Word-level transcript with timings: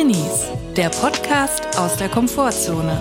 Drinnies, 0.00 0.46
der 0.78 0.88
Podcast 0.88 1.78
aus 1.78 1.94
der 1.96 2.08
Komfortzone. 2.08 2.98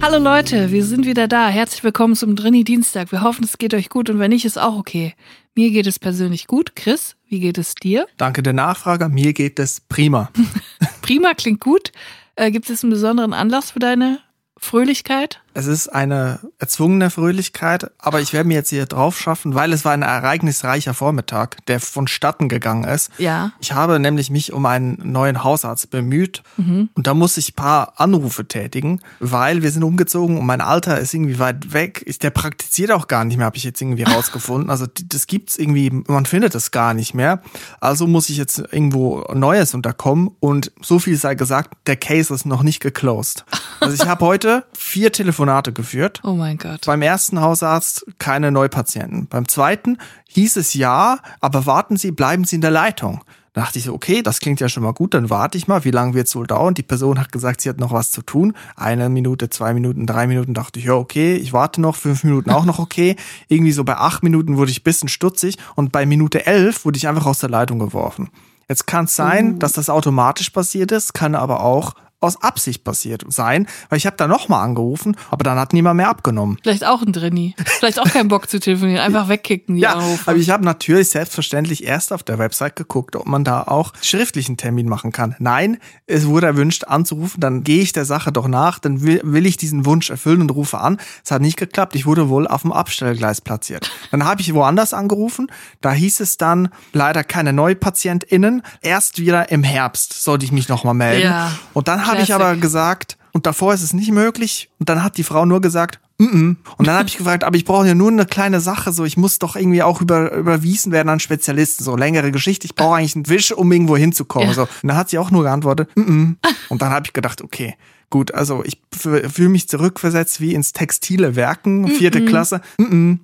Hallo 0.00 0.16
Leute, 0.16 0.72
wir 0.72 0.82
sind 0.86 1.04
wieder 1.04 1.28
da. 1.28 1.48
Herzlich 1.48 1.84
willkommen 1.84 2.16
zum 2.16 2.34
Drinni 2.34 2.64
Dienstag. 2.64 3.12
Wir 3.12 3.20
hoffen, 3.20 3.44
es 3.44 3.58
geht 3.58 3.74
euch 3.74 3.90
gut 3.90 4.08
und 4.08 4.18
wenn 4.18 4.30
nicht, 4.30 4.46
ist 4.46 4.58
auch 4.58 4.78
okay. 4.78 5.14
Mir 5.54 5.70
geht 5.70 5.86
es 5.86 5.98
persönlich 5.98 6.46
gut. 6.46 6.74
Chris, 6.74 7.16
wie 7.28 7.38
geht 7.38 7.58
es 7.58 7.74
dir? 7.74 8.06
Danke 8.16 8.42
der 8.42 8.54
Nachfrage. 8.54 9.10
Mir 9.10 9.34
geht 9.34 9.58
es 9.58 9.82
prima. 9.82 10.30
prima 11.02 11.34
klingt 11.34 11.60
gut. 11.60 11.92
Äh, 12.34 12.50
gibt 12.50 12.70
es 12.70 12.82
einen 12.82 12.92
besonderen 12.92 13.34
Anlass 13.34 13.72
für 13.72 13.78
deine 13.78 14.20
Fröhlichkeit? 14.56 15.42
Es 15.56 15.64
ist 15.64 15.88
eine 15.88 16.40
erzwungene 16.58 17.08
Fröhlichkeit, 17.08 17.90
aber 17.96 18.20
ich 18.20 18.34
werde 18.34 18.46
mir 18.46 18.56
jetzt 18.56 18.68
hier 18.68 18.84
drauf 18.84 19.18
schaffen, 19.18 19.54
weil 19.54 19.72
es 19.72 19.86
war 19.86 19.92
ein 19.92 20.02
ereignisreicher 20.02 20.92
Vormittag, 20.92 21.64
der 21.64 21.80
vonstatten 21.80 22.50
gegangen 22.50 22.84
ist. 22.84 23.10
Ja. 23.16 23.52
Ich 23.58 23.72
habe 23.72 23.98
nämlich 23.98 24.28
mich 24.28 24.52
um 24.52 24.66
einen 24.66 24.98
neuen 25.02 25.42
Hausarzt 25.42 25.88
bemüht 25.88 26.42
mhm. 26.58 26.90
und 26.92 27.06
da 27.06 27.14
muss 27.14 27.38
ich 27.38 27.56
paar 27.56 27.98
Anrufe 27.98 28.46
tätigen, 28.46 29.00
weil 29.18 29.62
wir 29.62 29.70
sind 29.70 29.82
umgezogen 29.82 30.36
und 30.36 30.44
mein 30.44 30.60
Alter 30.60 31.00
ist 31.00 31.14
irgendwie 31.14 31.38
weit 31.38 31.72
weg. 31.72 32.04
Der 32.20 32.28
praktiziert 32.28 32.92
auch 32.92 33.08
gar 33.08 33.24
nicht 33.24 33.38
mehr, 33.38 33.46
habe 33.46 33.56
ich 33.56 33.64
jetzt 33.64 33.80
irgendwie 33.80 34.02
rausgefunden. 34.06 34.68
Also 34.68 34.84
das 35.08 35.26
gibt's 35.26 35.56
irgendwie, 35.56 35.90
man 35.90 36.26
findet 36.26 36.54
es 36.54 36.70
gar 36.70 36.92
nicht 36.92 37.14
mehr. 37.14 37.40
Also 37.80 38.06
muss 38.06 38.28
ich 38.28 38.36
jetzt 38.36 38.58
irgendwo 38.58 39.24
Neues 39.32 39.72
unterkommen 39.72 40.32
und 40.38 40.70
so 40.82 40.98
viel 40.98 41.16
sei 41.16 41.34
gesagt, 41.34 41.72
der 41.86 41.96
Case 41.96 42.34
ist 42.34 42.44
noch 42.44 42.62
nicht 42.62 42.80
geclosed. 42.80 43.46
Also 43.80 43.94
ich 43.94 44.06
habe 44.06 44.22
heute 44.22 44.66
vier 44.74 45.12
Telefone 45.12 45.45
Telefonate 45.46 45.72
geführt. 45.72 46.20
Oh 46.24 46.34
mein 46.34 46.58
Gott. 46.58 46.84
Beim 46.86 47.02
ersten 47.02 47.40
Hausarzt 47.40 48.04
keine 48.18 48.50
Neupatienten. 48.50 49.28
Beim 49.28 49.46
zweiten 49.48 49.98
hieß 50.28 50.56
es 50.56 50.74
ja, 50.74 51.18
aber 51.40 51.66
warten 51.66 51.96
Sie, 51.96 52.10
bleiben 52.10 52.44
Sie 52.44 52.56
in 52.56 52.62
der 52.62 52.72
Leitung. 52.72 53.22
Da 53.52 53.62
dachte 53.62 53.78
ich 53.78 53.86
so, 53.86 53.94
okay, 53.94 54.22
das 54.22 54.40
klingt 54.40 54.60
ja 54.60 54.68
schon 54.68 54.82
mal 54.82 54.92
gut, 54.92 55.14
dann 55.14 55.30
warte 55.30 55.56
ich 55.56 55.66
mal, 55.66 55.84
wie 55.84 55.90
lange 55.90 56.12
wird 56.12 56.26
es 56.26 56.36
wohl 56.36 56.46
dauern? 56.46 56.74
Die 56.74 56.82
Person 56.82 57.18
hat 57.18 57.32
gesagt, 57.32 57.62
sie 57.62 57.70
hat 57.70 57.78
noch 57.78 57.90
was 57.90 58.10
zu 58.10 58.20
tun. 58.20 58.52
Eine 58.74 59.08
Minute, 59.08 59.48
zwei 59.48 59.72
Minuten, 59.72 60.06
drei 60.06 60.26
Minuten, 60.26 60.52
dachte 60.52 60.78
ich, 60.78 60.86
ja, 60.86 60.92
okay, 60.92 61.36
ich 61.36 61.54
warte 61.54 61.80
noch, 61.80 61.96
fünf 61.96 62.22
Minuten 62.22 62.50
auch 62.50 62.66
noch 62.66 62.78
okay. 62.78 63.16
Irgendwie 63.48 63.72
so 63.72 63.82
bei 63.82 63.96
acht 63.96 64.22
Minuten 64.22 64.58
wurde 64.58 64.72
ich 64.72 64.84
bisschen 64.84 65.08
stutzig 65.08 65.56
und 65.74 65.90
bei 65.90 66.04
Minute 66.04 66.44
elf 66.44 66.84
wurde 66.84 66.98
ich 66.98 67.08
einfach 67.08 67.24
aus 67.24 67.38
der 67.38 67.48
Leitung 67.48 67.78
geworfen. 67.78 68.28
Jetzt 68.68 68.86
kann 68.86 69.04
es 69.04 69.14
sein, 69.14 69.54
uh. 69.54 69.58
dass 69.58 69.72
das 69.72 69.88
automatisch 69.88 70.50
passiert 70.50 70.92
ist, 70.92 71.14
kann 71.14 71.34
aber 71.34 71.62
auch 71.62 71.94
aus 72.26 72.42
Absicht 72.42 72.84
passiert 72.84 73.24
sein, 73.28 73.66
weil 73.88 73.98
ich 73.98 74.06
habe 74.06 74.16
da 74.16 74.26
nochmal 74.26 74.64
angerufen, 74.64 75.16
aber 75.30 75.44
dann 75.44 75.58
hat 75.58 75.72
niemand 75.72 75.96
mehr 75.96 76.08
abgenommen. 76.08 76.58
Vielleicht 76.62 76.84
auch 76.84 77.02
ein 77.02 77.12
Drenni. 77.12 77.54
Vielleicht 77.64 78.00
auch 78.00 78.08
keinen 78.08 78.28
Bock 78.28 78.48
zu 78.48 78.60
telefonieren, 78.60 79.00
einfach 79.00 79.28
wegkicken 79.36 79.76
die 79.76 79.82
ja, 79.82 79.94
Anrufe. 79.94 80.30
aber 80.30 80.38
ich 80.38 80.50
habe 80.50 80.64
natürlich 80.64 81.10
selbstverständlich 81.10 81.84
erst 81.84 82.12
auf 82.12 82.22
der 82.22 82.38
Website 82.38 82.76
geguckt, 82.76 83.16
ob 83.16 83.26
man 83.26 83.44
da 83.44 83.62
auch 83.62 83.92
schriftlichen 84.02 84.56
Termin 84.56 84.88
machen 84.88 85.12
kann. 85.12 85.34
Nein, 85.38 85.78
es 86.06 86.26
wurde 86.26 86.46
erwünscht 86.46 86.84
anzurufen, 86.84 87.40
dann 87.40 87.64
gehe 87.64 87.82
ich 87.82 87.92
der 87.92 88.04
Sache 88.04 88.32
doch 88.32 88.48
nach, 88.48 88.78
dann 88.78 89.02
will, 89.02 89.20
will 89.24 89.46
ich 89.46 89.56
diesen 89.56 89.86
Wunsch 89.86 90.10
erfüllen 90.10 90.40
und 90.40 90.50
rufe 90.50 90.78
an. 90.78 90.98
Es 91.24 91.30
hat 91.30 91.42
nicht 91.42 91.56
geklappt, 91.56 91.94
ich 91.94 92.06
wurde 92.06 92.28
wohl 92.28 92.46
auf 92.46 92.62
dem 92.62 92.72
Abstellgleis 92.72 93.40
platziert. 93.40 93.90
Dann 94.10 94.24
habe 94.24 94.40
ich 94.40 94.52
woanders 94.54 94.94
angerufen, 94.94 95.50
da 95.80 95.92
hieß 95.92 96.20
es 96.20 96.36
dann 96.36 96.68
leider 96.92 97.24
keine 97.24 97.52
Neupatientinnen, 97.52 98.62
erst 98.80 99.18
wieder 99.18 99.50
im 99.50 99.62
Herbst 99.62 100.22
sollte 100.22 100.44
ich 100.44 100.52
mich 100.52 100.68
nochmal 100.68 100.94
melden. 100.94 101.24
Ja. 101.24 101.52
Und 101.72 101.88
dann 101.88 102.06
habe 102.06 102.15
ich 102.22 102.34
aber 102.34 102.56
gesagt, 102.56 103.16
und 103.32 103.44
davor 103.44 103.74
ist 103.74 103.82
es 103.82 103.92
nicht 103.92 104.10
möglich. 104.12 104.70
Und 104.78 104.88
dann 104.88 105.02
hat 105.02 105.18
die 105.18 105.22
Frau 105.22 105.44
nur 105.44 105.60
gesagt, 105.60 106.00
mm 106.18 106.24
-mm. 106.24 106.56
und 106.78 106.86
dann 106.86 106.96
habe 106.96 107.08
ich 107.08 107.18
gefragt, 107.18 107.44
aber 107.44 107.56
ich 107.56 107.66
brauche 107.66 107.86
ja 107.86 107.94
nur 107.94 108.10
eine 108.10 108.24
kleine 108.24 108.60
Sache, 108.60 108.92
so 108.92 109.04
ich 109.04 109.18
muss 109.18 109.38
doch 109.38 109.56
irgendwie 109.56 109.82
auch 109.82 110.00
über, 110.00 110.32
überwiesen 110.32 110.90
werden 110.90 111.10
an 111.10 111.20
Spezialisten, 111.20 111.84
so 111.84 111.96
längere 111.96 112.32
Geschichte. 112.32 112.64
Ich 112.64 112.74
brauche 112.74 112.96
eigentlich 112.96 113.14
einen 113.14 113.28
Wisch, 113.28 113.52
um 113.52 113.70
irgendwo 113.70 113.96
hinzukommen. 113.96 114.48
Ja. 114.48 114.54
So. 114.54 114.62
Und 114.62 114.68
dann 114.84 114.96
hat 114.96 115.10
sie 115.10 115.18
auch 115.18 115.30
nur 115.30 115.42
geantwortet, 115.42 115.90
mm 115.94 116.32
und 116.68 116.82
dann 116.82 116.90
habe 116.90 117.06
ich 117.06 117.12
gedacht, 117.12 117.42
okay, 117.42 117.76
gut, 118.10 118.32
also 118.32 118.62
ich 118.64 118.80
fühle 118.90 119.48
mich 119.48 119.68
zurückversetzt 119.68 120.40
wie 120.40 120.54
ins 120.54 120.72
textile 120.72 121.36
Werken, 121.36 121.88
vierte 121.88 122.20
mm 122.20 122.26
Klasse. 122.26 122.60
Mm 122.78 123.14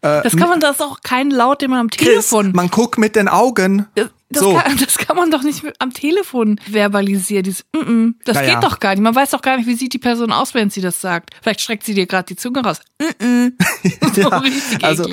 äh, 0.00 0.22
das 0.22 0.36
kann 0.36 0.48
man, 0.48 0.60
das 0.60 0.76
ist 0.76 0.82
auch 0.82 1.00
kein 1.02 1.30
Laut, 1.30 1.60
den 1.60 1.70
man 1.70 1.80
am 1.80 1.90
Telefon. 1.90 2.46
Chris, 2.46 2.54
man 2.54 2.70
guckt 2.70 2.98
mit 2.98 3.16
den 3.16 3.28
Augen. 3.28 3.86
Das, 4.30 4.42
so. 4.42 4.54
kann, 4.54 4.76
das 4.84 4.98
kann 4.98 5.16
man 5.16 5.30
doch 5.30 5.42
nicht 5.42 5.64
am 5.78 5.92
Telefon 5.92 6.60
verbalisieren. 6.70 7.44
Dieses, 7.44 7.64
mm 7.72 7.78
-mm, 7.78 8.14
das 8.24 8.36
Na 8.36 8.44
geht 8.44 8.62
doch 8.62 8.78
gar 8.78 8.90
nicht. 8.90 9.02
Man 9.02 9.14
weiß 9.14 9.30
doch 9.30 9.42
gar 9.42 9.56
nicht, 9.56 9.66
wie 9.66 9.74
sieht 9.74 9.94
die 9.94 9.98
Person 9.98 10.32
aus, 10.32 10.54
wenn 10.54 10.70
sie 10.70 10.80
das 10.80 11.00
sagt. 11.00 11.30
Vielleicht 11.42 11.60
streckt 11.60 11.84
sie 11.84 11.94
dir 11.94 12.06
gerade 12.06 12.26
die 12.26 12.36
Zunge 12.36 12.62
raus. 12.62 12.80
Mm 13.20 13.48
ja, 14.16 14.42
also 14.82 15.08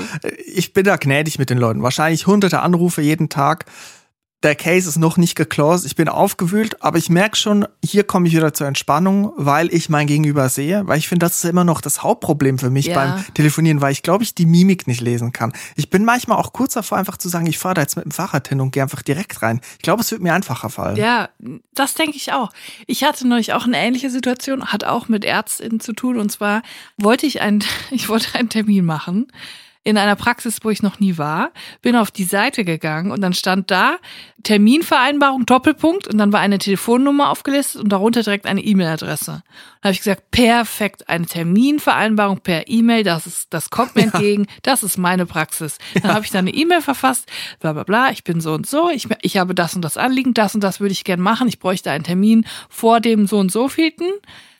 ich 0.46 0.74
bin 0.74 0.84
da 0.84 0.97
gnädig 0.97 1.40
mit 1.40 1.50
den 1.50 1.57
Leuten. 1.57 1.81
Wahrscheinlich 1.81 2.28
hunderte 2.28 2.62
Anrufe 2.62 3.02
jeden 3.02 3.30
Tag 3.30 3.66
der 4.45 4.56
Case 4.56 4.88
ist 4.88 4.97
noch 4.97 5.17
nicht 5.17 5.35
geclosed. 5.35 5.85
Ich 5.88 5.95
bin 5.95 6.07
aufgewühlt, 6.07 6.81
aber 6.83 7.00
ich 7.00 7.09
merke 7.09 7.35
schon, 7.35 7.67
hier 7.83 8.03
komme 8.03 8.28
ich 8.28 8.35
wieder 8.35 8.53
zur 8.53 8.67
Entspannung, 8.67 9.33
weil 9.38 9.73
ich 9.73 9.89
mein 9.89 10.06
Gegenüber 10.06 10.50
sehe, 10.50 10.88
weil 10.88 11.00
ich 11.00 11.07
finde, 11.07 11.25
das 11.25 11.38
ist 11.38 11.45
immer 11.45 11.63
noch 11.63 11.81
das 11.81 12.03
Hauptproblem 12.03 12.59
für 12.59 12.69
mich 12.69 12.85
ja. 12.85 12.94
beim 12.94 13.33
Telefonieren, 13.33 13.81
weil 13.81 13.91
ich 13.91 14.03
glaube, 14.03 14.23
ich 14.23 14.35
die 14.35 14.45
Mimik 14.45 14.85
nicht 14.85 15.01
lesen 15.01 15.31
kann. 15.31 15.51
Ich 15.75 15.89
bin 15.89 16.06
manchmal 16.06 16.38
auch 16.38 16.53
kurz 16.53 16.73
davor, 16.73 17.00
einfach 17.00 17.17
zu 17.17 17.28
sagen, 17.28 17.47
ich 17.47 17.57
fahre 17.57 17.73
da 17.73 17.81
jetzt 17.81 17.95
mit 17.95 18.06
dem 18.06 18.11
Fahrrad 18.11 18.47
hin 18.47 18.61
und 18.61 18.72
gehe 18.72 18.83
einfach 18.83 19.01
direkt 19.01 19.41
rein. 19.41 19.61
Ich 19.78 19.81
glaube, 19.81 20.03
es 20.03 20.11
wird 20.11 20.22
mir 20.22 20.33
einfacher 20.35 20.69
fallen. 20.69 20.95
Ja, 20.95 21.29
das 21.73 21.95
denke 21.95 22.16
ich 22.16 22.31
auch. 22.31 22.51
Ich 22.85 23.03
hatte 23.03 23.27
neulich 23.27 23.53
auch 23.53 23.66
eine 23.66 23.77
ähnliche 23.77 24.12
Situation, 24.12 24.67
hat 24.67 24.83
auch 24.83 25.07
mit 25.07 25.25
Ärztinnen 25.25 25.79
zu 25.79 25.94
tun 25.94 26.19
und 26.19 26.31
zwar 26.31 26.62
wollte 26.97 27.25
ich 27.25 27.41
einen, 27.41 27.63
ich 27.89 28.09
wollte 28.09 28.38
einen 28.38 28.50
Termin 28.50 28.85
machen 28.85 29.25
in 29.85 30.00
einer 30.00 30.16
Praxis, 30.16 30.57
wo 30.63 30.72
ich 30.72 30.81
noch 30.81 31.00
nie 31.00 31.19
war, 31.19 31.51
bin 31.84 31.96
auf 31.96 32.09
die 32.09 32.23
Seite 32.23 32.66
gegangen 32.66 33.12
und 33.12 33.22
dann 33.22 33.34
stand 33.34 33.69
da 33.69 33.97
Terminvereinbarung 34.41 35.46
Doppelpunkt 35.46 36.07
und 36.07 36.18
dann 36.18 36.34
war 36.34 36.40
eine 36.40 36.57
Telefonnummer 36.57 37.29
aufgelistet 37.29 37.84
und 37.84 37.90
darunter 37.90 38.24
direkt 38.24 38.47
eine 38.47 38.62
E-Mail-Adresse. 38.62 39.44
Da 39.81 39.88
habe 39.88 39.94
ich 39.94 40.00
gesagt, 40.00 40.31
perfekt, 40.31 41.07
eine 41.07 41.28
Terminvereinbarung 41.28 42.40
per 42.40 42.68
E-Mail, 42.68 43.03
das 43.03 43.28
ist, 43.28 43.53
das 43.53 43.69
kommt 43.69 43.95
mir 43.95 44.01
ja. 44.01 44.07
entgegen, 44.07 44.47
das 44.63 44.81
ist 44.81 44.97
meine 44.97 45.28
Praxis. 45.28 45.78
Dann 45.94 46.09
ja. 46.09 46.13
habe 46.16 46.25
ich 46.25 46.31
da 46.31 46.40
eine 46.40 46.53
E-Mail 46.53 46.81
verfasst, 46.81 47.31
bla 47.59 47.74
bla 47.74 47.84
bla, 47.84 48.09
ich 48.09 48.24
bin 48.24 48.41
so 48.41 48.53
und 48.53 48.66
so, 48.66 48.90
ich, 48.90 49.07
ich 49.22 49.38
habe 49.38 49.53
das 49.53 49.75
und 49.75 49.84
das 49.84 49.97
Anliegen, 49.97 50.34
das 50.34 50.56
und 50.56 50.63
das 50.63 50.79
würde 50.79 50.94
ich 50.94 51.03
gern 51.03 51.19
machen, 51.22 51.47
ich 51.47 51.59
bräuchte 51.59 51.91
einen 51.91 52.03
Termin 52.03 52.45
vor 52.69 53.01
dem 53.01 53.28
so 53.28 53.38
und 53.38 53.51
so 53.51 53.69
vielten 53.69 54.07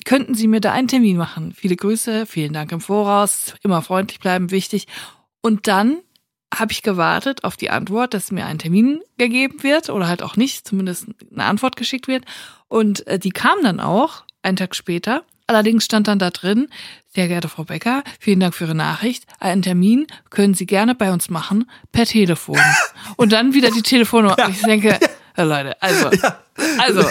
könnten 0.06 0.35
Sie 0.35 0.47
mir 0.47 0.62
da 0.62 0.72
einen 0.72 0.88
Termin 0.88 1.18
machen? 1.18 1.52
Viele 1.53 1.75
Grüße, 1.75 2.28
vielen 2.28 2.53
Dank 2.53 2.72
im 2.72 2.80
Voraus, 2.80 3.56
immer 3.64 3.81
freundlich 3.81 4.19
bleiben, 4.19 4.52
wichtig. 4.52 4.88
Und 5.45 5.67
dann 5.67 5.97
habe 6.51 6.72
ich 6.72 6.81
gewartet 6.81 7.44
auf 7.44 7.56
die 7.56 7.69
Antwort, 7.69 8.16
dass 8.16 8.31
mir 8.31 8.47
ein 8.47 8.57
Termin 8.57 9.01
gegeben 9.19 9.61
wird 9.61 9.91
oder 9.91 10.07
halt 10.07 10.23
auch 10.23 10.38
nicht, 10.38 10.67
zumindest 10.67 11.06
eine 11.31 11.44
Antwort 11.44 11.75
geschickt 11.75 12.07
wird. 12.07 12.25
Und 12.67 13.06
äh, 13.06 13.19
die 13.19 13.29
kam 13.29 13.61
dann 13.61 13.79
auch 13.79 14.23
einen 14.41 14.57
Tag 14.57 14.75
später. 14.75 15.23
Allerdings 15.45 15.85
stand 15.85 16.07
dann 16.07 16.17
da 16.17 16.31
drin, 16.31 16.67
sehr 17.13 17.28
geehrte 17.28 17.47
Frau 17.47 17.66
Becker, 17.66 18.03
vielen 18.19 18.39
Dank 18.39 18.55
für 18.55 18.63
Ihre 18.63 18.73
Nachricht. 18.73 19.28
Einen 19.39 19.61
Termin 19.61 20.07
können 20.31 20.55
Sie 20.55 20.66
gerne 20.66 20.95
bei 20.95 21.13
uns 21.13 21.29
machen 21.29 21.69
per 21.91 22.07
Telefon. 22.07 22.57
Und 23.16 23.31
dann 23.31 23.53
wieder 23.53 23.69
die 23.69 23.84
Telefonnummer. 23.84 24.39
Ja. 24.39 24.50
Ich 24.50 24.63
denke, 24.63 25.00
Leute, 25.44 25.81
also, 25.81 26.09
ja. 26.23 26.38
also, 26.78 27.01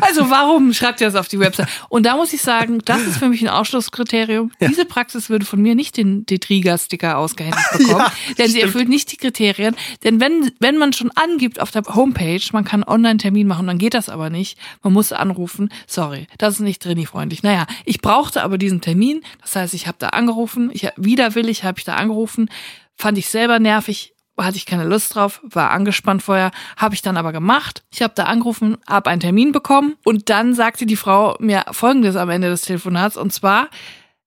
also 0.00 0.30
warum 0.30 0.72
schreibt 0.72 1.00
ihr 1.00 1.08
das 1.08 1.16
auf 1.16 1.28
die 1.28 1.40
Website? 1.40 1.68
Und 1.88 2.06
da 2.06 2.16
muss 2.16 2.32
ich 2.32 2.42
sagen, 2.42 2.78
das 2.84 3.02
ist 3.02 3.18
für 3.18 3.28
mich 3.28 3.42
ein 3.42 3.48
Ausschlusskriterium. 3.48 4.52
Ja. 4.60 4.68
Diese 4.68 4.84
Praxis 4.84 5.28
würde 5.28 5.44
von 5.44 5.60
mir 5.60 5.74
nicht 5.74 5.96
den 5.96 6.24
Detriga-Sticker 6.26 7.18
ausgehändigt 7.18 7.66
bekommen, 7.72 7.98
ja, 7.98 8.12
denn 8.28 8.34
stimmt. 8.34 8.50
sie 8.50 8.60
erfüllt 8.60 8.88
nicht 8.88 9.10
die 9.12 9.16
Kriterien. 9.16 9.74
Denn 10.04 10.20
wenn, 10.20 10.52
wenn 10.60 10.78
man 10.78 10.92
schon 10.92 11.10
angibt 11.12 11.60
auf 11.60 11.70
der 11.70 11.82
Homepage, 11.82 12.42
man 12.52 12.64
kann 12.64 12.84
Online-Termin 12.84 13.46
machen, 13.46 13.66
dann 13.66 13.78
geht 13.78 13.94
das 13.94 14.08
aber 14.08 14.30
nicht. 14.30 14.58
Man 14.82 14.92
muss 14.92 15.12
anrufen. 15.12 15.70
Sorry, 15.86 16.28
das 16.38 16.54
ist 16.54 16.60
nicht 16.60 16.82
Trini-freundlich. 16.82 17.42
Naja, 17.42 17.66
ich 17.84 18.00
brauchte 18.00 18.42
aber 18.42 18.58
diesen 18.58 18.80
Termin. 18.80 19.22
Das 19.40 19.56
heißt, 19.56 19.74
ich 19.74 19.86
habe 19.86 19.96
da 19.98 20.08
angerufen. 20.10 20.70
Ich, 20.72 20.88
widerwillig 20.96 21.64
habe 21.64 21.78
ich 21.78 21.84
da 21.84 21.96
angerufen. 21.96 22.48
Fand 22.96 23.18
ich 23.18 23.28
selber 23.28 23.58
nervig 23.58 24.13
hatte 24.38 24.56
ich 24.56 24.66
keine 24.66 24.84
Lust 24.84 25.14
drauf, 25.14 25.40
war 25.44 25.70
angespannt 25.70 26.22
vorher, 26.22 26.50
habe 26.76 26.94
ich 26.94 27.02
dann 27.02 27.16
aber 27.16 27.32
gemacht. 27.32 27.84
Ich 27.92 28.02
habe 28.02 28.14
da 28.16 28.24
angerufen, 28.24 28.78
habe 28.88 29.10
einen 29.10 29.20
Termin 29.20 29.52
bekommen 29.52 29.96
und 30.04 30.28
dann 30.30 30.54
sagte 30.54 30.86
die 30.86 30.96
Frau 30.96 31.36
mir 31.38 31.64
Folgendes 31.70 32.16
am 32.16 32.30
Ende 32.30 32.48
des 32.48 32.62
Telefonats 32.62 33.16
und 33.16 33.32
zwar, 33.32 33.68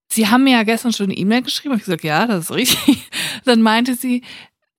Sie 0.09 0.29
haben 0.29 0.45
mir 0.45 0.53
ja 0.53 0.63
gestern 0.63 0.93
schon 0.93 1.07
eine 1.07 1.17
E-Mail 1.17 1.41
geschrieben. 1.41 1.73
Hab 1.73 1.79
ich 1.79 1.85
gesagt, 1.85 2.03
ja, 2.03 2.25
das 2.27 2.45
ist 2.45 2.51
richtig. 2.51 3.09
Dann 3.45 3.61
meinte 3.61 3.95
sie, 3.95 4.23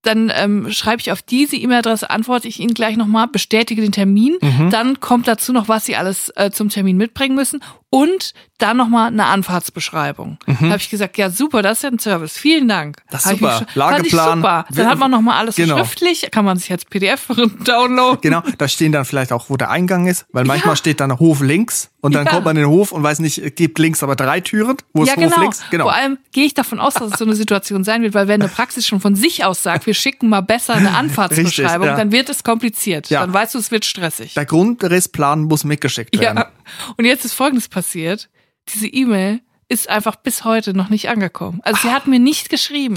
dann 0.02 0.32
ähm, 0.34 0.70
schreibe 0.72 1.00
ich 1.00 1.12
auf 1.12 1.22
diese 1.22 1.56
E-Mail-Adresse, 1.56 2.08
antworte 2.08 2.48
ich 2.48 2.60
Ihnen 2.60 2.72
gleich 2.72 2.96
nochmal, 2.96 3.26
bestätige 3.26 3.82
den 3.82 3.92
Termin. 3.92 4.38
Mhm. 4.40 4.70
Dann 4.70 5.00
kommt 5.00 5.26
dazu 5.26 5.52
noch, 5.52 5.68
was 5.68 5.84
Sie 5.84 5.96
alles 5.96 6.32
äh, 6.36 6.50
zum 6.50 6.68
Termin 6.68 6.96
mitbringen 6.96 7.34
müssen 7.34 7.60
und 7.90 8.34
dann 8.58 8.76
nochmal 8.76 9.08
eine 9.08 9.26
Anfahrtsbeschreibung. 9.26 10.38
Mhm. 10.46 10.56
Da 10.60 10.66
habe 10.70 10.76
ich 10.78 10.90
gesagt, 10.90 11.16
ja 11.16 11.30
super, 11.30 11.62
das 11.62 11.78
ist 11.78 11.82
ja 11.84 11.90
ein 11.90 11.98
Service. 11.98 12.36
Vielen 12.36 12.68
Dank. 12.68 12.98
Das 13.10 13.24
ist 13.24 13.30
super. 13.30 13.60
Mich, 13.60 13.74
Lageplan. 13.74 14.38
super. 14.38 14.64
Dann 14.74 14.86
hat 14.88 14.98
man 14.98 15.10
nochmal 15.10 15.38
alles 15.38 15.56
genau. 15.56 15.76
schriftlich, 15.78 16.28
kann 16.30 16.44
man 16.44 16.58
sich 16.58 16.70
als 16.72 16.84
PDF 16.84 17.28
downloaden. 17.64 18.20
Genau, 18.20 18.42
da 18.58 18.68
stehen 18.68 18.92
dann 18.92 19.04
vielleicht 19.04 19.32
auch, 19.32 19.48
wo 19.48 19.56
der 19.56 19.70
Eingang 19.70 20.06
ist, 20.06 20.26
weil 20.32 20.44
manchmal 20.44 20.72
ja. 20.72 20.76
steht 20.76 21.00
dann 21.00 21.18
Hof 21.18 21.40
links 21.40 21.90
und 22.00 22.14
dann 22.14 22.26
ja. 22.26 22.32
kommt 22.32 22.44
man 22.44 22.56
in 22.56 22.62
den 22.62 22.70
Hof 22.70 22.92
und 22.92 23.02
weiß 23.02 23.20
nicht, 23.20 23.56
gibt 23.56 23.78
links 23.78 24.02
aber 24.02 24.16
drei 24.16 24.40
Türen. 24.40 24.76
Wo 24.92 25.02
ist 25.02 25.08
ja, 25.08 25.16
Hof 25.16 25.22
genau. 25.22 25.40
links? 25.40 25.62
Genau. 25.70 25.84
Vor 25.84 25.94
allem 25.94 26.18
gehe 26.32 26.46
ich 26.46 26.54
davon 26.54 26.80
aus, 26.80 26.94
dass 26.94 27.12
es 27.12 27.18
so 27.18 27.24
eine 27.24 27.34
Situation 27.34 27.84
sein 27.84 28.02
wird, 28.02 28.14
weil 28.14 28.28
wenn 28.28 28.42
eine 28.42 28.50
Praxis 28.50 28.86
schon 28.86 29.00
von 29.00 29.14
sich 29.14 29.44
aus 29.44 29.62
sagt, 29.62 29.86
wir 29.86 29.94
schicken 29.94 30.28
mal 30.28 30.42
besser 30.42 30.74
eine 30.74 30.90
Anfahrtsbeschreibung, 30.96 31.82
Richtig, 31.82 31.86
ja. 31.86 31.96
dann 31.96 32.12
wird 32.12 32.28
es 32.28 32.44
kompliziert. 32.44 33.08
Ja. 33.08 33.20
Dann 33.20 33.32
weißt 33.32 33.54
du, 33.54 33.58
es 33.58 33.70
wird 33.70 33.84
stressig. 33.84 34.34
Der 34.34 34.46
Grundrissplan 34.46 35.44
muss 35.44 35.64
mitgeschickt 35.64 36.18
werden. 36.18 36.38
Ja. 36.38 36.50
Und 36.96 37.04
jetzt 37.04 37.24
ist 37.24 37.34
Folgendes 37.34 37.68
passiert. 37.68 38.28
Diese 38.68 38.86
E-Mail 38.86 39.40
ist 39.68 39.88
einfach 39.88 40.16
bis 40.16 40.44
heute 40.44 40.74
noch 40.74 40.88
nicht 40.88 41.08
angekommen. 41.08 41.60
Also 41.62 41.82
sie 41.82 41.94
hat 41.94 42.06
mir 42.06 42.18
nicht 42.18 42.48
geschrieben. 42.48 42.96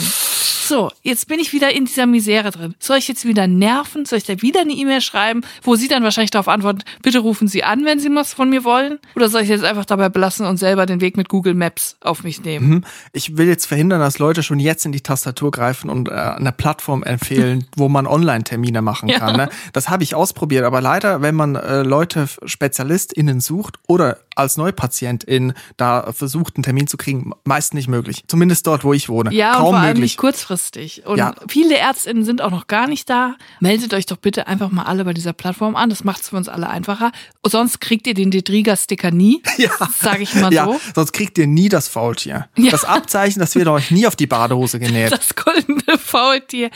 So, 0.72 0.90
jetzt 1.02 1.28
bin 1.28 1.38
ich 1.42 1.52
wieder 1.52 1.76
in 1.76 1.84
dieser 1.84 2.06
Misere 2.06 2.50
drin. 2.50 2.76
Soll 2.80 2.98
ich 3.00 3.10
jetzt 3.10 3.26
wieder 3.26 3.46
nerven? 3.46 4.06
Soll 4.06 4.20
ich 4.20 4.24
da 4.24 4.42
wieder 4.42 4.62
eine 4.62 4.72
E-Mail 4.72 5.02
schreiben, 5.02 5.42
wo 5.64 5.76
sie 5.76 5.90
dann 5.90 6.02
wahrscheinlich 6.02 6.32
darauf 6.32 6.48
antworten, 6.48 6.80
bitte 7.02 7.20
rufen 7.20 7.50
Sie 7.50 7.66
an, 7.66 7.84
wenn 7.84 8.00
Sie 8.00 8.08
was 8.16 8.32
von 8.34 8.50
mir 8.50 8.64
wollen? 8.64 8.98
Oder 9.18 9.28
soll 9.28 9.42
ich 9.42 9.50
jetzt 9.50 9.66
einfach 9.66 9.84
dabei 9.84 10.08
belassen 10.08 10.46
und 10.46 10.56
selber 10.56 10.86
den 10.86 11.02
Weg 11.02 11.18
mit 11.18 11.28
Google 11.28 11.56
Maps 11.56 11.98
auf 12.00 12.24
mich 12.24 12.46
nehmen? 12.46 12.70
Mhm. 12.70 12.84
Ich 13.12 13.36
will 13.36 13.50
jetzt 13.50 13.66
verhindern, 13.66 14.00
dass 14.00 14.18
Leute 14.18 14.44
schon 14.44 14.60
jetzt 14.60 14.86
in 14.86 14.94
die 14.94 15.02
Tastatur 15.02 15.52
greifen 15.52 15.90
und 15.90 16.08
äh, 16.08 16.14
eine 16.14 16.54
Plattform 16.54 17.04
empfehlen, 17.04 17.66
wo 17.76 17.90
man 17.90 18.08
Online-Termine 18.08 18.82
machen 18.82 19.10
Ja. 19.10 19.20
kann. 19.20 19.36
Ne? 19.36 19.50
Das 19.74 19.90
habe 19.90 20.04
ich 20.04 20.16
ausprobiert, 20.16 20.64
aber 20.64 20.80
leider, 20.80 21.22
wenn 21.22 21.36
man 21.36 21.56
äh, 21.58 21.82
Leute, 21.84 22.30
SpezialistInnen 22.46 23.42
sucht 23.42 23.78
oder 23.90 24.20
als 24.38 24.56
Neupatientin 24.56 25.52
da 25.76 26.14
versucht, 26.14 26.56
einen 26.56 26.64
Termin 26.64 26.88
zu 26.88 26.96
kriegen, 26.96 27.34
meist 27.44 27.74
nicht 27.74 27.90
möglich. 27.90 28.24
Zumindest 28.28 28.66
dort, 28.68 28.86
wo 28.86 28.94
ich 28.94 29.10
wohne. 29.10 29.34
Ja, 29.34 29.52
und 29.52 29.58
Kaum 29.58 29.66
vor 29.72 29.80
allem 29.80 29.88
möglich. 29.90 30.04
nicht 30.04 30.18
kurzfristig. 30.18 30.61
Und 31.06 31.18
Ja. 31.18 31.34
viele 31.48 31.78
Ärztinnen 31.78 32.24
sind 32.24 32.42
auch 32.42 32.52
noch 32.52 32.68
gar 32.68 32.88
nicht 32.88 33.10
da. 33.10 33.36
Meldet 33.60 33.94
euch 33.94 34.06
doch 34.06 34.18
bitte 34.18 34.48
einfach 34.48 34.70
mal 34.72 34.84
alle 34.84 35.04
bei 35.06 35.14
dieser 35.14 35.34
Plattform 35.34 35.76
an. 35.76 35.90
Das 35.90 36.04
macht 36.04 36.22
es 36.22 36.30
für 36.30 36.38
uns 36.38 36.48
alle 36.50 36.70
einfacher. 36.70 37.12
Sonst 37.46 37.82
kriegt 37.82 38.06
ihr 38.08 38.14
den 38.14 38.32
Detriga-Sticker 38.32 39.12
nie. 39.12 39.42
Ja. 39.58 39.70
Sage 40.00 40.24
ich 40.24 40.34
mal 40.36 40.52
ja, 40.54 40.66
so. 40.66 40.80
sonst 40.96 41.12
kriegt 41.12 41.38
ihr 41.38 41.46
nie 41.48 41.70
das 41.70 41.88
Faultier. 41.88 42.48
Ja. 42.58 42.72
Das 42.72 42.84
Abzeichen, 42.86 43.40
das 43.40 43.54
wird 43.56 43.68
euch 43.68 43.92
nie 43.92 44.08
auf 44.08 44.16
die 44.16 44.26
Badehose 44.28 44.80
genäht. 44.80 45.12
Das 45.12 45.36
goldene 45.36 45.98
Faultier. 45.98 46.70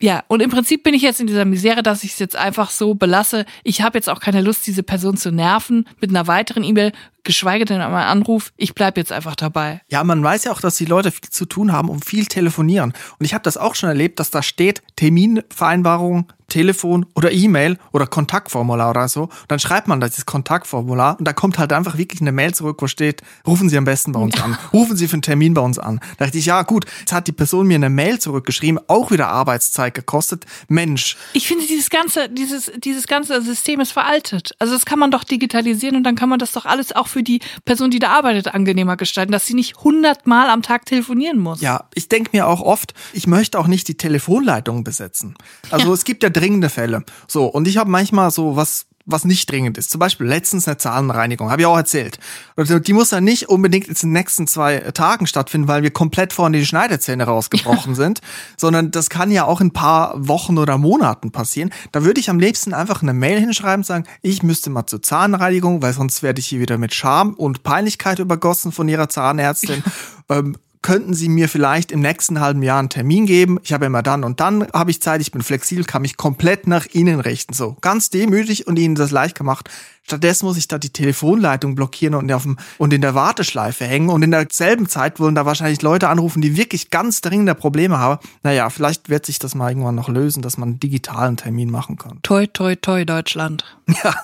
Ja. 0.00 0.24
und 0.28 0.40
im 0.40 0.50
Prinzip 0.50 0.82
bin 0.82 0.94
ich 0.94 1.02
jetzt 1.02 1.20
in 1.20 1.26
dieser 1.26 1.44
Misere, 1.44 1.82
dass 1.82 2.04
ich 2.04 2.12
es 2.12 2.18
jetzt 2.18 2.36
einfach 2.36 2.70
so 2.70 2.94
belasse. 2.94 3.44
Ich 3.64 3.82
habe 3.82 3.98
jetzt 3.98 4.08
auch 4.08 4.20
keine 4.20 4.40
Lust, 4.40 4.66
diese 4.66 4.82
Person 4.82 5.16
zu 5.16 5.30
nerven 5.30 5.86
mit 6.00 6.10
einer 6.10 6.26
weiteren 6.26 6.64
E-Mail, 6.64 6.92
geschweige 7.24 7.64
denn 7.64 7.80
einmal 7.80 8.06
Anruf. 8.06 8.52
Ich 8.56 8.74
bleib 8.74 8.96
jetzt 8.96 9.12
einfach 9.12 9.36
dabei. 9.36 9.82
Ja, 9.88 10.02
man 10.04 10.22
weiß 10.22 10.44
ja 10.44 10.52
auch, 10.52 10.60
dass 10.60 10.76
die 10.76 10.84
Leute 10.84 11.10
viel 11.10 11.30
zu 11.30 11.46
tun 11.46 11.72
haben 11.72 11.88
und 11.88 12.04
viel 12.04 12.26
telefonieren. 12.26 12.92
Und 13.18 13.24
ich 13.24 13.34
habe 13.34 13.44
das 13.44 13.56
auch 13.56 13.74
schon 13.74 13.88
erlebt, 13.88 14.20
dass 14.20 14.30
da 14.30 14.42
steht 14.42 14.82
Terminvereinbarung, 14.96 16.32
Telefon 16.52 17.06
oder 17.14 17.32
E-Mail 17.32 17.78
oder 17.92 18.06
Kontaktformular 18.06 18.90
oder 18.90 19.08
so. 19.08 19.22
Und 19.22 19.32
dann 19.48 19.58
schreibt 19.58 19.88
man 19.88 20.00
das 20.00 20.26
Kontaktformular 20.26 21.18
und 21.18 21.26
da 21.26 21.32
kommt 21.32 21.58
halt 21.58 21.72
einfach 21.72 21.96
wirklich 21.96 22.20
eine 22.20 22.30
Mail 22.30 22.52
zurück, 22.52 22.82
wo 22.82 22.88
steht, 22.88 23.22
rufen 23.46 23.70
Sie 23.70 23.78
am 23.78 23.86
besten 23.86 24.12
bei 24.12 24.20
uns 24.20 24.38
an. 24.38 24.58
Rufen 24.72 24.94
Sie 24.94 25.08
für 25.08 25.14
einen 25.14 25.22
Termin 25.22 25.54
bei 25.54 25.62
uns 25.62 25.78
an. 25.78 25.98
Da 26.18 26.26
dachte 26.26 26.36
ich, 26.36 26.44
ja 26.44 26.62
gut, 26.62 26.84
jetzt 27.00 27.12
hat 27.12 27.26
die 27.26 27.32
Person 27.32 27.66
mir 27.66 27.76
eine 27.76 27.88
Mail 27.88 28.18
zurückgeschrieben, 28.18 28.78
auch 28.86 29.10
wieder 29.10 29.28
Arbeitszeit 29.28 29.94
gekostet. 29.94 30.44
Mensch, 30.68 31.16
Ich 31.32 31.48
finde, 31.48 31.66
dieses 31.66 31.88
ganze, 31.88 32.28
dieses, 32.28 32.70
dieses 32.76 33.06
ganze 33.06 33.40
System 33.40 33.80
ist 33.80 33.92
veraltet. 33.92 34.54
Also 34.58 34.74
das 34.74 34.84
kann 34.84 34.98
man 34.98 35.10
doch 35.10 35.24
digitalisieren 35.24 35.96
und 35.96 36.04
dann 36.04 36.16
kann 36.16 36.28
man 36.28 36.38
das 36.38 36.52
doch 36.52 36.66
alles 36.66 36.92
auch 36.94 37.08
für 37.08 37.22
die 37.22 37.40
Person, 37.64 37.90
die 37.90 37.98
da 37.98 38.10
arbeitet, 38.10 38.54
angenehmer 38.54 38.98
gestalten, 38.98 39.32
dass 39.32 39.46
sie 39.46 39.54
nicht 39.54 39.78
hundertmal 39.78 40.50
am 40.50 40.60
Tag 40.60 40.84
telefonieren 40.84 41.38
muss. 41.38 41.62
Ja, 41.62 41.84
ich 41.94 42.08
denke 42.08 42.30
mir 42.34 42.46
auch 42.46 42.60
oft, 42.60 42.92
ich 43.14 43.26
möchte 43.26 43.58
auch 43.58 43.68
nicht 43.68 43.88
die 43.88 43.96
Telefonleitung 43.96 44.84
besetzen. 44.84 45.34
Also 45.70 45.94
es 45.94 46.04
gibt 46.04 46.22
ja 46.22 46.28
dringende 46.42 46.68
Fälle. 46.68 47.04
So, 47.28 47.46
und 47.46 47.68
ich 47.68 47.76
habe 47.76 47.90
manchmal 47.90 48.30
so 48.30 48.56
was 48.56 48.86
was 49.04 49.24
nicht 49.24 49.50
dringend 49.50 49.78
ist. 49.78 49.90
Zum 49.90 49.98
Beispiel 49.98 50.26
letztens 50.26 50.66
eine 50.68 50.76
Zahnreinigung, 50.76 51.50
habe 51.50 51.62
ich 51.62 51.66
auch 51.66 51.76
erzählt. 51.76 52.18
Die 52.56 52.92
muss 52.92 53.08
dann 53.08 53.24
nicht 53.24 53.48
unbedingt 53.48 53.88
in 53.88 53.94
den 53.94 54.12
nächsten 54.12 54.46
zwei 54.46 54.78
Tagen 54.78 55.26
stattfinden, 55.26 55.68
weil 55.68 55.82
wir 55.82 55.90
komplett 55.90 56.32
vorne 56.32 56.58
die 56.58 56.66
Schneidezähne 56.66 57.24
rausgebrochen 57.24 57.94
sind, 57.96 58.20
sondern 58.56 58.90
das 58.90 59.10
kann 59.10 59.30
ja 59.30 59.44
auch 59.44 59.60
in 59.60 59.68
ein 59.68 59.72
paar 59.72 60.14
Wochen 60.16 60.58
oder 60.58 60.78
Monaten 60.78 61.32
passieren. 61.32 61.72
Da 61.90 62.04
würde 62.04 62.20
ich 62.20 62.30
am 62.30 62.38
liebsten 62.38 62.74
einfach 62.74 63.02
eine 63.02 63.12
Mail 63.12 63.40
hinschreiben 63.40 63.80
und 63.80 63.86
sagen, 63.86 64.04
ich 64.22 64.42
müsste 64.42 64.70
mal 64.70 64.86
zur 64.86 65.02
Zahnreinigung, 65.02 65.82
weil 65.82 65.92
sonst 65.92 66.22
werde 66.22 66.40
ich 66.40 66.46
hier 66.46 66.60
wieder 66.60 66.78
mit 66.78 66.94
Scham 66.94 67.34
und 67.34 67.62
Peinlichkeit 67.62 68.18
übergossen 68.18 68.72
von 68.72 68.88
ihrer 68.88 69.08
Zahnärztin. 69.08 69.82
ähm, 70.28 70.56
könnten 70.82 71.14
Sie 71.14 71.28
mir 71.28 71.48
vielleicht 71.48 71.92
im 71.92 72.00
nächsten 72.00 72.40
halben 72.40 72.62
Jahr 72.62 72.80
einen 72.80 72.88
Termin 72.88 73.26
geben? 73.26 73.58
Ich 73.62 73.72
habe 73.72 73.86
immer 73.86 74.02
dann 74.02 74.24
und 74.24 74.40
dann 74.40 74.66
habe 74.72 74.90
ich 74.90 75.00
Zeit, 75.00 75.20
ich 75.20 75.32
bin 75.32 75.42
flexibel, 75.42 75.84
kann 75.84 76.02
mich 76.02 76.16
komplett 76.16 76.66
nach 76.66 76.86
Ihnen 76.92 77.20
richten. 77.20 77.54
So, 77.54 77.76
ganz 77.80 78.10
demütig 78.10 78.66
und 78.66 78.78
Ihnen 78.78 78.94
das 78.94 79.12
leicht 79.12 79.36
gemacht. 79.36 79.70
Stattdessen 80.04 80.46
muss 80.46 80.56
ich 80.56 80.66
da 80.66 80.78
die 80.78 80.90
Telefonleitung 80.90 81.76
blockieren 81.76 82.16
und, 82.16 82.30
auf 82.32 82.42
dem, 82.42 82.58
und 82.78 82.92
in 82.92 83.00
der 83.00 83.14
Warteschleife 83.14 83.84
hängen. 83.84 84.10
Und 84.10 84.22
in 84.22 84.32
derselben 84.32 84.88
Zeit 84.88 85.20
wollen 85.20 85.36
da 85.36 85.46
wahrscheinlich 85.46 85.80
Leute 85.80 86.08
anrufen, 86.08 86.42
die 86.42 86.56
wirklich 86.56 86.90
ganz 86.90 87.20
dringende 87.20 87.54
Probleme 87.54 87.98
haben. 87.98 88.20
Naja, 88.42 88.68
vielleicht 88.68 89.08
wird 89.08 89.24
sich 89.24 89.38
das 89.38 89.54
mal 89.54 89.70
irgendwann 89.70 89.94
noch 89.94 90.08
lösen, 90.08 90.42
dass 90.42 90.58
man 90.58 90.70
einen 90.70 90.80
digitalen 90.80 91.36
Termin 91.36 91.70
machen 91.70 91.96
kann. 91.96 92.18
Toi, 92.22 92.46
toi, 92.46 92.74
toi, 92.74 93.04
Deutschland. 93.04 93.64
Ja, 94.04 94.14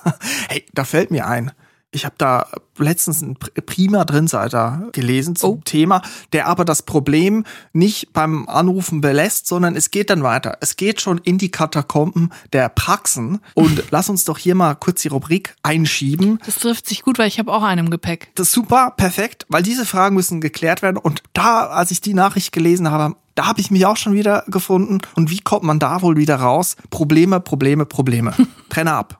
hey, 0.49 0.65
da 0.73 0.83
fällt 0.83 1.11
mir 1.11 1.27
ein. 1.27 1.51
Ich 1.91 2.05
habe 2.05 2.13
da 2.19 2.45
letztens 2.77 3.23
einen 3.23 3.35
pr- 3.35 3.61
prima 3.61 4.05
Drinseiter 4.05 4.89
gelesen 4.91 5.35
zum 5.35 5.49
Oh. 5.49 5.61
Thema, 5.65 6.03
der 6.33 6.45
aber 6.47 6.63
das 6.63 6.83
Problem 6.83 7.45
nicht 7.73 8.13
beim 8.13 8.47
Anrufen 8.47 9.01
belässt, 9.01 9.47
sondern 9.47 9.75
es 9.75 9.89
geht 9.89 10.11
dann 10.11 10.21
weiter. 10.21 10.57
Es 10.61 10.75
geht 10.75 11.01
schon 11.01 11.17
in 11.17 11.39
die 11.39 11.49
Katakomben 11.49 12.31
der 12.53 12.69
Praxen. 12.69 13.39
Und 13.55 13.83
lass 13.91 14.07
uns 14.09 14.23
doch 14.25 14.37
hier 14.37 14.53
mal 14.53 14.75
kurz 14.75 15.01
die 15.01 15.07
Rubrik 15.07 15.55
einschieben. 15.63 16.39
Das 16.45 16.55
trifft 16.55 16.87
sich 16.87 17.01
gut, 17.01 17.17
weil 17.17 17.27
ich 17.27 17.39
habe 17.39 17.51
auch 17.51 17.63
einen 17.63 17.85
im 17.87 17.89
Gepäck. 17.91 18.31
Das 18.35 18.47
ist 18.49 18.53
super, 18.53 18.91
perfekt, 18.95 19.47
weil 19.49 19.63
diese 19.63 19.85
Fragen 19.85 20.15
müssen 20.15 20.41
geklärt 20.41 20.83
werden. 20.83 20.97
Und 20.97 21.23
da, 21.33 21.67
als 21.67 21.89
ich 21.89 22.01
die 22.01 22.13
Nachricht 22.13 22.51
gelesen 22.51 22.91
habe, 22.91 23.15
da 23.33 23.45
habe 23.47 23.61
ich 23.61 23.71
mich 23.71 23.85
auch 23.85 23.97
schon 23.97 24.13
wieder 24.13 24.43
gefunden. 24.47 24.99
Und 25.15 25.29
wie 25.31 25.39
kommt 25.39 25.63
man 25.63 25.79
da 25.79 26.01
wohl 26.03 26.17
wieder 26.17 26.35
raus? 26.35 26.75
Probleme, 26.91 27.39
Probleme, 27.39 27.85
Probleme. 27.85 28.33
Trenne 28.69 28.93
ab. 28.93 29.18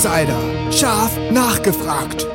Trinsider. 0.00 0.72
Scharf 0.72 1.18
nachgefragt. 1.30 2.26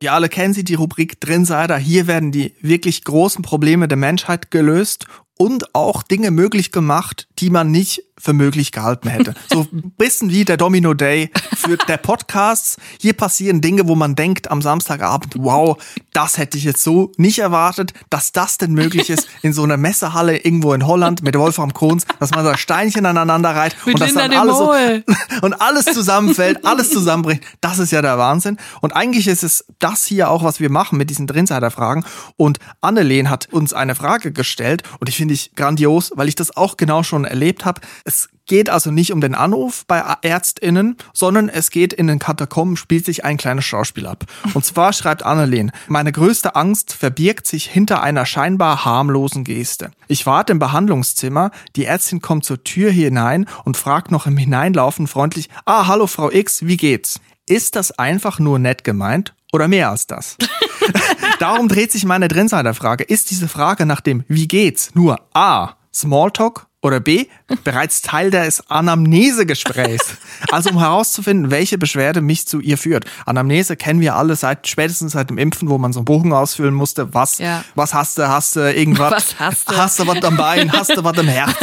Wir 0.00 0.14
alle 0.14 0.30
kennen 0.30 0.54
sie, 0.54 0.64
die 0.64 0.72
Rubrik 0.72 1.20
Drinsider. 1.20 1.76
Hier 1.76 2.06
werden 2.06 2.32
die 2.32 2.54
wirklich 2.62 3.04
großen 3.04 3.42
Probleme 3.42 3.86
der 3.86 3.98
Menschheit 3.98 4.50
gelöst 4.50 5.04
und 5.36 5.74
auch 5.74 6.02
Dinge 6.02 6.30
möglich 6.30 6.72
gemacht, 6.72 7.28
die 7.42 7.50
man 7.50 7.72
nicht 7.72 8.04
für 8.22 8.32
möglich 8.32 8.70
gehalten 8.70 9.08
hätte. 9.08 9.34
So 9.52 9.66
ein 9.70 9.92
bisschen 9.98 10.30
wie 10.30 10.46
der 10.46 10.56
Domino 10.56 10.94
Day 10.94 11.30
für 11.56 11.76
der 11.76 11.98
Podcasts. 11.98 12.76
Hier 12.98 13.12
passieren 13.12 13.60
Dinge, 13.60 13.86
wo 13.86 13.94
man 13.96 14.14
denkt 14.14 14.50
am 14.50 14.62
Samstagabend, 14.62 15.34
wow, 15.36 15.76
das 16.14 16.38
hätte 16.38 16.56
ich 16.56 16.64
jetzt 16.64 16.82
so 16.82 17.12
nicht 17.18 17.40
erwartet, 17.40 17.92
dass 18.08 18.32
das 18.32 18.56
denn 18.56 18.72
möglich 18.72 19.10
ist 19.10 19.28
in 19.42 19.52
so 19.52 19.62
einer 19.62 19.76
Messehalle 19.76 20.38
irgendwo 20.38 20.72
in 20.72 20.86
Holland 20.86 21.22
mit 21.22 21.36
Wolfram 21.36 21.74
Kohns, 21.74 22.06
dass 22.18 22.30
man 22.30 22.44
da 22.44 22.56
Steinchen 22.56 23.04
aneinander 23.04 23.50
reiht 23.50 23.76
Mit 23.84 23.96
und 23.96 24.00
das 24.00 24.14
dann 24.14 24.32
alles 24.32 24.56
so, 24.56 24.72
und 25.42 25.60
alles 25.60 25.84
zusammenfällt, 25.86 26.64
alles 26.64 26.90
zusammenbricht. 26.90 27.42
Das 27.60 27.78
ist 27.78 27.90
ja 27.90 28.00
der 28.00 28.16
Wahnsinn. 28.16 28.56
Und 28.80 28.92
eigentlich 28.92 29.26
ist 29.26 29.42
es 29.42 29.66
das 29.80 30.04
hier 30.04 30.30
auch, 30.30 30.44
was 30.44 30.60
wir 30.60 30.70
machen 30.70 30.96
mit 30.96 31.10
diesen 31.10 31.26
Drinsider-Fragen. 31.26 32.04
Und 32.36 32.58
Annelien 32.80 33.28
hat 33.28 33.52
uns 33.52 33.74
eine 33.74 33.94
Frage 33.94 34.32
gestellt 34.32 34.84
und 34.98 35.08
ich 35.08 35.16
finde 35.16 35.34
ich 35.34 35.54
grandios, 35.56 36.12
weil 36.14 36.28
ich 36.28 36.36
das 36.36 36.56
auch 36.56 36.76
genau 36.78 37.02
schon 37.02 37.24
erlebt 37.32 37.64
habe. 37.64 37.80
Es 38.04 38.28
geht 38.46 38.70
also 38.70 38.90
nicht 38.90 39.12
um 39.12 39.20
den 39.20 39.34
Anruf 39.34 39.84
bei 39.86 40.02
ÄrztInnen, 40.22 40.96
sondern 41.12 41.48
es 41.48 41.70
geht 41.70 41.92
in 41.92 42.06
den 42.06 42.18
Katakomben, 42.18 42.76
spielt 42.76 43.04
sich 43.04 43.24
ein 43.24 43.36
kleines 43.36 43.64
Schauspiel 43.64 44.06
ab. 44.06 44.24
Und 44.54 44.64
zwar 44.64 44.92
schreibt 44.92 45.24
Annelien, 45.24 45.72
meine 45.88 46.12
größte 46.12 46.54
Angst 46.54 46.92
verbirgt 46.92 47.46
sich 47.46 47.66
hinter 47.66 48.02
einer 48.02 48.26
scheinbar 48.26 48.84
harmlosen 48.84 49.44
Geste. 49.44 49.90
Ich 50.06 50.26
warte 50.26 50.52
im 50.52 50.58
Behandlungszimmer, 50.58 51.50
die 51.76 51.86
Ärztin 51.86 52.20
kommt 52.20 52.44
zur 52.44 52.62
Tür 52.62 52.90
hinein 52.90 53.46
und 53.64 53.76
fragt 53.76 54.10
noch 54.10 54.26
im 54.26 54.36
Hineinlaufen 54.36 55.06
freundlich, 55.06 55.48
ah, 55.64 55.86
hallo 55.86 56.06
Frau 56.06 56.30
X, 56.30 56.66
wie 56.66 56.76
geht's? 56.76 57.20
Ist 57.46 57.74
das 57.74 57.92
einfach 57.98 58.38
nur 58.38 58.58
nett 58.58 58.84
gemeint 58.84 59.34
oder 59.52 59.66
mehr 59.66 59.90
als 59.90 60.06
das? 60.06 60.36
Darum 61.38 61.68
dreht 61.68 61.90
sich 61.90 62.04
meine 62.04 62.28
Drinsider-Frage. 62.28 63.04
Ist 63.04 63.30
diese 63.30 63.48
Frage 63.48 63.86
nach 63.86 64.00
dem 64.00 64.24
Wie 64.28 64.46
geht's 64.46 64.94
nur 64.94 65.20
A. 65.34 65.74
Smalltalk 65.92 66.66
oder 66.82 67.00
B. 67.00 67.26
bereits 67.64 68.02
Teil 68.02 68.30
des 68.30 68.68
Anamnesegesprächs? 68.68 70.16
Also 70.50 70.70
um 70.70 70.78
herauszufinden, 70.78 71.50
welche 71.50 71.78
Beschwerde 71.78 72.20
mich 72.20 72.46
zu 72.46 72.60
ihr 72.60 72.76
führt. 72.76 73.04
Anamnese 73.24 73.76
kennen 73.76 74.00
wir 74.00 74.16
alle 74.16 74.36
seit 74.36 74.66
spätestens 74.68 75.12
seit 75.12 75.30
dem 75.30 75.38
Impfen, 75.38 75.68
wo 75.68 75.78
man 75.78 75.92
so 75.92 76.00
einen 76.00 76.04
Bogen 76.04 76.32
ausfüllen 76.32 76.74
musste. 76.74 77.14
Was, 77.14 77.38
Ja. 77.38 77.64
was 77.74 77.94
hast 77.94 78.18
du? 78.18 78.28
Hast 78.28 78.56
du 78.56 78.60
irgendwas? 78.72 79.12
Was 79.12 79.38
hast 79.38 79.70
du? 79.70 79.76
Hast 79.76 79.98
du 80.00 80.06
was 80.06 80.22
am 80.24 80.36
Bein? 80.36 80.72
Hast 80.72 80.90
du 80.96 81.04
was 81.04 81.16
am 81.18 81.28
Herz? 81.28 81.54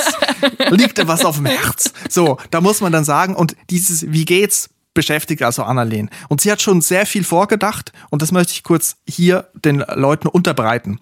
Liegt 0.69 0.97
dir 0.97 1.07
was 1.07 1.25
auf 1.25 1.35
dem 1.35 1.45
Herz? 1.47 1.93
So, 2.09 2.37
da 2.51 2.61
muss 2.61 2.81
man 2.81 2.91
dann 2.91 3.03
sagen, 3.03 3.35
und 3.35 3.55
dieses 3.69 4.11
Wie 4.11 4.25
geht's? 4.25 4.69
beschäftigt 4.95 5.43
also 5.43 5.63
Annalene. 5.63 6.09
Und 6.29 6.41
sie 6.41 6.51
hat 6.51 6.61
schon 6.61 6.81
sehr 6.81 7.05
viel 7.05 7.23
vorgedacht 7.23 7.93
und 8.09 8.21
das 8.21 8.31
möchte 8.31 8.53
ich 8.53 8.63
kurz 8.63 8.97
hier 9.07 9.47
den 9.53 9.83
Leuten 9.93 10.27
unterbreiten. 10.27 10.99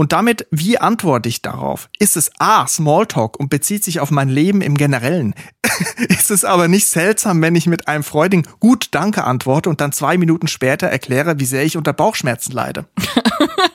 Und 0.00 0.12
damit, 0.12 0.46
wie 0.50 0.78
antworte 0.78 1.28
ich 1.28 1.42
darauf? 1.42 1.90
Ist 1.98 2.16
es 2.16 2.30
A, 2.38 2.66
Smalltalk 2.66 3.38
und 3.38 3.50
bezieht 3.50 3.84
sich 3.84 4.00
auf 4.00 4.10
mein 4.10 4.30
Leben 4.30 4.62
im 4.62 4.78
Generellen? 4.78 5.34
ist 6.08 6.30
es 6.30 6.42
aber 6.42 6.68
nicht 6.68 6.86
seltsam, 6.86 7.42
wenn 7.42 7.54
ich 7.54 7.66
mit 7.66 7.86
einem 7.86 8.02
freudigen 8.02 8.46
Gut, 8.60 8.88
danke 8.92 9.24
antworte 9.24 9.68
und 9.68 9.82
dann 9.82 9.92
zwei 9.92 10.16
Minuten 10.16 10.48
später 10.48 10.86
erkläre, 10.86 11.38
wie 11.38 11.44
sehr 11.44 11.64
ich 11.64 11.76
unter 11.76 11.92
Bauchschmerzen 11.92 12.52
leide? 12.52 12.86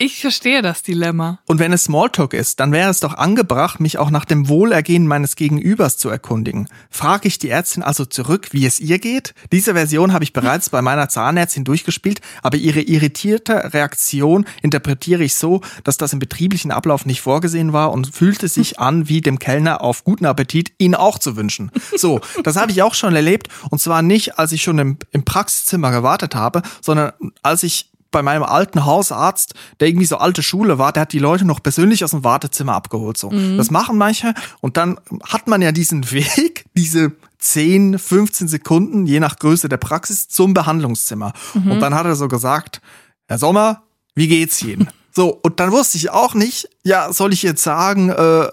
Ich 0.00 0.20
verstehe 0.20 0.62
das 0.62 0.84
Dilemma. 0.84 1.40
Und 1.46 1.58
wenn 1.58 1.72
es 1.72 1.84
Smalltalk 1.84 2.32
ist, 2.32 2.60
dann 2.60 2.70
wäre 2.70 2.88
es 2.88 3.00
doch 3.00 3.14
angebracht, 3.14 3.80
mich 3.80 3.98
auch 3.98 4.10
nach 4.10 4.24
dem 4.24 4.48
Wohlergehen 4.48 5.08
meines 5.08 5.34
Gegenübers 5.34 5.96
zu 5.96 6.08
erkundigen. 6.08 6.68
Frage 6.88 7.26
ich 7.26 7.40
die 7.40 7.48
Ärztin 7.48 7.82
also 7.82 8.04
zurück, 8.04 8.50
wie 8.52 8.64
es 8.64 8.78
ihr 8.78 9.00
geht? 9.00 9.34
Diese 9.50 9.74
Version 9.74 10.12
habe 10.12 10.22
ich 10.22 10.32
bereits 10.32 10.70
bei 10.70 10.82
meiner 10.82 11.08
Zahnärztin 11.08 11.64
durchgespielt, 11.64 12.20
aber 12.44 12.58
ihre 12.58 12.80
irritierte 12.80 13.74
Reaktion 13.74 14.46
interpretiere 14.62 15.24
ich 15.24 15.34
so, 15.34 15.62
dass 15.82 15.96
das 15.96 16.12
im 16.12 16.20
betrieblichen 16.20 16.70
Ablauf 16.70 17.04
nicht 17.04 17.20
vorgesehen 17.20 17.72
war 17.72 17.90
und 17.90 18.14
fühlte 18.14 18.46
sich 18.46 18.78
an, 18.78 19.08
wie 19.08 19.20
dem 19.20 19.40
Kellner 19.40 19.80
auf 19.80 20.04
guten 20.04 20.26
Appetit 20.26 20.70
ihn 20.78 20.94
auch 20.94 21.18
zu 21.18 21.34
wünschen. 21.34 21.72
So, 21.96 22.20
das 22.44 22.54
habe 22.54 22.70
ich 22.70 22.82
auch 22.82 22.94
schon 22.94 23.16
erlebt 23.16 23.48
und 23.68 23.80
zwar 23.80 24.02
nicht, 24.02 24.38
als 24.38 24.52
ich 24.52 24.62
schon 24.62 24.78
im, 24.78 24.98
im 25.10 25.24
Praxiszimmer 25.24 25.90
gewartet 25.90 26.36
habe, 26.36 26.62
sondern 26.82 27.14
als 27.42 27.64
ich 27.64 27.90
bei 28.10 28.22
meinem 28.22 28.42
alten 28.42 28.84
Hausarzt, 28.84 29.54
der 29.80 29.88
irgendwie 29.88 30.06
so 30.06 30.16
alte 30.16 30.42
Schule 30.42 30.78
war, 30.78 30.92
der 30.92 31.02
hat 31.02 31.12
die 31.12 31.18
Leute 31.18 31.44
noch 31.44 31.62
persönlich 31.62 32.04
aus 32.04 32.12
dem 32.12 32.24
Wartezimmer 32.24 32.74
abgeholt. 32.74 33.18
So, 33.18 33.30
mhm. 33.30 33.56
das 33.56 33.70
machen 33.70 33.98
manche 33.98 34.34
und 34.60 34.76
dann 34.76 34.98
hat 35.24 35.46
man 35.46 35.62
ja 35.62 35.72
diesen 35.72 36.10
Weg, 36.10 36.64
diese 36.74 37.12
10, 37.38 37.98
15 37.98 38.48
Sekunden, 38.48 39.06
je 39.06 39.20
nach 39.20 39.38
Größe 39.38 39.68
der 39.68 39.76
Praxis, 39.76 40.28
zum 40.28 40.54
Behandlungszimmer. 40.54 41.32
Mhm. 41.54 41.72
Und 41.72 41.80
dann 41.80 41.94
hat 41.94 42.06
er 42.06 42.16
so 42.16 42.28
gesagt, 42.28 42.80
Herr 43.28 43.38
Sommer, 43.38 43.82
wie 44.14 44.28
geht's 44.28 44.62
Ihnen? 44.62 44.90
So, 45.10 45.30
und 45.30 45.58
dann 45.58 45.72
wusste 45.72 45.98
ich 45.98 46.10
auch 46.10 46.34
nicht, 46.34 46.68
ja, 46.84 47.12
soll 47.12 47.32
ich 47.32 47.42
jetzt 47.42 47.64
sagen, 47.64 48.08
äh, 48.10 48.46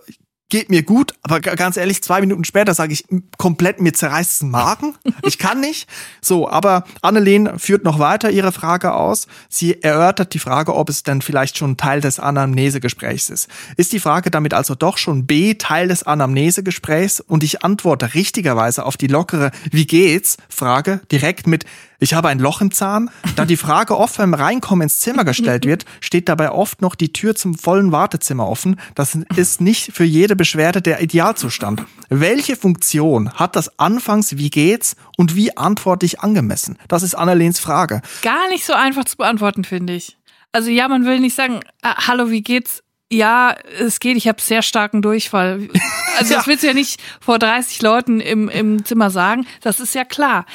geht 0.50 0.70
mir 0.70 0.84
gut, 0.84 1.14
aber 1.24 1.40
ganz 1.40 1.76
ehrlich, 1.76 2.04
zwei 2.04 2.22
Minuten 2.22 2.44
später 2.44 2.74
sage 2.74 2.94
ich 2.94 3.06
komplett 3.38 3.82
mir 3.82 3.94
zerreißt 3.94 4.44
Magen. 4.44 4.94
Ich 5.24 5.40
kann 5.40 5.60
nicht. 5.60 5.90
So, 6.22 6.48
aber 6.48 6.84
Annelien 7.02 7.58
führt 7.58 7.84
noch 7.84 7.98
weiter 7.98 8.30
ihre 8.30 8.52
Frage 8.52 8.94
aus. 8.94 9.28
Sie 9.50 9.82
erörtert 9.82 10.34
die 10.34 10.40
Frage, 10.40 10.76
ob 10.76 10.90
es 10.90 11.02
denn 11.02 11.22
vielleicht 11.22 11.58
schon 11.58 11.78
Teil 11.78 12.00
des 12.00 12.20
Anamnesegesprächs 12.20 13.30
ist. 13.30 13.48
Ist 13.76 13.92
die 13.92 14.00
Frage 14.00 14.30
damit 14.30 14.54
also 14.54 14.76
doch 14.76 14.98
schon 14.98 15.26
B 15.26 15.56
Teil 15.56 15.88
des 15.88 16.04
Anamnesegesprächs? 16.04 17.22
Und 17.22 17.44
ich 17.44 17.64
antworte 17.64 18.14
richtigerweise 18.14 18.86
auf 18.86 18.98
die 18.98 19.08
lockere 19.08 19.52
Wie 19.72 19.88
geht's? 19.88 20.38
Frage 20.50 21.02
direkt 21.12 21.48
mit 21.48 21.66
ich 22.00 22.14
habe 22.14 22.30
ein 22.30 22.40
Loch 22.40 22.62
im 22.62 22.72
Zahn. 22.72 23.10
Da 23.36 23.46
die 23.46 23.58
Frage 23.58 23.98
oft 23.98 24.18
beim 24.18 24.34
Reinkommen 24.34 24.84
ins 24.84 25.00
Zimmer 25.00 25.24
gestellt 25.24 25.66
wird, 25.66 25.86
steht 26.02 26.30
dabei 26.30 26.52
oft 26.52 26.82
noch 26.82 26.96
die 26.96 27.14
Tür 27.14 27.36
zum 27.36 27.58
vollen 27.58 27.92
Wartezimmer 27.92 28.48
offen. 28.48 28.80
Das 28.96 29.18
ist 29.36 29.62
nicht 29.62 29.94
für 29.94 30.04
jede 30.04 30.36
Beschwerde 30.36 30.82
der 30.82 31.02
Idealzustand. 31.02 31.84
Welche 32.10 32.56
Funktion 32.56 33.32
hat 33.34 33.56
das 33.56 33.80
anfangs 33.80 34.38
Wie 34.38 34.50
geht's 34.50 34.96
und 35.18 35.36
wie 35.36 35.56
antworte 35.58 36.06
ich 36.06 36.22
angemessen? 36.22 36.78
Das 36.88 37.04
ist 37.04 37.16
Annaleens 37.16 37.60
Frage. 37.60 38.02
Gar 38.22 38.50
nicht 38.50 38.66
so 38.66 38.74
einfach 38.74 39.06
zu 39.06 39.18
beantworten, 39.18 39.64
finde 39.64 39.94
ich. 39.94 40.18
Also 40.52 40.70
ja, 40.70 40.88
man 40.88 41.06
will 41.06 41.20
nicht 41.20 41.36
sagen, 41.36 41.60
ah, 41.82 42.08
hallo, 42.08 42.30
wie 42.30 42.42
geht's? 42.42 42.82
Ja, 43.12 43.56
es 43.80 44.00
geht, 44.00 44.18
ich 44.18 44.28
habe 44.28 44.42
sehr 44.42 44.62
starken 44.62 45.02
Durchfall. 45.02 45.70
Also 46.18 46.32
ja. 46.32 46.38
das 46.38 46.48
willst 46.48 46.64
du 46.64 46.68
ja 46.68 46.74
nicht 46.74 47.02
vor 47.20 47.40
30 47.40 47.82
Leuten 47.82 48.22
im, 48.22 48.48
im 48.48 48.86
Zimmer 48.86 49.10
sagen, 49.10 49.46
das 49.60 49.82
ist 49.82 49.94
ja 49.96 50.06
klar. 50.06 50.46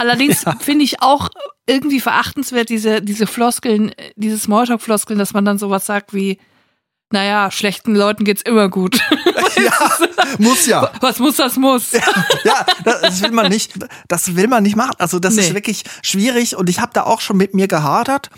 Allerdings 0.00 0.44
ja. 0.44 0.56
finde 0.58 0.82
ich 0.82 1.02
auch 1.02 1.28
irgendwie 1.66 2.00
verachtenswert 2.00 2.70
diese, 2.70 3.02
diese 3.02 3.26
Floskeln, 3.26 3.94
diese 4.16 4.38
Smalltalk-Floskeln, 4.38 5.18
dass 5.18 5.34
man 5.34 5.44
dann 5.44 5.58
sowas 5.58 5.84
sagt 5.84 6.14
wie, 6.14 6.38
naja, 7.12 7.50
schlechten 7.50 7.94
Leuten 7.94 8.24
geht's 8.24 8.40
immer 8.40 8.70
gut. 8.70 8.98
ja, 9.62 9.72
muss 10.38 10.64
ja. 10.64 10.90
Was 11.02 11.18
muss, 11.18 11.36
das 11.36 11.58
muss. 11.58 11.92
Ja, 11.92 12.00
ja, 12.44 12.66
das 12.82 13.20
will 13.20 13.32
man 13.32 13.50
nicht, 13.50 13.74
das 14.08 14.36
will 14.36 14.48
man 14.48 14.62
nicht 14.62 14.74
machen. 14.74 14.94
Also 14.96 15.18
das 15.18 15.34
nee. 15.34 15.42
ist 15.42 15.54
wirklich 15.54 15.84
schwierig 16.00 16.56
und 16.56 16.70
ich 16.70 16.80
habe 16.80 16.92
da 16.94 17.02
auch 17.02 17.20
schon 17.20 17.36
mit 17.36 17.52
mir 17.52 17.68
gehadert 17.68 18.30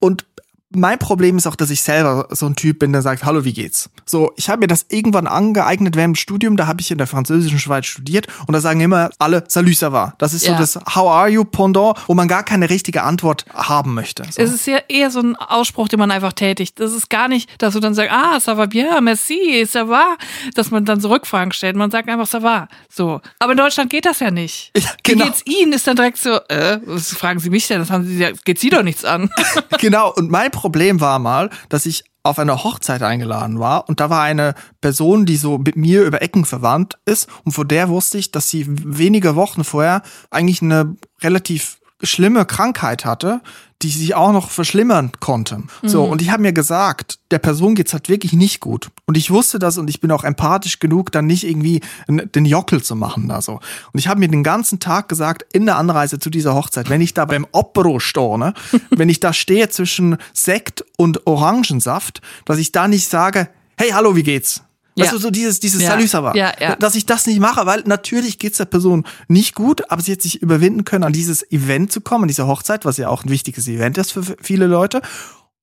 und 0.00 0.26
mein 0.76 0.98
Problem 0.98 1.36
ist 1.36 1.46
auch, 1.46 1.56
dass 1.56 1.70
ich 1.70 1.82
selber 1.82 2.28
so 2.30 2.46
ein 2.46 2.54
Typ 2.54 2.78
bin, 2.78 2.92
der 2.92 3.02
sagt, 3.02 3.24
hallo, 3.24 3.44
wie 3.44 3.52
geht's? 3.52 3.90
So, 4.04 4.32
ich 4.36 4.48
habe 4.48 4.60
mir 4.60 4.66
das 4.66 4.86
irgendwann 4.88 5.26
angeeignet 5.26 5.96
während 5.96 6.16
dem 6.16 6.20
Studium, 6.20 6.56
da 6.56 6.66
habe 6.66 6.80
ich 6.80 6.90
in 6.90 6.98
der 6.98 7.06
französischen 7.06 7.58
Schweiz 7.58 7.86
studiert 7.86 8.26
und 8.46 8.52
da 8.52 8.60
sagen 8.60 8.80
immer 8.80 9.10
alle 9.18 9.44
Salut, 9.48 9.74
ça 9.74 9.92
va. 9.92 10.14
Das 10.18 10.34
ist 10.34 10.46
ja. 10.46 10.52
so 10.52 10.58
das 10.58 10.94
How 10.94 11.10
are 11.10 11.28
you 11.28 11.44
Pendant, 11.44 11.96
wo 12.06 12.14
man 12.14 12.28
gar 12.28 12.42
keine 12.42 12.70
richtige 12.70 13.02
Antwort 13.02 13.44
haben 13.54 13.94
möchte. 13.94 14.24
So. 14.30 14.42
Es 14.42 14.52
ist 14.52 14.66
ja 14.66 14.78
eher 14.88 15.10
so 15.10 15.20
ein 15.20 15.36
Ausspruch, 15.36 15.88
den 15.88 15.98
man 15.98 16.10
einfach 16.10 16.32
tätigt. 16.32 16.78
Das 16.78 16.92
ist 16.92 17.08
gar 17.10 17.28
nicht, 17.28 17.50
dass 17.62 17.74
du 17.74 17.80
dann 17.80 17.94
sagst, 17.94 18.12
ah, 18.12 18.36
ça 18.36 18.56
va 18.56 18.66
bien, 18.66 19.02
merci, 19.02 19.64
ça 19.64 19.88
va, 19.88 20.16
dass 20.54 20.70
man 20.70 20.84
dann 20.84 21.00
so 21.00 21.08
Rückfragen 21.08 21.52
stellt. 21.52 21.76
Man 21.76 21.90
sagt 21.90 22.08
einfach, 22.08 22.26
ça 22.26 22.42
va. 22.42 22.68
So. 22.88 23.20
Aber 23.38 23.52
in 23.52 23.58
Deutschland 23.58 23.90
geht 23.90 24.06
das 24.06 24.20
ja 24.20 24.30
nicht. 24.30 24.72
Ja, 24.76 24.90
genau. 25.02 25.24
Wie 25.24 25.28
geht's 25.28 25.42
Ihnen? 25.46 25.72
Ist 25.72 25.86
dann 25.86 25.96
direkt 25.96 26.18
so, 26.18 26.38
äh, 26.48 26.80
was 26.84 27.14
fragen 27.14 27.40
Sie 27.40 27.50
mich 27.50 27.66
denn? 27.66 27.78
Das 27.78 27.90
haben 27.90 28.04
Sie, 28.04 28.24
geht 28.44 28.58
Sie 28.58 28.70
doch 28.70 28.82
nichts 28.82 29.04
an. 29.04 29.30
genau. 29.78 30.12
Und 30.12 30.30
mein 30.30 30.50
Problem 30.50 30.65
war 31.00 31.18
mal, 31.18 31.50
dass 31.68 31.86
ich 31.86 32.04
auf 32.22 32.38
eine 32.38 32.64
Hochzeit 32.64 33.02
eingeladen 33.02 33.60
war 33.60 33.88
und 33.88 34.00
da 34.00 34.10
war 34.10 34.22
eine 34.22 34.54
Person, 34.80 35.26
die 35.26 35.36
so 35.36 35.58
mit 35.58 35.76
mir 35.76 36.02
über 36.02 36.22
Ecken 36.22 36.44
verwandt 36.44 36.98
ist 37.04 37.28
und 37.44 37.52
vor 37.52 37.64
der 37.64 37.88
wusste 37.88 38.18
ich, 38.18 38.32
dass 38.32 38.50
sie 38.50 38.64
wenige 38.66 39.36
Wochen 39.36 39.62
vorher 39.62 40.02
eigentlich 40.30 40.60
eine 40.60 40.96
relativ 41.22 41.78
schlimme 42.02 42.44
Krankheit 42.44 43.04
hatte, 43.04 43.40
die 43.82 43.90
sich 43.90 44.14
auch 44.14 44.32
noch 44.32 44.50
verschlimmern 44.50 45.12
konnte. 45.20 45.58
Mhm. 45.58 45.88
So, 45.88 46.04
und 46.04 46.22
ich 46.22 46.30
habe 46.30 46.42
mir 46.42 46.52
gesagt, 46.52 47.18
der 47.30 47.38
Person 47.38 47.74
geht's 47.74 47.92
halt 47.92 48.08
wirklich 48.08 48.32
nicht 48.32 48.60
gut. 48.60 48.90
Und 49.04 49.16
ich 49.16 49.30
wusste 49.30 49.58
das 49.58 49.76
und 49.76 49.90
ich 49.90 50.00
bin 50.00 50.10
auch 50.10 50.24
empathisch 50.24 50.78
genug, 50.78 51.12
dann 51.12 51.26
nicht 51.26 51.44
irgendwie 51.44 51.80
den 52.08 52.44
Jockel 52.46 52.82
zu 52.82 52.96
machen 52.96 53.28
da 53.28 53.42
so. 53.42 53.60
Und 53.92 53.98
ich 53.98 54.08
habe 54.08 54.20
mir 54.20 54.28
den 54.28 54.42
ganzen 54.42 54.80
Tag 54.80 55.08
gesagt, 55.08 55.44
in 55.52 55.66
der 55.66 55.76
Anreise 55.76 56.18
zu 56.18 56.30
dieser 56.30 56.54
Hochzeit, 56.54 56.88
wenn 56.88 57.00
ich 57.00 57.14
da 57.14 57.26
beim 57.26 57.46
Opero 57.52 58.00
stehe, 58.00 58.38
ne, 58.38 58.54
wenn 58.90 59.08
ich 59.08 59.20
da 59.20 59.32
stehe 59.32 59.68
zwischen 59.68 60.16
Sekt 60.32 60.84
und 60.96 61.26
Orangensaft, 61.26 62.22
dass 62.46 62.58
ich 62.58 62.72
da 62.72 62.88
nicht 62.88 63.08
sage, 63.08 63.48
hey, 63.76 63.90
hallo, 63.90 64.16
wie 64.16 64.22
geht's? 64.22 64.62
Weißt 64.96 65.12
du, 65.12 65.18
so 65.18 65.30
dieses, 65.30 65.60
dieses 65.60 65.82
ja. 65.82 65.90
Salü 65.90 66.10
war. 66.12 66.34
Ja, 66.34 66.52
ja. 66.58 66.76
Dass 66.76 66.94
ich 66.94 67.04
das 67.04 67.26
nicht 67.26 67.38
mache, 67.38 67.66
weil 67.66 67.82
natürlich 67.86 68.38
geht's 68.38 68.58
der 68.58 68.64
Person 68.64 69.04
nicht 69.28 69.54
gut, 69.54 69.90
aber 69.90 70.00
sie 70.00 70.12
hat 70.12 70.22
sich 70.22 70.42
überwinden 70.42 70.84
können, 70.84 71.04
an 71.04 71.12
dieses 71.12 71.50
Event 71.50 71.92
zu 71.92 72.00
kommen, 72.00 72.24
an 72.24 72.28
diese 72.28 72.46
Hochzeit, 72.46 72.84
was 72.84 72.96
ja 72.96 73.08
auch 73.08 73.24
ein 73.24 73.30
wichtiges 73.30 73.68
Event 73.68 73.98
ist 73.98 74.12
für 74.12 74.22
viele 74.40 74.66
Leute. 74.66 75.02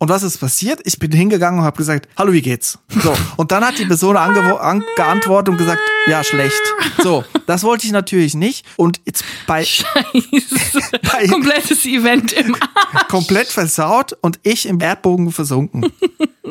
Und 0.04 0.10
was 0.10 0.22
ist 0.22 0.38
passiert? 0.38 0.82
Ich 0.84 1.00
bin 1.00 1.14
hingegangen 1.14 1.62
und 1.62 1.66
habe 1.66 1.78
gesagt, 1.78 2.10
hallo, 2.18 2.34
wie 2.34 2.42
geht's? 2.42 2.78
So. 2.90 3.16
Und 3.38 3.54
dann 3.54 3.66
hat 3.66 3.80
die 3.80 3.86
Person 3.86 4.18
an 4.18 4.84
geantwortet 4.98 5.48
und 5.54 5.58
gesagt, 5.58 5.80
ja, 6.08 6.26
schlecht. 6.26 6.62
So, 7.02 7.24
das 7.48 7.64
wollte 7.64 7.86
ich 7.86 7.94
natürlich 7.94 8.36
nicht. 8.36 8.66
Und 8.76 9.00
jetzt 9.06 9.24
bei, 9.48 9.64
Scheiße. 9.64 10.82
bei 11.10 11.26
komplettes 11.26 11.86
Event 11.86 12.34
im 12.34 12.54
Arsch. 12.54 13.08
Komplett 13.08 13.48
versaut 13.48 14.12
und 14.20 14.42
ich 14.44 14.66
im 14.66 14.82
Erdbogen 14.82 15.32
versunken. 15.32 15.90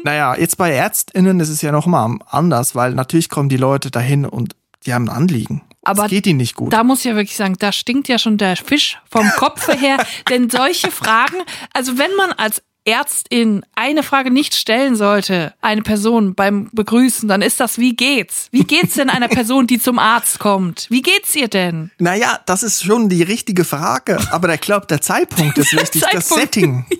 naja, 0.02 0.34
jetzt 0.34 0.56
bei 0.56 0.72
ÄrztInnen 0.72 1.38
ist 1.38 1.50
es 1.50 1.60
ja 1.60 1.72
noch 1.72 1.84
mal 1.84 2.20
anders, 2.30 2.74
weil 2.74 2.94
natürlich 2.94 3.28
kommen 3.28 3.50
die 3.50 3.58
Leute 3.58 3.90
dahin 3.90 4.24
und 4.24 4.56
die 4.86 4.94
haben 4.94 5.10
ein 5.10 5.14
Anliegen. 5.14 5.60
Aber 5.82 6.04
das 6.04 6.10
geht 6.10 6.26
ihnen 6.26 6.38
nicht 6.38 6.54
gut. 6.54 6.72
Da 6.72 6.84
muss 6.84 7.00
ich 7.00 7.04
ja 7.04 7.16
wirklich 7.16 7.36
sagen, 7.36 7.56
da 7.58 7.70
stinkt 7.70 8.08
ja 8.08 8.18
schon 8.18 8.38
der 8.38 8.56
Fisch 8.56 8.98
vom 9.10 9.28
Kopf 9.36 9.68
her. 9.68 9.98
Denn 10.30 10.48
solche 10.48 10.90
Fragen, 10.90 11.36
also 11.74 11.98
wenn 11.98 12.14
man 12.16 12.32
als 12.32 12.62
Ärztin 12.84 13.64
eine 13.74 14.02
Frage 14.02 14.30
nicht 14.30 14.54
stellen 14.54 14.96
sollte, 14.96 15.54
eine 15.60 15.82
Person 15.82 16.34
beim 16.34 16.68
Begrüßen, 16.72 17.28
dann 17.28 17.42
ist 17.42 17.60
das, 17.60 17.78
wie 17.78 17.94
geht's? 17.94 18.48
Wie 18.50 18.64
geht's 18.64 18.94
denn 18.94 19.10
einer 19.10 19.28
Person, 19.28 19.66
die 19.66 19.78
zum 19.78 19.98
Arzt 19.98 20.38
kommt? 20.38 20.86
Wie 20.90 21.02
geht's 21.02 21.34
ihr 21.36 21.48
denn? 21.48 21.90
Naja, 21.98 22.40
das 22.46 22.62
ist 22.62 22.84
schon 22.84 23.08
die 23.08 23.22
richtige 23.22 23.64
Frage. 23.64 24.18
Aber 24.30 24.52
ich 24.52 24.60
glaube, 24.60 24.86
der 24.86 25.00
Zeitpunkt 25.00 25.58
ist 25.58 25.72
wichtig, 25.72 26.04
das 26.10 26.28
Setting. 26.28 26.86
ja. 26.90 26.98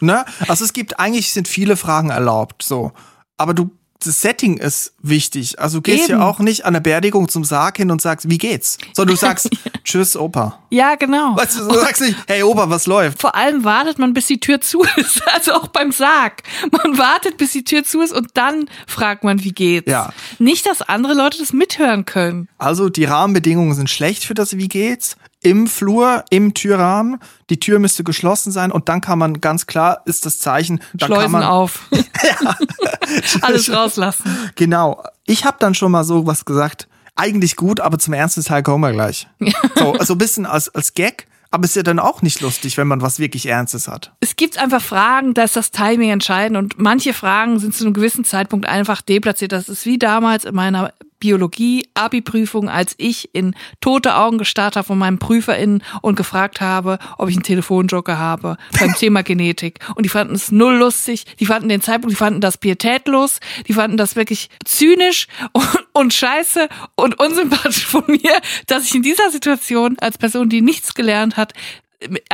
Ne? 0.00 0.24
Also 0.48 0.64
es 0.64 0.72
gibt, 0.72 0.98
eigentlich 0.98 1.32
sind 1.32 1.46
viele 1.46 1.76
Fragen 1.76 2.10
erlaubt, 2.10 2.62
so. 2.62 2.92
Aber 3.36 3.54
du 3.54 3.70
das 4.00 4.20
Setting 4.20 4.56
ist 4.56 4.94
wichtig. 5.02 5.58
Also 5.58 5.78
du 5.78 5.82
gehst 5.82 6.08
Eben. 6.08 6.20
ja 6.20 6.26
auch 6.26 6.38
nicht 6.38 6.64
an 6.64 6.72
der 6.72 6.80
Beerdigung 6.80 7.28
zum 7.28 7.44
Sarg 7.44 7.76
hin 7.76 7.90
und 7.90 8.00
sagst, 8.00 8.28
wie 8.30 8.38
geht's? 8.38 8.78
Sondern 8.94 9.14
du 9.14 9.20
sagst, 9.20 9.50
tschüss, 9.84 10.16
Opa. 10.16 10.58
Ja, 10.70 10.94
genau. 10.94 11.36
Weißt 11.36 11.58
du, 11.58 11.68
du 11.68 11.74
sagst 11.74 12.00
nicht, 12.02 12.16
hey 12.26 12.42
Opa, 12.42 12.70
was 12.70 12.86
läuft? 12.86 13.20
Vor 13.20 13.34
allem 13.34 13.64
wartet 13.64 13.98
man, 13.98 14.14
bis 14.14 14.26
die 14.26 14.40
Tür 14.40 14.60
zu 14.60 14.82
ist. 14.96 15.22
Also 15.32 15.52
auch 15.52 15.68
beim 15.68 15.92
Sarg. 15.92 16.42
Man 16.70 16.98
wartet, 16.98 17.38
bis 17.38 17.52
die 17.52 17.62
Tür 17.64 17.84
zu 17.84 18.00
ist 18.02 18.12
und 18.12 18.28
dann 18.34 18.68
fragt 18.86 19.22
man, 19.24 19.42
wie 19.44 19.52
geht's. 19.52 19.90
Ja. 19.90 20.12
Nicht, 20.38 20.66
dass 20.66 20.82
andere 20.82 21.14
Leute 21.14 21.38
das 21.38 21.52
mithören 21.52 22.04
können. 22.04 22.48
Also 22.58 22.88
die 22.88 23.04
Rahmenbedingungen 23.04 23.74
sind 23.74 23.88
schlecht 23.88 24.24
für 24.24 24.34
das 24.34 24.56
Wie 24.56 24.68
geht's 24.68 25.16
im 25.42 25.66
Flur, 25.66 26.24
im 26.30 26.54
Türrahmen. 26.54 27.18
Die 27.48 27.58
Tür 27.58 27.78
müsste 27.78 28.04
geschlossen 28.04 28.52
sein 28.52 28.70
und 28.70 28.88
dann 28.88 29.00
kann 29.00 29.18
man 29.18 29.40
ganz 29.40 29.66
klar, 29.66 30.02
ist 30.04 30.26
das 30.26 30.38
Zeichen, 30.38 30.80
da 30.92 31.06
Schleusen 31.06 31.22
kann 31.22 31.32
man 31.32 31.42
auf. 31.44 31.88
Alles 33.42 33.72
rauslassen. 33.72 34.24
Genau. 34.54 35.02
Ich 35.24 35.44
habe 35.44 35.56
dann 35.60 35.74
schon 35.74 35.92
mal 35.92 36.04
so 36.04 36.26
was 36.26 36.44
gesagt, 36.44 36.88
eigentlich 37.16 37.56
gut, 37.56 37.80
aber 37.80 37.98
zum 37.98 38.14
ernsten 38.14 38.42
Teil 38.42 38.62
kommen 38.62 38.82
wir 38.82 38.92
gleich. 38.92 39.28
so, 39.76 39.92
also 39.92 40.14
ein 40.14 40.18
bisschen 40.18 40.46
als, 40.46 40.68
als 40.74 40.94
Gag, 40.94 41.26
Aber 41.50 41.64
ist 41.64 41.76
ja 41.76 41.82
dann 41.82 41.98
auch 41.98 42.22
nicht 42.22 42.40
lustig, 42.40 42.76
wenn 42.76 42.86
man 42.86 43.02
was 43.02 43.18
wirklich 43.18 43.46
Ernstes 43.46 43.88
hat. 43.88 44.12
Es 44.20 44.36
gibt 44.36 44.58
einfach 44.58 44.82
Fragen, 44.82 45.34
da 45.34 45.42
ist 45.42 45.56
das 45.56 45.70
Timing 45.70 46.10
entscheidend 46.10 46.56
und 46.56 46.78
manche 46.78 47.12
Fragen 47.12 47.58
sind 47.58 47.74
zu 47.74 47.84
einem 47.84 47.94
gewissen 47.94 48.24
Zeitpunkt 48.24 48.66
einfach 48.66 49.02
deplatziert. 49.02 49.52
Das 49.52 49.68
ist 49.68 49.84
wie 49.84 49.98
damals 49.98 50.44
in 50.44 50.54
meiner 50.54 50.92
Biologie-Abi-Prüfung, 51.20 52.68
als 52.68 52.94
ich 52.98 53.34
in 53.34 53.54
tote 53.80 54.16
Augen 54.16 54.38
gestarrt 54.38 54.76
habe 54.76 54.86
von 54.86 54.98
meinen 54.98 55.18
PrüferInnen 55.18 55.82
und 56.02 56.16
gefragt 56.16 56.60
habe, 56.60 56.98
ob 57.18 57.28
ich 57.28 57.36
einen 57.36 57.44
Telefonjoker 57.44 58.18
habe 58.18 58.56
beim 58.78 58.94
Thema 58.94 59.22
Genetik. 59.30 59.78
Und 59.94 60.04
die 60.04 60.08
fanden 60.08 60.34
es 60.34 60.50
null 60.50 60.76
lustig. 60.76 61.24
Die 61.38 61.46
fanden 61.46 61.68
den 61.68 61.82
Zeitpunkt, 61.82 62.12
die 62.12 62.16
fanden 62.16 62.40
das 62.40 62.58
pietätlos. 62.58 63.40
Die 63.68 63.74
fanden 63.74 63.96
das 63.96 64.16
wirklich 64.16 64.48
zynisch 64.64 65.28
und, 65.52 65.86
und 65.92 66.14
scheiße 66.14 66.68
und 66.96 67.20
unsympathisch 67.20 67.86
von 67.86 68.04
mir, 68.06 68.40
dass 68.66 68.84
ich 68.84 68.94
in 68.94 69.02
dieser 69.02 69.30
Situation 69.30 69.96
als 70.00 70.18
Person, 70.18 70.48
die 70.48 70.62
nichts 70.62 70.94
gelernt 70.94 71.36
hat, 71.36 71.52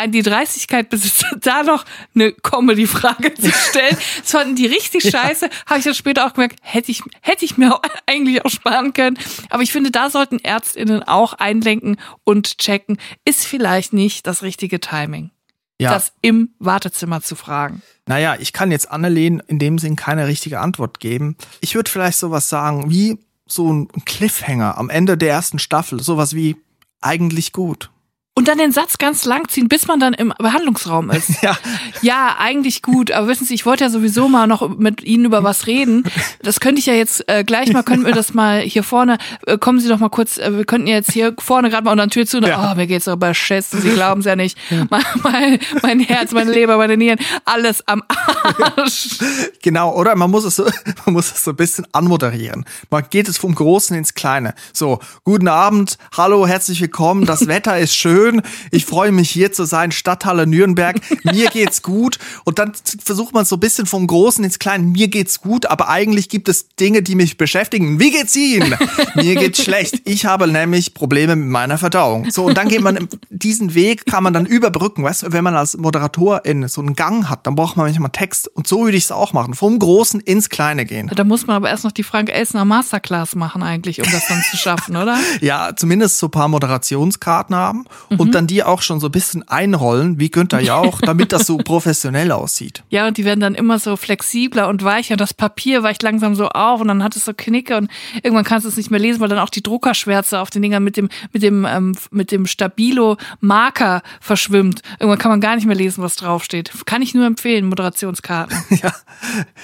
die 0.08 0.22
Dreistigkeit 0.22 0.88
besitzt, 0.88 1.24
da 1.40 1.62
noch 1.62 1.84
eine 2.14 2.32
Comedy-Frage 2.32 3.34
zu 3.34 3.50
stellen. 3.50 3.96
Das 4.20 4.30
fanden 4.30 4.56
die 4.56 4.66
richtig 4.66 5.10
scheiße. 5.10 5.46
Ja. 5.46 5.52
Habe 5.66 5.78
ich 5.78 5.84
dann 5.84 5.94
später 5.94 6.26
auch 6.26 6.34
gemerkt, 6.34 6.58
hätte 6.62 6.90
ich, 6.90 7.02
hätte 7.20 7.44
ich 7.44 7.56
mir 7.56 7.80
eigentlich 8.06 8.44
auch 8.44 8.50
sparen 8.50 8.92
können. 8.92 9.18
Aber 9.50 9.62
ich 9.62 9.72
finde, 9.72 9.90
da 9.90 10.10
sollten 10.10 10.38
ÄrztInnen 10.38 11.02
auch 11.02 11.34
einlenken 11.34 11.96
und 12.24 12.58
checken, 12.58 12.98
ist 13.24 13.46
vielleicht 13.46 13.92
nicht 13.92 14.26
das 14.26 14.42
richtige 14.42 14.80
Timing. 14.80 15.30
Ja. 15.78 15.92
Das 15.92 16.12
im 16.22 16.50
Wartezimmer 16.58 17.20
zu 17.20 17.36
fragen. 17.36 17.82
Naja, 18.06 18.36
ich 18.38 18.54
kann 18.54 18.70
jetzt 18.70 18.90
Annelien 18.90 19.42
in 19.46 19.58
dem 19.58 19.78
Sinn 19.78 19.94
keine 19.94 20.26
richtige 20.26 20.60
Antwort 20.60 21.00
geben. 21.00 21.36
Ich 21.60 21.74
würde 21.74 21.90
vielleicht 21.90 22.18
sowas 22.18 22.48
sagen 22.48 22.90
wie 22.90 23.18
so 23.46 23.72
ein 23.72 23.88
Cliffhanger 24.06 24.78
am 24.78 24.88
Ende 24.88 25.18
der 25.18 25.30
ersten 25.30 25.58
Staffel. 25.58 26.02
Sowas 26.02 26.34
wie 26.34 26.56
eigentlich 27.00 27.52
gut. 27.52 27.90
Und 28.38 28.48
dann 28.48 28.58
den 28.58 28.70
Satz 28.70 28.98
ganz 28.98 29.24
lang 29.24 29.48
ziehen, 29.48 29.66
bis 29.66 29.86
man 29.86 29.98
dann 29.98 30.12
im 30.12 30.32
Behandlungsraum 30.38 31.10
ist. 31.10 31.30
Ja. 31.42 31.56
Ja, 32.02 32.36
eigentlich 32.38 32.82
gut. 32.82 33.12
Aber 33.12 33.28
wissen 33.28 33.44
Sie, 33.44 33.54
ich 33.54 33.66
wollte 33.66 33.84
ja 33.84 33.90
sowieso 33.90 34.28
mal 34.28 34.46
noch 34.46 34.76
mit 34.78 35.02
Ihnen 35.02 35.24
über 35.24 35.44
was 35.44 35.66
reden. 35.66 36.04
Das 36.42 36.60
könnte 36.60 36.80
ich 36.80 36.86
ja 36.86 36.94
jetzt 36.94 37.28
äh, 37.28 37.44
gleich 37.44 37.72
mal, 37.72 37.82
können 37.82 38.04
wir 38.04 38.12
das 38.12 38.34
mal 38.34 38.60
hier 38.60 38.82
vorne, 38.82 39.18
äh, 39.46 39.58
kommen 39.58 39.78
Sie 39.78 39.88
doch 39.88 39.98
mal 39.98 40.08
kurz, 40.08 40.38
äh, 40.38 40.56
wir 40.56 40.64
könnten 40.64 40.88
jetzt 40.88 41.12
hier 41.12 41.34
vorne 41.38 41.70
gerade 41.70 41.84
mal 41.84 41.92
unter 41.92 42.06
der 42.06 42.10
Tür 42.10 42.26
zu. 42.26 42.40
Ja. 42.40 42.72
Oh, 42.72 42.76
mir 42.76 42.86
geht's 42.86 43.06
aber 43.06 43.32
schätzen, 43.34 43.80
Sie 43.80 43.90
glauben 43.90 44.20
es 44.20 44.26
ja 44.26 44.34
nicht. 44.34 44.58
Ja. 44.70 44.86
Mein, 44.90 45.04
mein, 45.22 45.58
mein 45.82 46.00
Herz, 46.00 46.32
meine 46.32 46.50
Leber, 46.50 46.78
meine 46.78 46.96
Nieren, 46.96 47.18
alles 47.44 47.86
am 47.86 48.02
Arsch. 48.08 49.18
Genau, 49.62 49.94
oder? 49.94 50.14
Man 50.14 50.30
muss 50.30 50.44
es 50.44 50.56
so, 50.56 50.64
man 51.06 51.14
muss 51.14 51.32
es 51.32 51.42
so 51.44 51.50
ein 51.50 51.56
bisschen 51.56 51.86
anmoderieren. 51.92 52.64
Man 52.90 53.04
geht 53.10 53.28
es 53.28 53.38
vom 53.38 53.54
Großen 53.54 53.96
ins 53.96 54.14
Kleine. 54.14 54.54
So, 54.72 55.00
guten 55.24 55.48
Abend, 55.48 55.98
hallo, 56.16 56.46
herzlich 56.46 56.80
willkommen, 56.80 57.26
das 57.26 57.46
Wetter 57.48 57.78
ist 57.78 57.94
schön 57.94 58.25
schön. 58.26 58.42
Ich 58.70 58.84
freue 58.84 59.12
mich 59.12 59.30
hier 59.30 59.52
zu 59.52 59.64
sein, 59.64 59.92
Stadthalle 59.92 60.46
Nürnberg. 60.46 61.00
Mir 61.24 61.48
geht's 61.50 61.82
gut. 61.82 62.18
Und 62.44 62.58
dann 62.58 62.72
versucht 63.02 63.34
man 63.34 63.44
so 63.44 63.56
ein 63.56 63.60
bisschen 63.60 63.86
vom 63.86 64.06
Großen 64.06 64.44
ins 64.44 64.58
Kleine. 64.58 64.84
Mir 64.84 65.08
geht's 65.08 65.40
gut, 65.40 65.66
aber 65.66 65.88
eigentlich 65.88 66.28
gibt 66.28 66.48
es 66.48 66.68
Dinge, 66.76 67.02
die 67.02 67.14
mich 67.14 67.36
beschäftigen. 67.36 68.00
Wie 68.00 68.10
geht's 68.10 68.34
Ihnen? 68.36 68.74
Mir 69.14 69.34
geht's 69.36 69.62
schlecht. 69.62 70.02
Ich 70.04 70.26
habe 70.26 70.46
nämlich 70.46 70.94
Probleme 70.94 71.36
mit 71.36 71.48
meiner 71.48 71.78
Verdauung. 71.78 72.30
So, 72.30 72.46
und 72.46 72.56
dann 72.56 72.68
geht 72.68 72.80
man, 72.80 73.08
diesen 73.30 73.74
Weg 73.74 74.06
kann 74.06 74.22
man 74.22 74.32
dann 74.32 74.46
überbrücken. 74.46 75.04
Weißt 75.04 75.22
du, 75.24 75.32
wenn 75.32 75.44
man 75.44 75.56
als 75.56 75.76
Moderator 75.76 76.44
in 76.44 76.66
so 76.68 76.80
einen 76.80 76.94
Gang 76.94 77.28
hat, 77.28 77.46
dann 77.46 77.54
braucht 77.54 77.76
man 77.76 77.86
manchmal 77.86 78.10
Text. 78.10 78.48
Und 78.48 78.66
so 78.66 78.84
würde 78.84 78.96
ich 78.96 79.04
es 79.04 79.12
auch 79.12 79.32
machen. 79.32 79.54
Vom 79.54 79.78
Großen 79.78 80.20
ins 80.20 80.48
Kleine 80.48 80.84
gehen. 80.84 81.10
Da 81.14 81.24
muss 81.24 81.46
man 81.46 81.56
aber 81.56 81.70
erst 81.70 81.84
noch 81.84 81.92
die 81.92 82.02
Frank 82.02 82.30
Elsner 82.30 82.64
Masterclass 82.64 83.34
machen 83.34 83.62
eigentlich, 83.62 84.00
um 84.00 84.10
das 84.10 84.26
dann 84.28 84.42
zu 84.50 84.56
schaffen, 84.56 84.96
oder? 84.96 85.18
Ja, 85.40 85.70
zumindest 85.76 86.18
so 86.18 86.26
ein 86.26 86.30
paar 86.30 86.48
Moderationskarten 86.48 87.54
haben 87.54 87.84
und 88.18 88.28
mhm. 88.28 88.32
dann 88.32 88.46
die 88.46 88.62
auch 88.62 88.82
schon 88.82 89.00
so 89.00 89.08
ein 89.08 89.12
bisschen 89.12 89.46
einrollen, 89.48 90.18
wie 90.18 90.30
Günther 90.30 90.60
ja 90.60 90.76
auch, 90.76 91.00
damit 91.00 91.32
das 91.32 91.46
so 91.46 91.56
professionell 91.64 92.32
aussieht. 92.32 92.82
Ja, 92.90 93.06
und 93.06 93.16
die 93.16 93.24
werden 93.24 93.40
dann 93.40 93.54
immer 93.54 93.78
so 93.78 93.96
flexibler 93.96 94.68
und 94.68 94.84
weicher. 94.84 95.16
Das 95.16 95.34
Papier 95.34 95.82
weicht 95.82 96.02
langsam 96.02 96.34
so 96.34 96.48
auf 96.48 96.80
und 96.80 96.88
dann 96.88 97.02
hat 97.02 97.16
es 97.16 97.24
so 97.24 97.32
Knicke 97.36 97.76
und 97.76 97.90
irgendwann 98.22 98.44
kannst 98.44 98.64
du 98.64 98.68
es 98.68 98.76
nicht 98.76 98.90
mehr 98.90 99.00
lesen, 99.00 99.20
weil 99.20 99.28
dann 99.28 99.38
auch 99.38 99.50
die 99.50 99.62
Druckerschwärze 99.62 100.40
auf 100.40 100.50
den 100.50 100.62
Dingern 100.62 100.84
mit 100.84 100.96
dem, 100.96 101.08
mit 101.32 101.42
dem, 101.42 101.64
ähm, 101.64 101.96
mit 102.10 102.32
dem 102.32 102.46
Stabilo-Marker 102.46 104.02
verschwimmt. 104.20 104.82
Irgendwann 104.98 105.18
kann 105.18 105.30
man 105.30 105.40
gar 105.40 105.56
nicht 105.56 105.66
mehr 105.66 105.76
lesen, 105.76 106.02
was 106.02 106.16
draufsteht. 106.16 106.70
Kann 106.86 107.02
ich 107.02 107.14
nur 107.14 107.26
empfehlen, 107.26 107.66
Moderationskarten. 107.66 108.56
ja. 108.82 108.92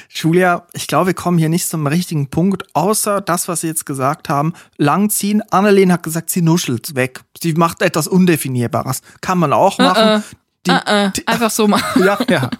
Julia, 0.08 0.66
ich 0.72 0.86
glaube, 0.86 1.08
wir 1.08 1.14
kommen 1.14 1.38
hier 1.38 1.48
nicht 1.48 1.68
zum 1.68 1.86
richtigen 1.86 2.28
Punkt, 2.28 2.64
außer 2.74 3.20
das, 3.20 3.48
was 3.48 3.62
Sie 3.62 3.66
jetzt 3.66 3.86
gesagt 3.86 4.28
haben. 4.28 4.52
Langziehen. 4.76 5.42
Annelene 5.50 5.92
hat 5.92 6.02
gesagt, 6.02 6.30
sie 6.30 6.42
nuschelt 6.42 6.94
weg. 6.94 7.20
Sie 7.40 7.54
macht 7.54 7.82
etwas 7.82 8.06
Undefinierbares. 8.42 9.02
Kann 9.20 9.38
man 9.38 9.52
auch 9.52 9.78
äh, 9.78 9.82
machen. 9.82 10.02
-uh. 10.02 10.22
Die, 10.66 10.70
uh 10.70 11.10
die, 11.16 11.26
Einfach 11.26 11.50
so 11.50 11.66
machen. 11.66 12.02
Ja, 12.04 12.18
ja. 12.28 12.50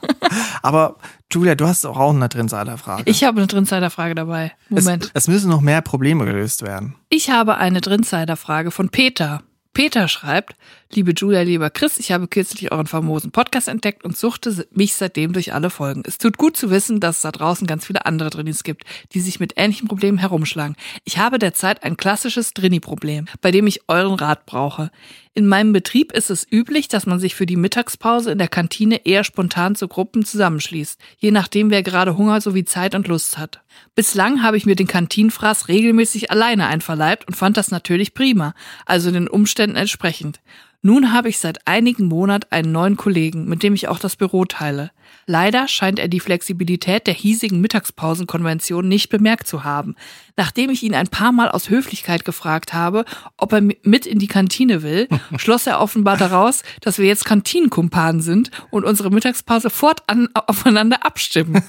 Aber 0.62 0.96
Julia, 1.30 1.54
du 1.54 1.66
hast 1.66 1.84
auch 1.86 1.98
eine 2.10 2.28
Drinsider-Frage. 2.28 3.04
Ich 3.06 3.22
habe 3.24 3.38
eine 3.38 3.46
Drinsider-Frage 3.46 4.14
dabei. 4.14 4.52
Moment. 4.68 5.04
Es, 5.14 5.22
es 5.24 5.28
müssen 5.28 5.50
noch 5.50 5.60
mehr 5.60 5.82
Probleme 5.82 6.24
gelöst 6.24 6.62
werden. 6.62 6.96
Ich 7.08 7.30
habe 7.30 7.56
eine 7.56 7.80
Drinsider-Frage 7.80 8.70
von 8.70 8.88
Peter. 8.88 9.42
Peter 9.72 10.08
schreibt, 10.08 10.56
liebe 10.94 11.12
Julia, 11.16 11.42
lieber 11.42 11.70
Chris, 11.70 11.98
ich 11.98 12.12
habe 12.12 12.28
kürzlich 12.28 12.70
euren 12.70 12.87
famosen 12.87 13.31
Podcast 13.31 13.68
entdeckt 13.68 14.05
und 14.05 14.16
suchte 14.16 14.66
mich 14.72 14.94
seitdem 14.94 15.33
durch 15.33 15.55
alle 15.55 15.70
Folgen. 15.70 16.02
Es 16.07 16.18
tut 16.18 16.37
gut 16.37 16.57
zu 16.57 16.70
wissen, 16.70 17.00
dass 17.00 17.16
es 17.16 17.22
da 17.22 17.33
draußen 17.33 17.66
ganz 17.66 17.87
viele 17.87 18.05
andere 18.05 18.31
Drinis 18.31 18.62
gibt, 18.62 18.85
die 19.12 19.20
sich 19.20 19.40
mit 19.40 19.55
ähnlichen 19.57 19.88
Problemen 19.88 20.18
herumschlagen. 20.18 20.76
Ich 21.05 21.18
habe 21.18 21.38
derzeit 21.38 21.83
ein 21.83 21.96
klassisches 21.96 22.52
Drini-Problem, 22.52 23.26
bei 23.40 23.50
dem 23.50 23.66
ich 23.66 23.88
euren 23.88 24.14
Rat 24.14 24.44
brauche. 24.44 24.90
In 25.35 25.46
meinem 25.46 25.72
Betrieb 25.72 26.12
ist 26.12 26.28
es 26.28 26.46
üblich, 26.50 26.88
dass 26.88 27.07
man 27.07 27.18
sich 27.18 27.35
für 27.35 27.46
die 27.46 27.57
Mittagspause 27.57 28.31
in 28.31 28.38
der 28.38 28.48
Kantine 28.48 29.07
eher 29.07 29.24
spontan 29.24 29.74
zu 29.74 29.88
Gruppen 29.88 30.26
zusammenschließt, 30.26 31.00
je 31.16 31.31
nachdem, 31.31 31.70
wer 31.70 31.83
gerade 31.83 32.18
Hunger 32.18 32.42
sowie 32.42 32.66
Zeit 32.66 32.94
und 32.94 33.09
Lust 33.09 33.38
hat. 33.38 33.62
Bislang 33.94 34.42
habe 34.42 34.59
ich 34.59 34.66
mir 34.66 34.76
den 34.76 34.88
Kantinenfraß 34.88 35.68
regelmäßig 35.68 36.31
alleine 36.31 36.66
einverleibt 36.66 37.26
und 37.26 37.35
fand 37.35 37.57
das 37.57 37.70
natürlich 37.70 38.12
prima, 38.12 38.55
also 38.85 39.11
den 39.11 39.26
Umständen 39.26 39.76
entsprechend. 39.76 40.40
Nun 40.84 41.12
habe 41.12 41.28
ich 41.28 41.38
seit 41.38 41.66
einigen 41.68 42.06
Monaten 42.06 42.48
einen 42.50 42.72
neuen 42.72 42.96
Kollegen, 42.96 43.44
mit 43.44 43.62
dem 43.62 43.72
ich 43.74 43.86
auch 43.86 44.00
das 44.00 44.16
Büro 44.16 44.44
teile. 44.44 44.90
Leider 45.27 45.68
scheint 45.68 45.98
er 45.98 46.09
die 46.09 46.20
Flexibilität 46.20 47.07
der 47.07 47.14
hiesigen 47.14 47.61
Mittagspausenkonvention 47.61 48.88
nicht 48.88 49.09
bemerkt 49.09 49.46
zu 49.46 49.64
haben. 49.64 49.94
Nachdem 50.37 50.70
ich 50.70 50.83
ihn 50.83 50.94
ein 50.94 51.09
paar 51.09 51.31
Mal 51.31 51.48
aus 51.51 51.68
Höflichkeit 51.68 52.25
gefragt 52.25 52.72
habe, 52.72 53.05
ob 53.37 53.53
er 53.53 53.61
mit 53.61 54.07
in 54.07 54.18
die 54.18 54.27
Kantine 54.27 54.83
will, 54.83 55.09
schloss 55.37 55.66
er 55.66 55.81
offenbar 55.81 56.16
daraus, 56.16 56.62
dass 56.81 56.98
wir 56.98 57.07
jetzt 57.07 57.25
Kantinenkumpanen 57.25 58.20
sind 58.20 58.51
und 58.70 58.85
unsere 58.85 59.11
Mittagspause 59.11 59.70
fortan 59.70 60.29
aufeinander 60.35 61.05
abstimmen. 61.05 61.62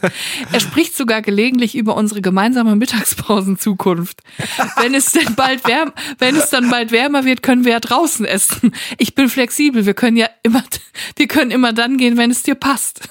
Er 0.51 0.59
spricht 0.59 0.95
sogar 0.95 1.21
gelegentlich 1.21 1.75
über 1.75 1.95
unsere 1.95 2.21
gemeinsame 2.21 2.75
Mittagspausenzukunft. 2.75 4.21
Wenn 4.77 4.95
es 4.95 5.11
denn 5.11 5.35
bald 5.35 5.67
wärm, 5.67 5.93
wenn 6.19 6.35
es 6.35 6.49
dann 6.49 6.69
bald 6.69 6.91
wärmer 6.91 7.25
wird, 7.25 7.43
können 7.43 7.65
wir 7.65 7.73
ja 7.73 7.79
draußen 7.79 8.25
essen. 8.25 8.73
Ich 8.97 9.15
bin 9.15 9.29
flexibel. 9.29 9.85
Wir 9.85 9.93
können 9.93 10.17
ja 10.17 10.27
immer, 10.43 10.63
wir 11.17 11.27
können 11.27 11.51
immer 11.51 11.73
dann 11.73 11.97
gehen, 11.97 12.17
wenn 12.17 12.31
es 12.31 12.43
dir 12.43 12.55
passt. 12.55 13.09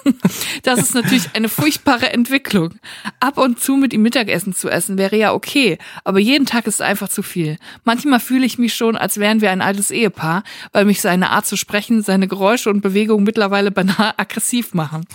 Das 0.62 0.78
ist 0.78 0.94
natürlich 0.94 1.30
eine 1.34 1.48
furchtbare 1.48 2.12
Entwicklung. 2.12 2.74
Ab 3.20 3.38
und 3.38 3.58
zu 3.58 3.76
mit 3.76 3.92
ihm 3.92 4.02
Mittagessen 4.02 4.54
zu 4.54 4.68
essen 4.68 4.96
wäre 4.98 5.16
ja 5.16 5.32
okay, 5.32 5.78
aber 6.04 6.20
jeden 6.20 6.46
Tag 6.46 6.66
ist 6.66 6.80
einfach 6.80 7.08
zu 7.08 7.22
viel. 7.22 7.58
Manchmal 7.84 8.20
fühle 8.20 8.46
ich 8.46 8.58
mich 8.58 8.74
schon, 8.74 8.96
als 8.96 9.18
wären 9.18 9.40
wir 9.40 9.50
ein 9.50 9.62
altes 9.62 9.90
Ehepaar, 9.90 10.44
weil 10.72 10.84
mich 10.84 11.00
seine 11.00 11.30
Art 11.30 11.46
zu 11.46 11.56
sprechen, 11.56 12.02
seine 12.02 12.28
Geräusche 12.28 12.70
und 12.70 12.82
Bewegungen 12.82 13.24
mittlerweile 13.24 13.70
beinahe 13.70 14.18
aggressiv 14.18 14.74
machen. 14.74 15.06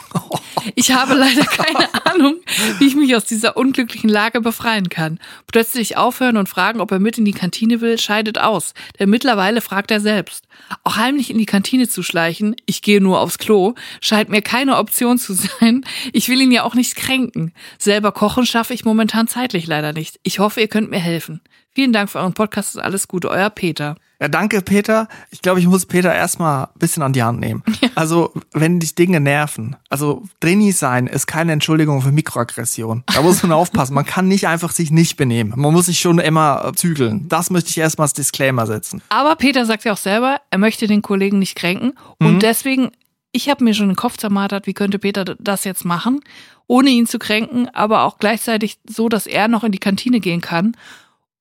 Ich 0.75 0.91
habe 0.91 1.13
leider 1.13 1.45
keine 1.45 2.05
Ahnung, 2.05 2.35
wie 2.79 2.87
ich 2.87 2.95
mich 2.95 3.15
aus 3.15 3.25
dieser 3.25 3.55
unglücklichen 3.55 4.09
Lage 4.09 4.41
befreien 4.41 4.89
kann. 4.89 5.19
Plötzlich 5.51 5.95
aufhören 5.95 6.37
und 6.37 6.49
fragen, 6.49 6.81
ob 6.81 6.91
er 6.91 6.99
mit 6.99 7.17
in 7.17 7.25
die 7.25 7.31
Kantine 7.31 7.79
will, 7.79 7.97
scheidet 7.97 8.37
aus, 8.39 8.73
denn 8.99 9.09
mittlerweile 9.09 9.61
fragt 9.61 9.91
er 9.91 10.01
selbst. 10.01 10.45
Auch 10.83 10.97
heimlich 10.97 11.29
in 11.29 11.37
die 11.37 11.45
Kantine 11.45 11.87
zu 11.87 12.03
schleichen, 12.03 12.55
ich 12.65 12.81
gehe 12.81 12.99
nur 12.99 13.21
aufs 13.21 13.37
Klo, 13.37 13.75
scheint 14.01 14.29
mir 14.29 14.41
keine 14.41 14.77
Option 14.77 14.96
zu 14.97 15.33
sein. 15.33 15.83
Ich 16.13 16.29
will 16.29 16.41
ihn 16.41 16.51
ja 16.51 16.63
auch 16.63 16.75
nicht 16.75 16.95
kränken. 16.95 17.53
Selber 17.77 18.11
kochen 18.11 18.45
schaffe 18.45 18.73
ich 18.73 18.85
momentan 18.85 19.27
zeitlich 19.27 19.67
leider 19.67 19.93
nicht. 19.93 20.19
Ich 20.23 20.39
hoffe, 20.39 20.61
ihr 20.61 20.67
könnt 20.67 20.89
mir 20.89 20.99
helfen. 20.99 21.41
Vielen 21.73 21.93
Dank 21.93 22.09
für 22.09 22.19
euren 22.19 22.33
Podcast 22.33 22.75
und 22.75 22.81
alles 22.81 23.07
Gute, 23.07 23.29
euer 23.29 23.51
Peter. 23.51 23.97
Ja, 24.19 24.27
danke, 24.27 24.63
Peter. 24.63 25.07
Ich 25.29 25.43
glaube, 25.43 25.59
ich 25.59 25.67
muss 25.67 25.85
Peter 25.85 26.11
erstmal 26.11 26.63
ein 26.63 26.79
bisschen 26.79 27.03
an 27.03 27.13
die 27.13 27.21
Hand 27.21 27.39
nehmen. 27.39 27.63
Ja. 27.79 27.89
Also, 27.93 28.33
wenn 28.53 28.79
dich 28.79 28.95
Dinge 28.95 29.19
nerven, 29.19 29.75
also 29.87 30.23
Drini 30.39 30.71
sein 30.71 31.05
ist 31.05 31.27
keine 31.27 31.51
Entschuldigung 31.51 32.01
für 32.01 32.11
Mikroaggression. 32.11 33.03
Da 33.05 33.21
muss 33.21 33.43
man 33.43 33.51
aufpassen. 33.53 33.93
Man 33.93 34.05
kann 34.05 34.27
nicht 34.27 34.47
einfach 34.47 34.71
sich 34.71 34.89
nicht 34.89 35.15
benehmen. 35.15 35.53
Man 35.55 35.71
muss 35.71 35.85
sich 35.85 35.99
schon 35.99 36.17
immer 36.17 36.71
zügeln. 36.75 37.29
Das 37.29 37.51
möchte 37.51 37.69
ich 37.69 37.77
erstmal 37.77 38.05
als 38.05 38.13
Disclaimer 38.13 38.65
setzen. 38.65 39.03
Aber 39.09 39.35
Peter 39.35 39.67
sagt 39.67 39.83
ja 39.83 39.93
auch 39.93 39.97
selber, 39.97 40.41
er 40.49 40.57
möchte 40.57 40.87
den 40.87 41.03
Kollegen 41.03 41.37
nicht 41.37 41.55
kränken. 41.55 41.93
Und 42.17 42.35
mhm. 42.35 42.39
deswegen, 42.39 42.89
ich 43.31 43.49
habe 43.49 43.63
mir 43.63 43.73
schon 43.73 43.89
den 43.89 43.95
Kopf 43.95 44.17
zermartert, 44.17 44.67
wie 44.67 44.73
könnte 44.73 44.99
Peter 44.99 45.23
das 45.25 45.63
jetzt 45.63 45.85
machen, 45.85 46.21
ohne 46.67 46.89
ihn 46.89 47.07
zu 47.07 47.19
kränken, 47.19 47.69
aber 47.69 48.03
auch 48.03 48.17
gleichzeitig 48.17 48.77
so, 48.87 49.09
dass 49.09 49.27
er 49.27 49.47
noch 49.47 49.63
in 49.63 49.71
die 49.71 49.79
Kantine 49.79 50.19
gehen 50.19 50.41
kann. 50.41 50.75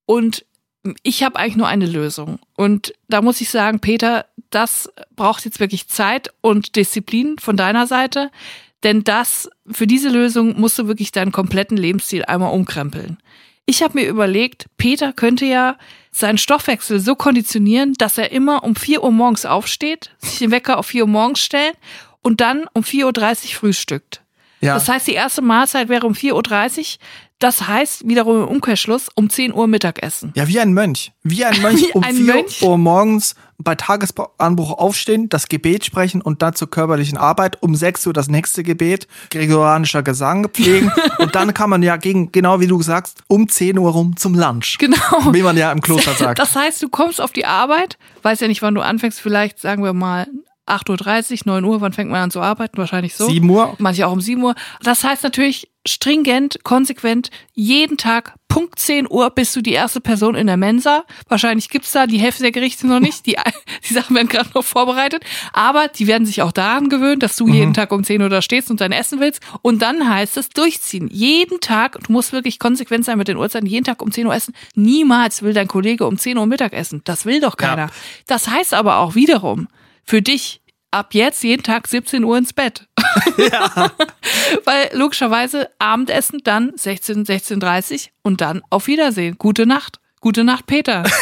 Und 0.05 0.45
ich 1.03 1.23
habe 1.23 1.37
eigentlich 1.37 1.57
nur 1.57 1.69
eine 1.69 1.87
Lösung. 1.87 2.39
Und 2.57 2.95
da 3.09 3.23
muss 3.23 3.41
ich 3.41 3.51
sagen, 3.51 3.81
Peter, 3.81 4.27
das 4.51 4.91
braucht 5.17 5.45
jetzt 5.45 5.59
wirklich 5.59 5.89
Zeit 5.89 6.33
und 6.41 6.77
Disziplin 6.77 7.39
von 7.39 7.57
deiner 7.57 7.87
Seite. 7.87 8.31
Denn 8.85 9.03
das, 9.03 9.51
für 9.69 9.87
diese 9.87 10.11
Lösung 10.11 10.61
musst 10.61 10.79
du 10.79 10.87
wirklich 10.87 11.11
deinen 11.11 11.33
kompletten 11.33 11.77
Lebensstil 11.77 12.25
einmal 12.25 12.53
umkrempeln. 12.53 13.19
Ich 13.67 13.83
habe 13.83 13.99
mir 13.99 14.09
überlegt, 14.09 14.67
Peter 14.77 15.13
könnte 15.13 15.45
ja 15.45 15.77
seinen 16.13 16.39
Stoffwechsel 16.39 17.01
so 17.01 17.15
konditionieren, 17.15 17.95
dass 17.95 18.17
er 18.17 18.33
immer 18.33 18.65
um 18.65 18.77
4 18.77 19.03
Uhr 19.03 19.11
morgens 19.11 19.45
aufsteht, 19.45 20.15
sich 20.19 20.39
den 20.39 20.51
Wecker 20.53 20.79
auf 20.79 20.87
4 20.87 21.03
Uhr 21.03 21.09
morgens 21.09 21.41
stellt 21.41 21.77
und 22.23 22.41
dann 22.41 22.67
um 22.73 22.83
4.30 22.83 23.45
Uhr 23.45 23.51
frühstückt. 23.57 24.23
Ja. 24.61 24.75
Das 24.75 24.89
heißt, 24.89 25.07
die 25.07 25.13
erste 25.13 25.43
Mahlzeit 25.43 25.89
wäre 25.89 26.07
um 26.07 26.15
4.30 26.15 26.79
Uhr. 26.79 26.87
Das 27.39 27.69
heißt 27.69 28.09
wiederum 28.09 28.45
im 28.45 28.49
Umkehrschluss 28.49 29.09
um 29.15 29.29
10 29.29 29.53
Uhr 29.53 29.67
Mittagessen. 29.67 30.33
Ja, 30.35 30.49
wie 30.49 30.59
ein 30.59 30.73
Mönch. 30.73 31.13
Wie 31.23 31.45
ein 31.45 31.61
Mönch 31.61 31.83
Wie 31.89 31.93
um 31.93 32.03
ein 32.03 32.17
4 32.17 32.35
Mönch. 32.35 32.63
Uhr 32.63 32.79
morgens 32.79 33.35
bei 33.59 33.75
Tagesanbruch 33.75 34.73
aufstehen, 34.73 35.29
das 35.29 35.49
Gebet 35.49 35.85
sprechen 35.85 36.23
und 36.23 36.43
dann 36.43 36.55
zur 36.55 36.71
körperlichen 36.71 37.19
Arbeit. 37.19 37.63
Um 37.63 37.75
6 37.75 38.07
Uhr 38.07 38.13
das 38.15 38.29
nächste 38.29 38.63
Gebet, 38.63 39.07
gregorianischer 39.31 40.03
Gesang 40.03 40.49
pflegen. 40.49 40.91
und 41.19 41.35
dann 41.35 41.53
kann 41.53 41.69
man 41.69 41.83
ja 41.83 41.97
gegen, 41.97 42.33
genau 42.33 42.61
wie 42.61 42.67
du 42.67 42.81
sagst, 42.83 43.23
um 43.29 43.49
10 43.49 43.79
Uhr 43.79 43.91
rum 43.91 44.17
zum 44.17 44.35
Lunch. 44.35 44.79
Genau. 44.79 45.33
Wie 45.33 45.43
man 45.43 45.57
ja 45.57 45.73
im 45.73 45.81
Kloster 45.81 46.15
sagt. 46.15 46.39
Das 46.39 46.55
heißt, 46.55 46.83
du 46.83 46.89
kommst 46.89 47.21
auf 47.21 47.33
die 47.33 47.45
Arbeit, 47.45 47.99
weiß 48.23 48.41
ja 48.41 48.49
nicht, 48.49 48.63
wann 48.63 48.75
du 48.75 48.81
anfängst, 48.81 49.21
vielleicht 49.21 49.61
sagen 49.61 49.85
wir 49.85 49.93
mal 49.93 50.27
8.30 50.67 51.47
Uhr, 51.47 51.61
9 51.61 51.65
Uhr, 51.65 51.81
wann 51.81 51.93
fängt 51.93 52.11
man 52.11 52.23
an 52.23 52.31
zu 52.31 52.41
arbeiten? 52.41 52.79
Wahrscheinlich 52.79 53.15
so. 53.15 53.29
7 53.29 53.49
Uhr. 53.49 53.75
Manche 53.79 54.07
auch 54.07 54.13
um 54.13 54.21
7 54.21 54.43
Uhr. 54.43 54.55
Das 54.83 55.05
heißt 55.05 55.23
natürlich 55.23 55.71
stringent, 55.87 56.65
konsequent, 56.65 57.31
jeden 57.55 57.97
Tag 57.97 58.35
Punkt 58.49 58.79
10 58.79 59.07
Uhr 59.11 59.29
bist 59.29 59.55
du 59.55 59.61
die 59.61 59.73
erste 59.73 60.01
Person 60.01 60.35
in 60.35 60.47
der 60.47 60.57
Mensa. 60.57 61.05
Wahrscheinlich 61.29 61.69
gibt's 61.69 61.93
da 61.93 62.07
die 62.07 62.19
Hälfte 62.19 62.43
der 62.43 62.53
Gerichte 62.53 62.87
noch 62.87 63.01
nicht. 63.01 63.27
Die, 63.27 63.37
die 63.89 63.93
Sachen 63.93 64.17
werden 64.17 64.29
gerade 64.29 64.49
noch 64.55 64.65
vorbereitet. 64.65 65.23
Aber 65.53 65.89
die 65.89 66.07
werden 66.07 66.27
sich 66.27 66.41
auch 66.41 66.53
daran 66.53 66.89
gewöhnen, 66.89 67.21
dass 67.21 67.37
du 67.37 67.49
jeden 67.49 67.75
Tag 67.75 67.93
um 67.93 68.03
10 68.03 68.23
Uhr 68.23 68.31
da 68.31 68.41
stehst 68.41 68.71
und 68.71 68.81
dein 68.81 68.93
Essen 68.93 69.21
willst. 69.21 69.43
Und 69.61 69.83
dann 69.83 70.09
heißt 70.09 70.39
es 70.39 70.49
durchziehen. 70.49 71.09
Jeden 71.13 71.61
Tag, 71.61 71.99
du 72.07 72.13
musst 72.13 72.33
wirklich 72.33 72.59
konsequent 72.59 73.05
sein 73.05 73.19
mit 73.19 73.29
den 73.29 73.37
Uhrzeiten, 73.37 73.67
jeden 73.67 73.85
Tag 73.85 74.01
um 74.01 74.11
10 74.11 74.27
Uhr 74.27 74.35
essen. 74.35 74.55
Niemals 74.75 75.43
will 75.43 75.53
dein 75.53 75.69
Kollege 75.69 76.07
um 76.07 76.17
10 76.17 76.39
Uhr 76.39 76.47
Mittag 76.47 76.73
essen. 76.73 77.03
Das 77.05 77.27
will 77.27 77.41
doch 77.41 77.59
keiner. 77.59 77.87
Ja. 77.87 77.91
Das 78.27 78.49
heißt 78.49 78.73
aber 78.73 79.01
auch 79.01 79.15
wiederum, 79.15 79.69
für 80.07 80.23
dich 80.23 80.63
ab 80.91 81.15
jetzt 81.15 81.43
jeden 81.43 81.63
Tag 81.63 81.89
17 81.89 82.25
Uhr 82.25 82.39
ins 82.39 82.53
Bett. 82.53 82.89
Weil 84.65 84.91
logischerweise 84.93 85.69
Abendessen 85.79 86.41
dann 86.45 86.73
16, 86.77 87.25
16.30 87.25 88.11
und 88.23 88.41
dann 88.41 88.63
auf 88.71 88.87
Wiedersehen. 88.87 89.37
Gute 89.39 89.67
Nacht. 89.67 90.01
Gute 90.21 90.45
Nacht, 90.45 90.67
Peter. 90.67 91.05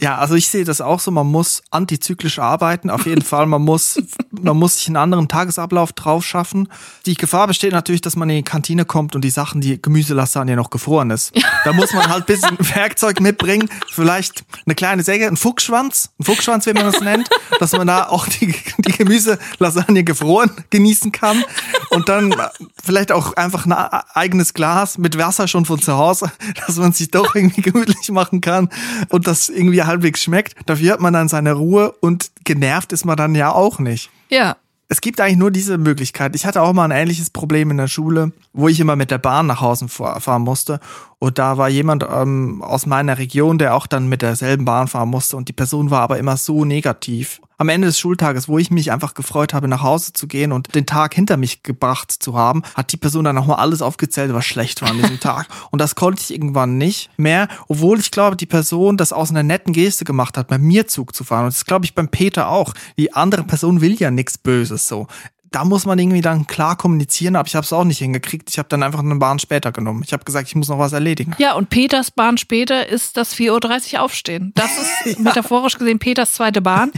Ja, 0.00 0.18
also 0.18 0.34
ich 0.34 0.48
sehe 0.48 0.64
das 0.64 0.80
auch 0.80 1.00
so, 1.00 1.10
man 1.10 1.26
muss 1.26 1.62
antizyklisch 1.70 2.38
arbeiten, 2.38 2.90
auf 2.90 3.06
jeden 3.06 3.22
Fall, 3.22 3.46
man 3.46 3.62
muss, 3.62 3.98
man 4.30 4.56
muss 4.56 4.76
sich 4.78 4.88
einen 4.88 4.96
anderen 4.96 5.28
Tagesablauf 5.28 5.92
drauf 5.92 6.24
schaffen. 6.24 6.68
Die 7.06 7.14
Gefahr 7.14 7.46
besteht 7.46 7.72
natürlich, 7.72 8.00
dass 8.00 8.16
man 8.16 8.28
in 8.30 8.36
die 8.36 8.42
Kantine 8.42 8.84
kommt 8.84 9.14
und 9.14 9.22
die 9.22 9.30
Sachen, 9.30 9.60
die 9.60 9.80
Gemüselasagne 9.80 10.56
noch 10.56 10.70
gefroren 10.70 11.10
ist. 11.10 11.32
Da 11.64 11.72
muss 11.72 11.92
man 11.92 12.08
halt 12.08 12.24
ein 12.24 12.26
bisschen 12.26 12.58
Werkzeug 12.74 13.20
mitbringen, 13.20 13.68
vielleicht 13.90 14.44
eine 14.66 14.74
kleine 14.74 15.02
Säge, 15.02 15.26
ein 15.26 15.36
Fuchsschwanz, 15.36 16.10
ein 16.18 16.24
Fuchsschwanz, 16.24 16.66
wie 16.66 16.72
man 16.72 16.84
das 16.84 17.00
nennt, 17.00 17.28
dass 17.58 17.72
man 17.72 17.86
da 17.86 18.08
auch 18.08 18.26
die, 18.26 18.54
die 18.78 18.92
Gemüselasagne 18.92 20.04
gefroren 20.04 20.50
genießen 20.70 21.12
kann 21.12 21.44
und 21.90 22.08
dann 22.08 22.34
vielleicht 22.82 23.12
auch 23.12 23.34
einfach 23.34 23.66
ein 23.66 23.72
eigenes 23.72 24.54
Glas 24.54 24.98
mit 24.98 25.16
Wasser 25.18 25.48
schon 25.48 25.64
von 25.64 25.80
zu 25.80 25.96
Hause, 25.96 26.30
dass 26.66 26.76
man 26.76 26.92
sich 26.92 27.10
doch 27.10 27.34
irgendwie 27.34 27.62
gemütlich 27.62 28.10
machen 28.24 28.40
kann 28.40 28.68
und 29.10 29.26
das 29.26 29.48
irgendwie 29.48 29.82
halbwegs 29.82 30.22
schmeckt. 30.22 30.54
Dafür 30.66 30.92
hat 30.94 31.00
man 31.00 31.12
dann 31.12 31.28
seine 31.28 31.52
Ruhe 31.52 31.92
und 32.00 32.30
genervt 32.44 32.92
ist 32.92 33.04
man 33.04 33.16
dann 33.16 33.34
ja 33.34 33.52
auch 33.52 33.78
nicht. 33.78 34.10
Ja. 34.30 34.56
Es 34.88 35.00
gibt 35.00 35.18
eigentlich 35.20 35.38
nur 35.38 35.50
diese 35.50 35.78
Möglichkeit. 35.78 36.34
Ich 36.36 36.44
hatte 36.46 36.60
auch 36.62 36.72
mal 36.74 36.84
ein 36.84 36.90
ähnliches 36.90 37.30
Problem 37.30 37.70
in 37.70 37.78
der 37.78 37.88
Schule, 37.88 38.32
wo 38.52 38.68
ich 38.68 38.78
immer 38.80 38.96
mit 38.96 39.10
der 39.10 39.18
Bahn 39.18 39.46
nach 39.46 39.60
Hause 39.60 39.88
fahr- 39.88 40.20
fahren 40.20 40.42
musste. 40.42 40.78
Und 41.24 41.38
da 41.38 41.56
war 41.56 41.70
jemand 41.70 42.04
ähm, 42.06 42.60
aus 42.60 42.84
meiner 42.84 43.16
Region, 43.16 43.56
der 43.56 43.74
auch 43.74 43.86
dann 43.86 44.10
mit 44.10 44.20
derselben 44.20 44.66
Bahn 44.66 44.88
fahren 44.88 45.08
musste. 45.08 45.38
Und 45.38 45.48
die 45.48 45.54
Person 45.54 45.90
war 45.90 46.02
aber 46.02 46.18
immer 46.18 46.36
so 46.36 46.66
negativ. 46.66 47.40
Am 47.56 47.70
Ende 47.70 47.86
des 47.86 47.98
Schultages, 47.98 48.46
wo 48.46 48.58
ich 48.58 48.70
mich 48.70 48.92
einfach 48.92 49.14
gefreut 49.14 49.54
habe, 49.54 49.66
nach 49.66 49.82
Hause 49.82 50.12
zu 50.12 50.26
gehen 50.26 50.52
und 50.52 50.74
den 50.74 50.84
Tag 50.84 51.14
hinter 51.14 51.38
mich 51.38 51.62
gebracht 51.62 52.12
zu 52.12 52.36
haben, 52.36 52.62
hat 52.74 52.92
die 52.92 52.98
Person 52.98 53.24
dann 53.24 53.36
nochmal 53.36 53.56
alles 53.56 53.80
aufgezählt, 53.80 54.34
was 54.34 54.44
schlecht 54.44 54.82
war 54.82 54.90
an 54.90 54.98
diesem 54.98 55.18
Tag. 55.20 55.46
Und 55.70 55.78
das 55.78 55.94
konnte 55.94 56.20
ich 56.20 56.30
irgendwann 56.30 56.76
nicht 56.76 57.08
mehr, 57.16 57.48
obwohl 57.68 58.00
ich 58.00 58.10
glaube, 58.10 58.36
die 58.36 58.44
Person 58.44 58.98
das 58.98 59.14
aus 59.14 59.30
einer 59.30 59.42
netten 59.42 59.72
Geste 59.72 60.04
gemacht 60.04 60.36
hat, 60.36 60.48
bei 60.48 60.58
mir 60.58 60.88
Zug 60.88 61.16
zu 61.16 61.24
fahren. 61.24 61.46
Und 61.46 61.54
das 61.54 61.64
glaube 61.64 61.86
ich 61.86 61.94
beim 61.94 62.08
Peter 62.08 62.50
auch. 62.50 62.74
Die 62.98 63.14
andere 63.14 63.44
Person 63.44 63.80
will 63.80 63.94
ja 63.94 64.10
nichts 64.10 64.36
Böses 64.36 64.86
so 64.86 65.06
da 65.54 65.64
muss 65.64 65.86
man 65.86 65.98
irgendwie 66.00 66.20
dann 66.20 66.48
klar 66.48 66.76
kommunizieren, 66.76 67.36
aber 67.36 67.46
ich 67.46 67.54
habe 67.54 67.64
es 67.64 67.72
auch 67.72 67.84
nicht 67.84 67.98
hingekriegt. 67.98 68.50
Ich 68.50 68.58
habe 68.58 68.68
dann 68.68 68.82
einfach 68.82 68.98
eine 68.98 69.14
Bahn 69.14 69.38
später 69.38 69.70
genommen. 69.70 70.02
Ich 70.04 70.12
habe 70.12 70.24
gesagt, 70.24 70.48
ich 70.48 70.56
muss 70.56 70.68
noch 70.68 70.80
was 70.80 70.92
erledigen. 70.92 71.32
Ja, 71.38 71.54
und 71.54 71.70
Peters 71.70 72.10
Bahn 72.10 72.38
später 72.38 72.88
ist 72.88 73.16
das 73.16 73.36
4.30 73.36 73.94
Uhr 73.94 74.02
aufstehen. 74.02 74.52
Das 74.56 74.70
ist 75.04 75.20
metaphorisch 75.20 75.78
gesehen 75.78 76.00
Peters 76.00 76.32
zweite 76.32 76.60
Bahn. 76.60 76.90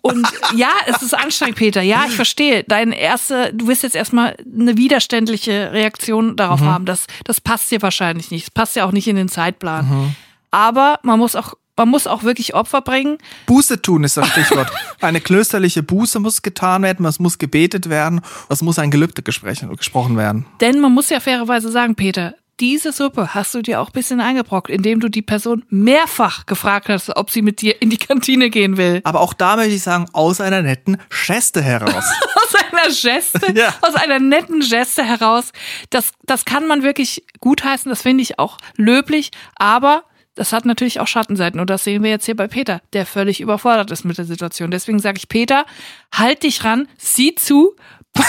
Und 0.00 0.26
ja, 0.56 0.70
es 0.86 1.02
ist 1.02 1.12
anstrengend, 1.12 1.56
Peter. 1.56 1.82
Ja, 1.82 2.06
ich 2.08 2.14
verstehe. 2.14 2.64
Deine 2.64 2.98
erste, 2.98 3.52
du 3.52 3.66
wirst 3.68 3.82
jetzt 3.82 3.94
erstmal 3.94 4.36
eine 4.58 4.78
widerständliche 4.78 5.72
Reaktion 5.72 6.36
darauf 6.36 6.62
haben. 6.62 6.86
Das, 6.86 7.06
das 7.24 7.42
passt 7.42 7.70
dir 7.70 7.82
wahrscheinlich 7.82 8.30
nicht. 8.30 8.46
Das 8.46 8.50
passt 8.52 8.76
ja 8.76 8.86
auch 8.86 8.92
nicht 8.92 9.06
in 9.06 9.16
den 9.16 9.28
Zeitplan. 9.28 10.14
Aber 10.50 10.98
man 11.02 11.18
muss 11.18 11.36
auch, 11.36 11.54
man 11.78 11.88
muss 11.88 12.06
auch 12.06 12.22
wirklich 12.24 12.54
Opfer 12.54 12.82
bringen. 12.82 13.16
Buße 13.46 13.80
tun 13.80 14.04
ist 14.04 14.16
das 14.18 14.28
Stichwort. 14.28 14.70
Eine 15.00 15.20
klösterliche 15.22 15.82
Buße 15.82 16.20
muss 16.20 16.42
getan 16.42 16.82
werden, 16.82 17.06
es 17.06 17.18
muss 17.18 17.38
gebetet 17.38 17.88
werden, 17.88 18.20
es 18.50 18.60
muss 18.60 18.78
ein 18.78 18.90
Gelübde 18.90 19.22
gesprochen 19.22 19.74
gesprochen 19.76 20.16
werden. 20.16 20.44
Denn 20.60 20.80
man 20.80 20.92
muss 20.92 21.08
ja 21.08 21.20
fairerweise 21.20 21.70
sagen, 21.70 21.94
Peter, 21.94 22.34
diese 22.60 22.90
Suppe 22.92 23.34
hast 23.34 23.54
du 23.54 23.62
dir 23.62 23.80
auch 23.80 23.86
ein 23.90 23.92
bisschen 23.92 24.20
eingebrockt, 24.20 24.68
indem 24.68 24.98
du 24.98 25.08
die 25.08 25.22
Person 25.22 25.64
mehrfach 25.70 26.44
gefragt 26.46 26.88
hast, 26.88 27.16
ob 27.16 27.30
sie 27.30 27.40
mit 27.40 27.60
dir 27.60 27.80
in 27.80 27.88
die 27.88 27.98
Kantine 27.98 28.50
gehen 28.50 28.76
will. 28.76 29.00
Aber 29.04 29.20
auch 29.20 29.32
da 29.32 29.54
möchte 29.54 29.74
ich 29.74 29.82
sagen, 29.82 30.06
aus 30.12 30.40
einer 30.40 30.62
netten 30.62 30.98
Geste 31.26 31.62
heraus. 31.62 32.04
Aus 32.34 32.54
einer 32.72 32.92
Geste, 32.94 33.52
Ja. 33.54 33.74
aus 33.82 33.94
einer 33.94 34.18
netten 34.18 34.60
Geste 34.60 35.04
heraus. 35.04 35.52
Das, 35.90 36.12
das 36.24 36.44
kann 36.46 36.66
man 36.66 36.82
wirklich 36.82 37.24
gutheißen, 37.40 37.90
das 37.90 38.02
finde 38.02 38.22
ich 38.22 38.38
auch 38.38 38.56
löblich, 38.76 39.30
aber 39.56 40.04
das 40.38 40.52
hat 40.52 40.64
natürlich 40.64 41.00
auch 41.00 41.08
Schattenseiten 41.08 41.58
und 41.58 41.68
das 41.68 41.82
sehen 41.82 42.04
wir 42.04 42.10
jetzt 42.10 42.24
hier 42.24 42.36
bei 42.36 42.46
Peter, 42.46 42.80
der 42.92 43.06
völlig 43.06 43.40
überfordert 43.40 43.90
ist 43.90 44.04
mit 44.04 44.18
der 44.18 44.24
Situation. 44.24 44.70
Deswegen 44.70 45.00
sage 45.00 45.18
ich, 45.18 45.28
Peter, 45.28 45.66
halt 46.14 46.44
dich 46.44 46.62
ran, 46.62 46.86
sieh 46.96 47.34
zu, 47.34 47.74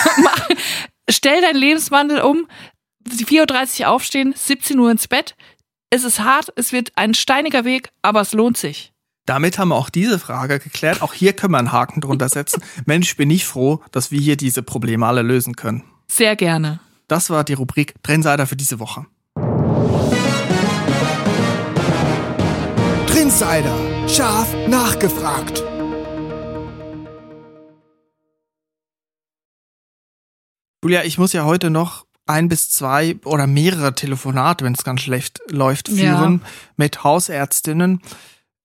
stell 1.09 1.39
deinen 1.41 1.57
Lebenswandel 1.57 2.21
um, 2.21 2.47
4.30 3.07 3.81
Uhr 3.81 3.89
aufstehen, 3.89 4.33
17 4.35 4.79
Uhr 4.79 4.89
ins 4.89 5.07
Bett. 5.07 5.35
Es 5.91 6.03
ist 6.03 6.19
hart, 6.19 6.51
es 6.55 6.71
wird 6.71 6.91
ein 6.95 7.13
steiniger 7.13 7.63
Weg, 7.63 7.91
aber 8.01 8.21
es 8.21 8.33
lohnt 8.33 8.57
sich. 8.57 8.91
Damit 9.27 9.59
haben 9.59 9.69
wir 9.69 9.75
auch 9.75 9.91
diese 9.91 10.17
Frage 10.17 10.57
geklärt. 10.57 11.03
Auch 11.03 11.13
hier 11.13 11.33
können 11.33 11.53
wir 11.53 11.59
einen 11.59 11.71
Haken 11.71 12.01
drunter 12.01 12.27
setzen. 12.27 12.63
Mensch, 12.85 13.15
bin 13.17 13.29
ich 13.29 13.45
froh, 13.45 13.81
dass 13.91 14.09
wir 14.09 14.19
hier 14.19 14.35
diese 14.35 14.63
Probleme 14.63 15.05
alle 15.05 15.21
lösen 15.21 15.55
können. 15.55 15.83
Sehr 16.07 16.35
gerne. 16.35 16.79
Das 17.07 17.29
war 17.29 17.43
die 17.43 17.53
Rubrik 17.53 17.93
Trendseiter 18.01 18.47
für 18.47 18.55
diese 18.55 18.79
Woche. 18.79 19.05
Trinsider. 23.29 24.09
Scharf 24.09 24.55
nachgefragt. 24.67 25.63
Julia, 30.83 31.03
ich 31.03 31.19
muss 31.19 31.33
ja 31.33 31.45
heute 31.45 31.69
noch 31.69 32.07
ein 32.25 32.49
bis 32.49 32.71
zwei 32.71 33.17
oder 33.25 33.45
mehrere 33.45 33.93
Telefonate, 33.93 34.65
wenn 34.65 34.73
es 34.73 34.83
ganz 34.83 35.01
schlecht 35.01 35.41
läuft, 35.47 35.89
führen 35.89 36.41
mit 36.75 37.03
Hausärztinnen. 37.03 38.01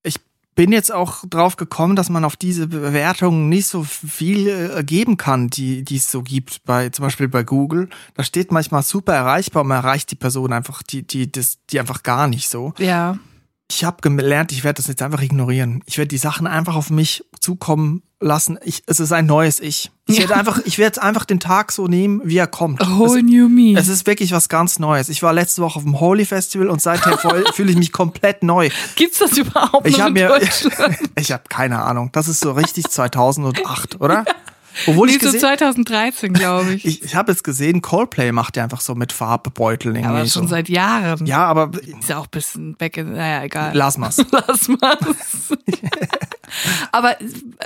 Ich 0.02 0.16
bin 0.54 0.72
jetzt 0.72 0.90
auch 0.90 1.26
drauf 1.28 1.56
gekommen, 1.56 1.94
dass 1.94 2.08
man 2.08 2.24
auf 2.24 2.36
diese 2.36 2.66
Bewertungen 2.66 3.50
nicht 3.50 3.66
so 3.66 3.84
viel 3.84 4.48
äh, 4.48 4.82
geben 4.82 5.18
kann, 5.18 5.50
die, 5.50 5.84
die 5.84 5.96
es 5.96 6.10
so 6.10 6.22
gibt, 6.22 6.64
bei, 6.64 6.88
zum 6.88 7.02
Beispiel 7.02 7.28
bei 7.28 7.42
Google. 7.42 7.90
Da 8.14 8.22
steht 8.22 8.50
manchmal 8.50 8.82
super 8.82 9.12
erreichbar 9.12 9.60
und 9.60 9.68
man 9.68 9.84
erreicht 9.84 10.10
die 10.10 10.16
Person 10.16 10.54
einfach, 10.54 10.82
die, 10.82 11.02
die, 11.02 11.30
das, 11.30 11.58
die 11.68 11.80
einfach 11.80 12.02
gar 12.02 12.28
nicht 12.28 12.48
so. 12.48 12.72
Ja. 12.78 13.18
Ich 13.70 13.84
habe 13.84 14.02
gelernt, 14.02 14.52
ich 14.52 14.62
werde 14.62 14.76
das 14.76 14.88
jetzt 14.88 15.02
einfach 15.02 15.22
ignorieren. 15.22 15.82
Ich 15.86 15.96
werde 15.96 16.08
die 16.08 16.18
Sachen 16.18 16.46
einfach 16.46 16.74
auf 16.76 16.90
mich 16.90 17.24
zukommen 17.40 18.02
lassen. 18.20 18.58
Ich, 18.64 18.82
es 18.86 19.00
ist 19.00 19.12
ein 19.12 19.26
neues 19.26 19.60
Ich. 19.60 19.90
Ich 20.06 20.18
werde 20.18 20.36
einfach, 20.36 20.60
ich 20.64 20.78
werde 20.78 21.02
einfach 21.02 21.24
den 21.24 21.40
Tag 21.40 21.72
so 21.72 21.86
nehmen, 21.86 22.20
wie 22.24 22.36
er 22.36 22.46
kommt. 22.46 22.82
A 22.82 22.98
whole 22.98 23.20
es, 23.20 23.24
new 23.24 23.48
me. 23.48 23.78
es 23.78 23.88
ist 23.88 24.06
wirklich 24.06 24.32
was 24.32 24.50
ganz 24.50 24.78
Neues. 24.78 25.08
Ich 25.08 25.22
war 25.22 25.32
letzte 25.32 25.62
Woche 25.62 25.76
auf 25.78 25.82
dem 25.82 25.98
Holy 25.98 26.26
Festival 26.26 26.68
und 26.68 26.82
seither 26.82 27.16
fühle 27.54 27.70
ich 27.70 27.78
mich 27.78 27.92
komplett 27.92 28.42
neu. 28.42 28.68
Gibt's 28.96 29.18
das 29.18 29.36
überhaupt 29.38 29.86
Ich 29.86 29.94
noch 29.96 30.04
habe 30.04 30.08
in 30.18 30.26
mir, 30.26 30.28
Deutschland? 30.28 30.98
ich 31.18 31.32
habe 31.32 31.44
keine 31.48 31.82
Ahnung. 31.82 32.10
Das 32.12 32.28
ist 32.28 32.40
so 32.40 32.52
richtig 32.52 32.84
2008, 32.90 34.00
oder? 34.00 34.24
Obwohl 34.86 35.06
Nee, 35.08 35.14
ich 35.14 35.20
so 35.22 35.26
gesehen, 35.26 35.40
2013, 35.40 36.32
glaube 36.32 36.74
ich. 36.74 36.84
ich, 36.84 37.02
ich 37.02 37.14
habe 37.14 37.30
jetzt 37.32 37.44
gesehen, 37.44 37.80
Coldplay 37.82 38.32
macht 38.32 38.56
ja 38.56 38.64
einfach 38.64 38.80
so 38.80 38.94
mit 38.94 39.12
Farbbeuteln 39.12 39.94
irgendwie 39.96 40.16
Aber 40.16 40.26
schon 40.26 40.42
so. 40.42 40.48
seit 40.48 40.68
Jahren. 40.68 41.24
Ja, 41.26 41.44
aber 41.46 41.70
Ist 41.98 42.08
ja 42.08 42.18
auch 42.18 42.24
ein 42.26 42.30
bisschen 42.30 42.78
weg 42.80 42.96
in, 42.96 43.12
naja, 43.12 43.42
egal. 43.44 43.70
lass 43.74 43.98
mal's. 43.98 44.16
Lass 44.30 44.68
mal. 44.68 44.98
Aber 46.92 47.16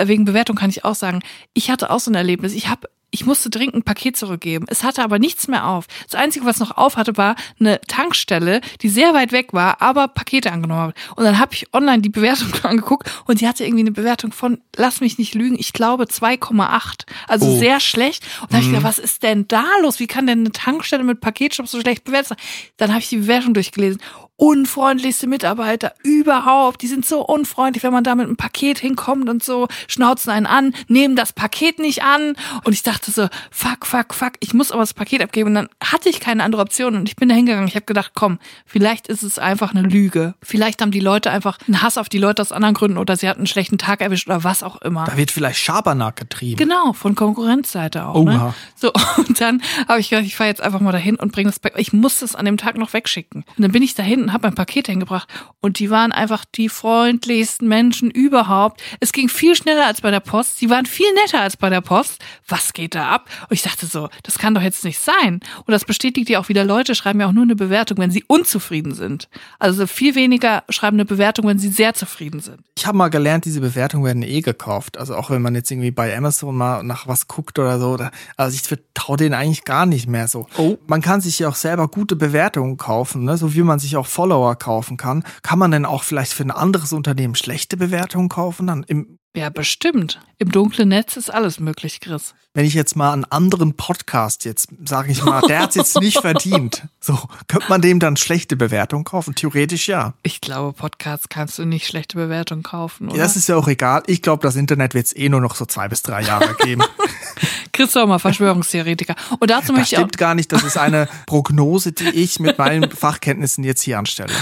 wegen 0.05 0.25
Bewertung 0.25 0.57
kann 0.57 0.71
ich 0.71 0.85
auch 0.85 0.95
sagen, 0.95 1.21
ich 1.55 1.71
hatte 1.71 1.91
auch 1.91 2.01
so 2.01 2.11
ein 2.11 2.15
Erlebnis. 2.15 2.53
Ich 2.53 2.69
habe 2.69 2.89
ich 3.11 3.25
musste 3.25 3.49
dringend 3.51 3.75
ein 3.75 3.83
Paket 3.83 4.17
zurückgeben. 4.17 4.67
Es 4.69 4.85
hatte 4.85 5.03
aber 5.03 5.19
nichts 5.19 5.49
mehr 5.49 5.67
auf. 5.67 5.87
Das 6.11 6.21
Einzige, 6.21 6.45
was 6.45 6.59
noch 6.59 6.77
auf 6.77 6.97
hatte, 6.97 7.17
war 7.17 7.37
eine 7.59 7.81
Tankstelle, 7.89 8.61
die 8.83 8.89
sehr 8.89 9.15
weit 9.15 9.33
weg 9.33 9.53
war, 9.53 9.81
aber 9.81 10.09
Pakete 10.09 10.53
angenommen 10.53 10.89
hat. 10.89 10.95
Und 11.17 11.25
dann 11.25 11.39
habe 11.39 11.55
ich 11.55 11.73
online 11.75 12.03
die 12.03 12.11
Bewertung 12.11 12.53
angeguckt 12.63 13.11
und 13.27 13.41
die 13.41 13.49
hatte 13.49 13.65
irgendwie 13.65 13.81
eine 13.85 13.93
Bewertung 13.93 14.33
von, 14.33 14.61
lass 14.77 15.01
mich 15.01 15.19
nicht 15.19 15.35
lügen, 15.35 15.57
ich 15.59 15.73
glaube 15.73 16.05
2,8. 16.05 17.05
Also 17.27 17.47
Oh. 17.49 17.59
sehr 17.59 17.81
schlecht. 17.81 18.25
Und 18.43 18.53
da 18.53 18.57
habe 18.57 18.65
ich 18.65 18.71
gedacht, 18.71 18.85
was 18.85 18.99
ist 18.99 19.23
denn 19.23 19.49
da 19.49 19.65
los? 19.83 20.01
Wie 20.01 20.07
kann 20.07 20.27
denn 20.27 20.41
eine 20.41 20.53
Tankstelle 20.53 21.05
mit 21.05 21.21
Paketshop 21.21 21.67
so 21.69 21.81
schlecht 21.81 22.05
bewertet 22.05 22.29
sein? 22.29 22.39
Dann 22.77 22.91
habe 22.91 23.01
ich 23.01 23.09
die 23.09 23.17
Bewertung 23.19 23.55
durchgelesen. 23.55 24.01
Unfreundlichste 24.41 25.27
Mitarbeiter 25.27 25.95
überhaupt. 26.05 26.81
Die 26.83 26.87
sind 26.87 27.05
so 27.05 27.27
unfreundlich, 27.27 27.83
wenn 27.83 27.93
man 27.93 28.05
da 28.05 28.15
mit 28.15 28.27
einem 28.27 28.37
Paket 28.37 28.79
hinkommt 28.79 29.29
und 29.29 29.43
so, 29.43 29.67
schnauzen 29.89 30.31
einen 30.31 30.47
an, 30.47 30.75
nehmen 30.87 31.17
das 31.17 31.33
Paket 31.33 31.81
nicht 31.81 32.05
an. 32.05 32.35
Und 32.63 32.73
ich 32.73 32.85
dachte 32.85 33.11
so, 33.11 33.29
fuck, 33.51 33.85
fuck, 33.85 34.15
fuck, 34.15 34.35
ich 34.39 34.55
muss 34.55 34.71
aber 34.71 34.83
das 34.83 34.95
Paket 34.95 35.23
abgeben. 35.23 35.49
Und 35.49 35.55
dann 35.57 35.69
hatte 35.83 36.09
ich 36.09 36.21
keine 36.21 36.45
andere 36.45 36.63
Option 36.63 36.95
und 36.95 37.09
ich 37.09 37.17
bin 37.17 37.29
da 37.29 37.35
hingegangen. 37.35 37.67
Ich 37.67 37.75
habe 37.75 37.85
gedacht, 37.85 38.13
komm, 38.15 38.39
vielleicht 38.65 39.09
ist 39.09 39.25
es 39.25 39.41
einfach 39.41 39.75
eine 39.75 39.83
Lüge. 39.83 40.35
Vielleicht 40.41 40.83
haben 40.83 40.93
die 40.93 41.01
Leute 41.01 41.33
einfach 41.33 41.59
einen 41.67 41.83
Hass 41.83 41.99
auf 41.99 42.09
die 42.09 42.19
Leute 42.19 42.41
aus 42.41 42.53
anderen 42.53 42.75
Gründen 42.75 42.97
oder 42.97 43.17
sie 43.17 43.29
hatten 43.29 43.41
einen 43.41 43.49
schlechten 43.49 43.77
Tag 43.77 44.01
erwischt 44.01 44.29
oder 44.29 44.45
was 44.45 44.63
auch 44.63 44.81
immer. 44.83 45.05
Da 45.05 45.17
wird 45.17 45.33
vielleicht 45.33 45.59
Schabernack 45.59 46.15
getrieben. 46.15 46.59
Genau, 46.59 46.93
von 46.93 47.17
Konkurrenzseite 47.17 48.07
auch. 48.07 48.15
Oha. 48.15 48.33
Ne? 48.33 48.55
So, 48.77 48.93
und 49.17 49.41
dann 49.41 49.63
habe 49.89 49.99
ich 49.99 50.11
gedacht, 50.11 50.27
ich 50.27 50.37
fahre 50.37 50.51
jetzt 50.51 50.61
einfach 50.61 50.79
mal 50.79 50.93
dahin 50.93 51.17
und 51.17 51.33
bringe 51.33 51.51
das 51.51 51.59
Paket. 51.59 51.81
Ich 51.81 51.93
muss 51.93 52.21
das 52.21 52.37
an 52.37 52.45
dem 52.45 52.57
Tag 52.57 52.79
noch 52.79 52.93
wegschicken. 52.93 53.45
Und 53.57 53.63
dann 53.63 53.73
bin 53.73 53.83
ich 53.83 53.97
dahin 53.97 54.28
und 54.29 54.35
habe 54.35 54.47
mein 54.47 54.55
Paket 54.55 54.87
hingebracht. 54.87 55.29
Und 55.61 55.79
die 55.79 55.91
waren 55.91 56.13
einfach 56.13 56.45
die 56.45 56.69
freundlichsten 56.69 57.67
Menschen 57.67 58.11
überhaupt. 58.11 58.83
Es 59.01 59.13
ging 59.13 59.29
viel 59.29 59.55
schneller 59.55 59.87
als 59.87 60.01
bei 60.01 60.11
der 60.11 60.21
Post. 60.21 60.59
Sie 60.59 60.71
waren 60.71 60.87
viel 60.87 61.07
netter 61.15 61.41
als 61.41 61.57
bei 61.57 61.71
der 61.71 61.81
Post. 61.81 62.23
Was 62.47 62.73
geht 62.73 62.95
da 62.95 63.09
ab? 63.09 63.29
Und 63.49 63.55
ich 63.55 63.63
dachte 63.63 63.87
so, 63.87 64.09
das 64.23 64.39
kann 64.39 64.55
doch 64.55 64.63
jetzt 64.63 64.85
nicht 64.85 64.99
sein. 64.99 65.41
Und 65.65 65.73
das 65.73 65.85
bestätigt 65.85 66.29
ja 66.29 66.39
auch 66.39 66.49
wieder. 66.49 66.65
Leute 66.65 66.95
schreiben 66.95 67.21
ja 67.21 67.27
auch 67.27 67.33
nur 67.33 67.45
eine 67.45 67.57
Bewertung, 67.57 67.99
wenn 67.99 68.11
sie 68.11 68.25
unzufrieden 68.27 68.95
sind. 68.95 69.29
Also 69.59 69.87
viel 69.87 70.15
weniger 70.15 70.63
schreiben 70.69 70.97
eine 70.97 71.05
Bewertung, 71.05 71.47
wenn 71.47 71.59
sie 71.59 71.69
sehr 71.69 71.95
zufrieden 71.95 72.41
sind. 72.41 72.61
Ich 72.77 72.87
habe 72.87 72.97
mal 72.97 73.09
gelernt, 73.09 73.45
diese 73.45 73.61
Bewertungen 73.61 74.05
werden 74.05 74.23
eh 74.23 74.43
gekauft. 74.43 74.99
Also 74.99 75.17
auch 75.17 75.31
wenn 75.31 75.43
man 75.43 75.55
jetzt 75.55 75.71
irgendwie 75.71 75.91
bei 75.91 76.17
Amazon 76.17 76.55
mal 76.55 76.83
nach 76.85 77.09
was 77.09 77.27
guckt 77.27 77.59
oder 77.59 77.79
so. 77.81 77.99
Also 78.37 78.55
ich 78.55 78.63
vertraue 78.63 79.17
denen 79.17 79.35
eigentlich 79.35 79.65
gar 79.65 79.87
nicht 79.87 80.07
mehr 80.07 80.29
so. 80.29 80.47
Oh. 80.57 80.77
Man 80.87 81.01
kann 81.01 81.21
sich 81.21 81.39
ja 81.39 81.49
auch 81.49 81.57
selber 81.57 81.89
gute 81.89 82.15
Bewertungen 82.15 82.77
kaufen, 82.77 83.25
ne? 83.25 83.37
so 83.37 83.55
wie 83.55 83.63
man 83.63 83.79
sich 83.79 83.97
auch 83.97 84.07
Follower 84.19 84.57
kaufen 84.57 84.97
kann. 84.97 85.23
Kann 85.43 85.61
man 85.61 85.71
denn 85.71 85.85
auch 85.85 86.03
vielleicht 86.03 86.33
für 86.33 86.43
ein 86.43 86.51
anderes 86.51 86.93
Unternehmen 86.93 87.37
schlechte 87.37 87.77
Bewertungen 87.77 88.29
kaufen? 88.29 88.67
Dann 88.67 88.83
im, 88.83 89.21
Ja, 89.39 89.51
bestimmt. 89.51 90.19
Im 90.39 90.51
dunklen 90.51 90.89
Netz 90.89 91.17
ist 91.17 91.33
alles 91.33 91.61
möglich, 91.61 92.01
Chris. 92.01 92.35
wenn 92.55 92.65
ich 92.65 92.75
jetzt 92.75 92.97
mal 92.97 93.13
einen 93.13 93.25
anderen 93.25 93.75
Podcast 93.75 94.45
jetzt, 94.45 94.71
sage 94.85 95.13
ich 95.13 95.23
mal, 95.23 95.43
der 95.43 95.61
hat's 95.61 95.77
jetzt 95.77 96.01
nicht 96.01 96.21
verdient. 96.21 96.83
So, 97.01 97.17
könnte 97.47 97.69
man 97.71 97.81
dem 97.81 98.01
dann 98.01 98.17
schlechte 98.17 98.57
Bewertungen 98.57 99.05
kaufen? 99.05 99.35
Theoretisch 99.37 99.89
ja. 99.89 100.13
Ich 100.25 100.41
glaube, 100.43 100.77
Podcasts 100.77 101.29
kannst 101.31 101.59
du 101.59 101.65
nicht 101.65 101.87
schlechte 101.87 102.17
Bewertungen 102.19 102.63
kaufen, 102.65 103.09
oder? 103.09 103.17
Ja, 103.17 103.23
das 103.23 103.37
ist 103.37 103.49
ja 103.49 103.57
auch 103.57 103.69
egal. 103.69 104.03
Ich 104.09 104.21
glaube, 104.21 104.43
das 104.43 104.57
Internet 104.57 104.93
wird 104.93 105.07
es 105.07 105.17
eh 105.17 105.29
nur 105.29 105.41
noch 105.41 105.55
so 105.55 105.65
zwei 105.65 105.89
bis 105.89 106.03
drei 106.03 106.21
Jahre 106.23 106.55
geben. 106.57 106.83
Christoph 107.73 108.09
mal 108.09 108.19
Verschwörungstheoretiker. 108.19 109.15
Und 109.39 109.49
dazu 109.51 109.69
Das 109.69 109.77
möchte 109.77 109.95
ich 109.95 109.99
auch, 109.99 110.03
stimmt 110.03 110.19
gar 110.19 110.35
nicht. 110.35 110.53
Das 110.53 110.65
ist 110.65 110.77
eine 110.77 111.09
Prognose, 111.27 111.93
die 111.93 112.09
ich 112.11 112.41
mit 112.41 112.59
meinen 112.59 112.91
Fachkenntnissen 112.91 113.63
jetzt 113.65 113.83
hier 113.83 113.99
anstelle. 113.99 114.35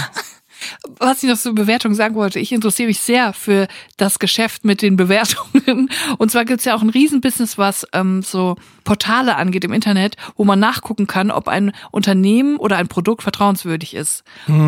Was 0.99 1.23
ich 1.23 1.29
noch 1.29 1.37
zur 1.37 1.55
Bewertung 1.55 1.93
sagen 1.93 2.15
wollte, 2.15 2.39
ich 2.39 2.51
interessiere 2.51 2.87
mich 2.87 2.99
sehr 2.99 3.33
für 3.33 3.67
das 3.97 4.19
Geschäft 4.19 4.65
mit 4.65 4.81
den 4.81 4.95
Bewertungen. 4.95 5.89
Und 6.17 6.31
zwar 6.31 6.45
gibt's 6.45 6.65
ja 6.65 6.75
auch 6.75 6.81
ein 6.81 6.89
Riesenbusiness, 6.89 7.57
was 7.57 7.85
ähm, 7.93 8.21
so 8.21 8.55
Portale 8.83 9.35
angeht 9.35 9.63
im 9.63 9.73
Internet, 9.73 10.15
wo 10.35 10.45
man 10.45 10.59
nachgucken 10.59 11.07
kann, 11.07 11.31
ob 11.31 11.47
ein 11.47 11.73
Unternehmen 11.91 12.57
oder 12.57 12.77
ein 12.77 12.87
Produkt 12.87 13.23
vertrauenswürdig 13.23 13.93
ist. 13.93 14.23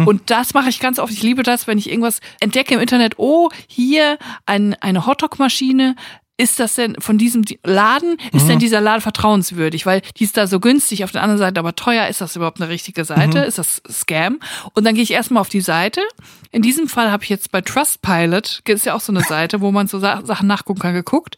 Und 0.05 0.29
das 0.29 0.53
mache 0.53 0.69
ich 0.69 0.79
ganz 0.79 0.99
oft. 0.99 1.13
Ich 1.13 1.23
liebe 1.23 1.43
das, 1.43 1.67
wenn 1.67 1.77
ich 1.77 1.89
irgendwas 1.89 2.19
entdecke 2.39 2.73
im 2.73 2.79
Internet, 2.81 3.15
oh, 3.17 3.49
hier 3.67 4.17
ein, 4.45 4.75
eine 4.81 5.05
Hotdog-Maschine. 5.05 5.95
Ist 6.39 6.57
das 6.57 6.75
denn 6.75 6.95
von 6.99 7.17
diesem 7.17 7.43
Laden, 7.65 8.15
ist 8.31 8.47
denn 8.47 8.59
dieser 8.59 8.79
Laden 8.79 9.01
vertrauenswürdig? 9.01 9.85
Weil 9.85 10.01
die 10.15 10.23
ist 10.23 10.37
da 10.37 10.47
so 10.47 10.61
günstig, 10.61 11.03
auf 11.03 11.11
der 11.11 11.21
anderen 11.21 11.37
Seite 11.37 11.59
aber 11.59 11.75
teuer. 11.75 12.07
Ist 12.07 12.21
das 12.21 12.37
überhaupt 12.37 12.61
eine 12.61 12.69
richtige 12.69 13.03
Seite? 13.03 13.39
Ist 13.39 13.57
das 13.57 13.81
Scam? 13.91 14.39
Und 14.73 14.85
dann 14.85 14.95
gehe 14.95 15.03
ich 15.03 15.11
erstmal 15.11 15.41
auf 15.41 15.49
die 15.49 15.59
Seite. 15.59 15.99
In 16.51 16.61
diesem 16.61 16.87
Fall 16.87 17.11
habe 17.11 17.23
ich 17.23 17.29
jetzt 17.29 17.51
bei 17.51 17.59
Trustpilot, 17.59 18.61
ist 18.65 18.85
ja 18.85 18.93
auch 18.93 19.01
so 19.01 19.11
eine 19.11 19.21
Seite, 19.21 19.59
wo 19.59 19.73
man 19.73 19.87
so 19.87 19.99
Sa 19.99 20.25
Sachen 20.25 20.47
nachgucken 20.47 20.79
kann, 20.79 20.93
geguckt. 20.93 21.37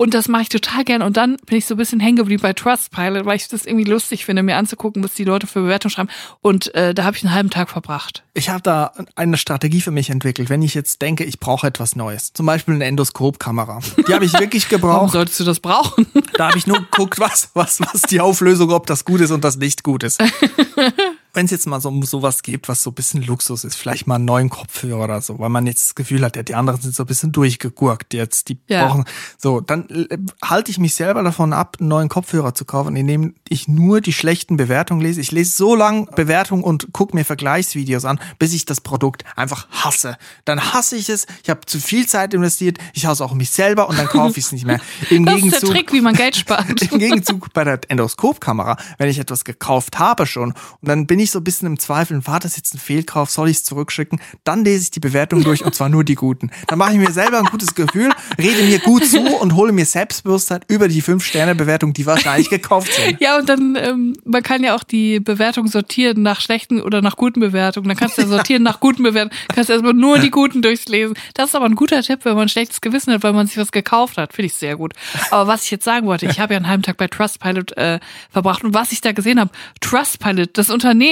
Und 0.00 0.14
das 0.14 0.28
mache 0.28 0.40
ich 0.40 0.48
total 0.48 0.82
gern. 0.84 1.02
Und 1.02 1.18
dann 1.18 1.36
bin 1.44 1.58
ich 1.58 1.66
so 1.66 1.74
ein 1.74 1.76
bisschen 1.76 2.00
hängen 2.00 2.16
geblieben 2.16 2.40
bei 2.40 2.54
Trustpilot, 2.54 3.26
weil 3.26 3.36
ich 3.36 3.48
das 3.48 3.66
irgendwie 3.66 3.84
lustig 3.84 4.24
finde, 4.24 4.42
mir 4.42 4.56
anzugucken, 4.56 5.04
was 5.04 5.12
die 5.12 5.24
Leute 5.24 5.46
für 5.46 5.60
Bewertungen 5.60 5.90
schreiben. 5.90 6.08
Und 6.40 6.74
äh, 6.74 6.94
da 6.94 7.04
habe 7.04 7.18
ich 7.18 7.22
einen 7.22 7.34
halben 7.34 7.50
Tag 7.50 7.68
verbracht. 7.68 8.22
Ich 8.32 8.48
habe 8.48 8.62
da 8.62 8.94
eine 9.14 9.36
Strategie 9.36 9.82
für 9.82 9.90
mich 9.90 10.08
entwickelt, 10.08 10.48
wenn 10.48 10.62
ich 10.62 10.72
jetzt 10.72 11.02
denke, 11.02 11.24
ich 11.24 11.38
brauche 11.38 11.66
etwas 11.66 11.96
Neues. 11.96 12.32
Zum 12.32 12.46
Beispiel 12.46 12.76
eine 12.76 12.86
Endoskopkamera. 12.86 13.80
Die 14.08 14.14
habe 14.14 14.24
ich 14.24 14.32
wirklich 14.32 14.64
Warum 14.70 14.80
gebraucht. 14.80 15.12
solltest 15.12 15.38
du 15.40 15.44
das 15.44 15.60
brauchen? 15.60 16.06
Da 16.32 16.48
habe 16.48 16.56
ich 16.56 16.66
nur 16.66 16.78
geguckt, 16.78 17.20
was, 17.20 17.50
was, 17.52 17.82
was 17.82 18.00
die 18.00 18.22
Auflösung, 18.22 18.70
ob 18.70 18.86
das 18.86 19.04
gut 19.04 19.20
ist 19.20 19.32
und 19.32 19.44
das 19.44 19.58
nicht 19.58 19.82
gut 19.82 20.02
ist. 20.02 20.18
Wenn 21.32 21.44
es 21.44 21.50
jetzt 21.50 21.66
mal 21.66 21.80
so 21.80 21.88
um 21.88 22.02
sowas 22.02 22.42
gibt, 22.42 22.68
was 22.68 22.82
so 22.82 22.90
ein 22.90 22.94
bisschen 22.94 23.22
Luxus 23.22 23.64
ist, 23.64 23.76
vielleicht 23.76 24.06
mal 24.06 24.16
einen 24.16 24.24
neuen 24.24 24.50
Kopfhörer 24.50 25.04
oder 25.04 25.20
so, 25.20 25.38
weil 25.38 25.48
man 25.48 25.66
jetzt 25.66 25.86
das 25.88 25.94
Gefühl 25.94 26.22
hat, 26.24 26.36
ja, 26.36 26.42
die 26.42 26.54
anderen 26.54 26.80
sind 26.80 26.94
so 26.94 27.04
ein 27.04 27.06
bisschen 27.06 27.32
durchgegurkt 27.32 28.14
jetzt, 28.14 28.48
die 28.48 28.58
Ja. 28.68 28.86
brauchen, 28.86 29.04
so, 29.38 29.60
dann 29.60 29.88
äh, 29.90 30.18
halte 30.44 30.70
ich 30.70 30.78
mich 30.78 30.94
selber 30.94 31.22
davon 31.22 31.52
ab, 31.52 31.76
einen 31.78 31.88
neuen 31.88 32.08
Kopfhörer 32.08 32.54
zu 32.54 32.64
kaufen, 32.64 32.96
indem 32.96 33.34
ich 33.48 33.68
nur 33.68 34.00
die 34.00 34.12
schlechten 34.12 34.56
Bewertungen 34.56 35.00
lese. 35.00 35.20
Ich 35.20 35.30
lese 35.30 35.56
so 35.56 35.74
lang 35.76 36.06
Bewertungen 36.16 36.64
und 36.64 36.92
gucke 36.92 37.14
mir 37.14 37.24
Vergleichsvideos 37.24 38.04
an, 38.04 38.18
bis 38.38 38.52
ich 38.52 38.64
das 38.64 38.80
Produkt 38.80 39.24
einfach 39.36 39.68
hasse. 39.70 40.16
Dann 40.44 40.72
hasse 40.72 40.96
ich 40.96 41.08
es, 41.08 41.26
ich 41.44 41.50
habe 41.50 41.60
zu 41.66 41.78
viel 41.78 42.06
Zeit 42.06 42.34
investiert, 42.34 42.78
ich 42.92 43.06
hasse 43.06 43.24
auch 43.24 43.34
mich 43.34 43.50
selber 43.50 43.88
und 43.88 43.96
dann 43.98 44.08
kaufe 44.08 44.38
ich 44.38 44.46
es 44.46 44.52
nicht 44.52 44.66
mehr. 44.66 44.80
Im 45.10 45.24
Das 45.26 45.36
ist 45.36 45.42
der 45.42 45.50
Gegenzug, 45.50 45.70
Trick, 45.74 45.92
wie 45.92 46.00
man 46.00 46.14
Geld 46.14 46.36
spart. 46.36 46.82
im 46.90 46.98
Gegenzug 46.98 47.52
bei 47.52 47.64
der 47.64 47.78
Endoskopkamera, 47.88 48.76
wenn 48.98 49.08
ich 49.08 49.18
etwas 49.18 49.44
gekauft 49.44 49.98
habe 49.98 50.26
schon 50.26 50.50
und 50.52 50.88
dann 50.88 51.06
bin 51.06 51.19
ich 51.20 51.30
so 51.30 51.40
ein 51.40 51.44
bisschen 51.44 51.66
im 51.66 51.78
Zweifel, 51.78 52.26
war 52.26 52.40
das 52.40 52.56
jetzt 52.56 52.74
ein 52.74 52.78
Fehlkauf, 52.78 53.30
soll 53.30 53.48
ich 53.48 53.58
es 53.58 53.64
zurückschicken? 53.64 54.20
Dann 54.44 54.64
lese 54.64 54.84
ich 54.84 54.90
die 54.90 55.00
Bewertung 55.00 55.42
durch 55.42 55.64
und 55.64 55.74
zwar 55.74 55.88
nur 55.88 56.04
die 56.04 56.14
guten. 56.14 56.50
Dann 56.66 56.78
mache 56.78 56.92
ich 56.92 56.98
mir 56.98 57.12
selber 57.12 57.38
ein 57.38 57.46
gutes 57.46 57.74
Gefühl, 57.74 58.10
rede 58.38 58.62
mir 58.64 58.78
gut 58.78 59.04
zu 59.04 59.20
und 59.20 59.54
hole 59.54 59.72
mir 59.72 59.86
Selbstbewusstsein 59.86 60.60
über 60.68 60.88
die 60.88 61.02
5-Sterne-Bewertung, 61.02 61.92
die 61.92 62.06
wahrscheinlich 62.06 62.50
gekauft 62.50 62.92
sind. 62.92 63.20
Ja, 63.20 63.38
und 63.38 63.48
dann, 63.48 63.76
ähm, 63.76 64.16
man 64.24 64.42
kann 64.42 64.62
ja 64.62 64.74
auch 64.74 64.84
die 64.84 65.20
Bewertung 65.20 65.66
sortieren 65.66 66.22
nach 66.22 66.40
schlechten 66.40 66.80
oder 66.80 67.02
nach 67.02 67.16
guten 67.16 67.40
Bewertungen. 67.40 67.88
Dann 67.88 67.96
kannst 67.96 68.18
du 68.18 68.22
ja 68.22 68.28
sortieren 68.28 68.62
nach 68.62 68.80
guten 68.80 69.02
Bewertungen. 69.02 69.36
Kannst 69.54 69.70
erstmal 69.70 69.94
nur 69.94 70.18
die 70.18 70.30
guten 70.30 70.62
durchlesen. 70.62 71.14
Das 71.34 71.50
ist 71.50 71.54
aber 71.54 71.66
ein 71.66 71.74
guter 71.74 72.02
Tipp, 72.02 72.20
wenn 72.24 72.34
man 72.34 72.42
ein 72.42 72.48
schlechtes 72.48 72.80
Gewissen 72.80 73.12
hat, 73.12 73.22
weil 73.22 73.32
man 73.32 73.46
sich 73.46 73.56
was 73.56 73.72
gekauft 73.72 74.16
hat. 74.16 74.32
Finde 74.32 74.46
ich 74.46 74.54
sehr 74.54 74.76
gut. 74.76 74.92
Aber 75.30 75.46
was 75.46 75.64
ich 75.64 75.70
jetzt 75.70 75.84
sagen 75.84 76.06
wollte, 76.06 76.26
ich 76.26 76.40
habe 76.40 76.54
ja 76.54 76.58
einen 76.58 76.68
halben 76.68 76.82
Tag 76.82 76.96
bei 76.96 77.08
Trustpilot 77.08 77.76
äh, 77.76 78.00
verbracht 78.30 78.64
und 78.64 78.74
was 78.74 78.92
ich 78.92 79.00
da 79.00 79.12
gesehen 79.12 79.40
habe, 79.40 79.50
Trustpilot, 79.80 80.50
das 80.56 80.70
Unternehmen, 80.70 81.09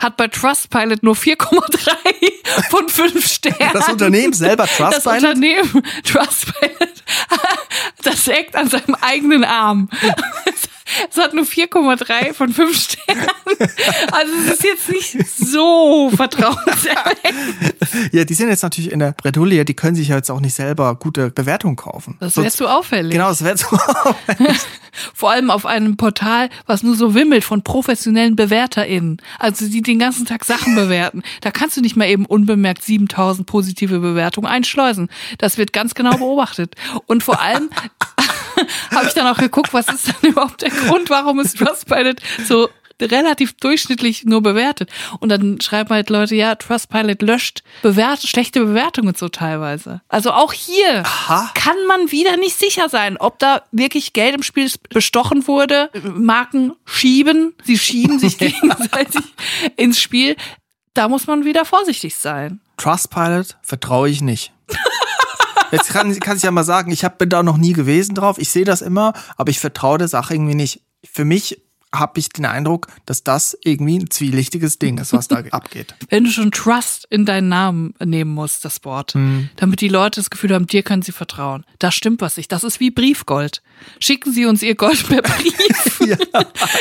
hat 0.00 0.16
bei 0.16 0.28
Trustpilot 0.28 1.02
nur 1.02 1.14
4,3 1.14 1.90
von 2.70 2.88
5 2.88 3.26
Sternen. 3.26 3.70
Das 3.72 3.88
Unternehmen 3.88 4.32
selber, 4.32 4.64
Das 4.64 4.76
Trustpilot, 4.76 5.24
Unternehmen 5.24 5.82
Trustpilot, 6.04 7.04
das 8.02 8.24
sägt 8.24 8.56
an 8.56 8.68
seinem 8.68 8.94
eigenen 9.00 9.44
Arm. 9.44 9.88
Es 11.10 11.16
hat 11.16 11.34
nur 11.34 11.44
4,3 11.44 12.32
von 12.32 12.52
5 12.52 12.76
Sternen. 12.76 13.26
Also 14.12 14.32
es 14.44 14.52
ist 14.54 14.64
jetzt 14.64 14.88
nicht 14.88 15.28
so 15.36 16.10
vertrauenserweckend. 16.14 18.12
ja, 18.12 18.24
die 18.24 18.34
sind 18.34 18.48
jetzt 18.48 18.62
natürlich 18.62 18.92
in 18.92 18.98
der 18.98 19.12
Bredouille, 19.12 19.64
die 19.64 19.74
können 19.74 19.96
sich 19.96 20.08
ja 20.08 20.16
jetzt 20.16 20.30
auch 20.30 20.40
nicht 20.40 20.54
selber 20.54 20.94
gute 20.94 21.30
Bewertungen 21.30 21.76
kaufen. 21.76 22.16
Das 22.20 22.36
wäre 22.36 22.50
zu 22.50 22.68
auffällig. 22.68 23.12
Genau, 23.12 23.28
das 23.28 23.42
wäre 23.44 23.56
so. 23.56 23.66
Vor 25.14 25.30
allem 25.30 25.50
auf 25.50 25.66
einem 25.66 25.96
Portal, 25.96 26.48
was 26.66 26.82
nur 26.82 26.96
so 26.96 27.14
wimmelt 27.14 27.44
von 27.44 27.62
professionellen 27.62 28.36
BewerterInnen. 28.36 29.18
Also 29.38 29.68
die 29.68 29.82
den 29.82 29.98
ganzen 29.98 30.26
Tag 30.26 30.44
Sachen 30.44 30.74
bewerten. 30.74 31.22
Da 31.40 31.50
kannst 31.50 31.76
du 31.76 31.80
nicht 31.80 31.96
mal 31.96 32.08
eben 32.08 32.26
unbemerkt 32.26 32.82
7000 32.82 33.46
positive 33.46 34.00
Bewertungen 34.00 34.46
einschleusen. 34.46 35.08
Das 35.38 35.58
wird 35.58 35.72
ganz 35.72 35.94
genau 35.94 36.16
beobachtet. 36.16 36.74
Und 37.06 37.22
vor 37.22 37.40
allem 37.40 37.70
habe 38.94 39.06
ich 39.06 39.14
dann 39.14 39.26
auch 39.26 39.38
geguckt, 39.38 39.72
was 39.72 39.88
ist 39.88 40.08
denn 40.08 40.14
überhaupt 40.30 40.62
der 40.62 40.70
Grund, 40.70 41.10
warum 41.10 41.40
ist 41.40 41.58
Trustpilot 41.58 42.20
so 42.46 42.68
relativ 43.00 43.52
durchschnittlich 43.54 44.24
nur 44.24 44.42
bewertet. 44.42 44.90
Und 45.20 45.28
dann 45.28 45.60
schreiben 45.60 45.90
halt 45.90 46.10
Leute, 46.10 46.34
ja, 46.34 46.54
Trustpilot 46.54 47.22
löscht 47.22 47.62
bewert 47.82 48.22
schlechte 48.22 48.64
Bewertungen 48.64 49.14
so 49.14 49.28
teilweise. 49.28 50.00
Also 50.08 50.32
auch 50.32 50.52
hier 50.52 51.04
Aha. 51.04 51.50
kann 51.54 51.76
man 51.86 52.10
wieder 52.10 52.36
nicht 52.36 52.58
sicher 52.58 52.88
sein, 52.88 53.16
ob 53.16 53.38
da 53.38 53.62
wirklich 53.70 54.12
Geld 54.12 54.34
im 54.34 54.42
Spiel 54.42 54.70
bestochen 54.90 55.46
wurde. 55.46 55.90
Marken 56.02 56.72
schieben, 56.84 57.54
sie 57.64 57.78
schieben 57.78 58.18
sich 58.18 58.38
gegenseitig 58.38 59.22
ins 59.76 60.00
Spiel. 60.00 60.36
Da 60.94 61.08
muss 61.08 61.26
man 61.26 61.44
wieder 61.44 61.64
vorsichtig 61.64 62.16
sein. 62.16 62.60
Trustpilot 62.76 63.56
vertraue 63.62 64.08
ich 64.08 64.20
nicht. 64.20 64.52
Jetzt 65.70 65.90
kann, 65.90 66.18
kann 66.20 66.36
ich 66.36 66.42
ja 66.42 66.50
mal 66.50 66.64
sagen, 66.64 66.90
ich 66.90 67.04
hab, 67.04 67.18
bin 67.18 67.28
da 67.28 67.42
noch 67.42 67.56
nie 67.56 67.72
gewesen 67.72 68.14
drauf. 68.14 68.38
Ich 68.38 68.50
sehe 68.50 68.64
das 68.64 68.82
immer, 68.82 69.12
aber 69.36 69.50
ich 69.50 69.60
vertraue 69.60 69.98
der 69.98 70.08
Sache 70.08 70.34
irgendwie 70.34 70.54
nicht. 70.54 70.80
Für 71.04 71.24
mich 71.24 71.60
habe 71.94 72.20
ich 72.20 72.28
den 72.28 72.44
Eindruck, 72.44 72.88
dass 73.06 73.24
das 73.24 73.56
irgendwie 73.64 73.98
ein 73.98 74.10
zwielichtiges 74.10 74.78
Ding 74.78 74.98
ist, 74.98 75.14
was 75.14 75.26
da 75.26 75.36
abgeht. 75.52 75.94
Wenn 76.10 76.24
du 76.24 76.30
schon 76.30 76.50
Trust 76.50 77.06
in 77.08 77.24
deinen 77.24 77.48
Namen 77.48 77.94
nehmen 78.04 78.30
musst, 78.34 78.66
das 78.66 78.84
Wort, 78.84 79.14
Hm. 79.14 79.48
damit 79.56 79.80
die 79.80 79.88
Leute 79.88 80.20
das 80.20 80.28
Gefühl 80.28 80.52
haben, 80.52 80.66
dir 80.66 80.82
können 80.82 81.00
sie 81.00 81.12
vertrauen. 81.12 81.64
Da 81.78 81.90
stimmt 81.90 82.20
was 82.20 82.36
nicht. 82.36 82.52
Das 82.52 82.62
ist 82.62 82.78
wie 82.78 82.90
Briefgold. 82.90 83.62
Schicken 84.00 84.32
Sie 84.32 84.44
uns 84.44 84.62
Ihr 84.62 84.74
Gold 84.74 85.06
per 85.08 85.22
Brief. 85.22 85.98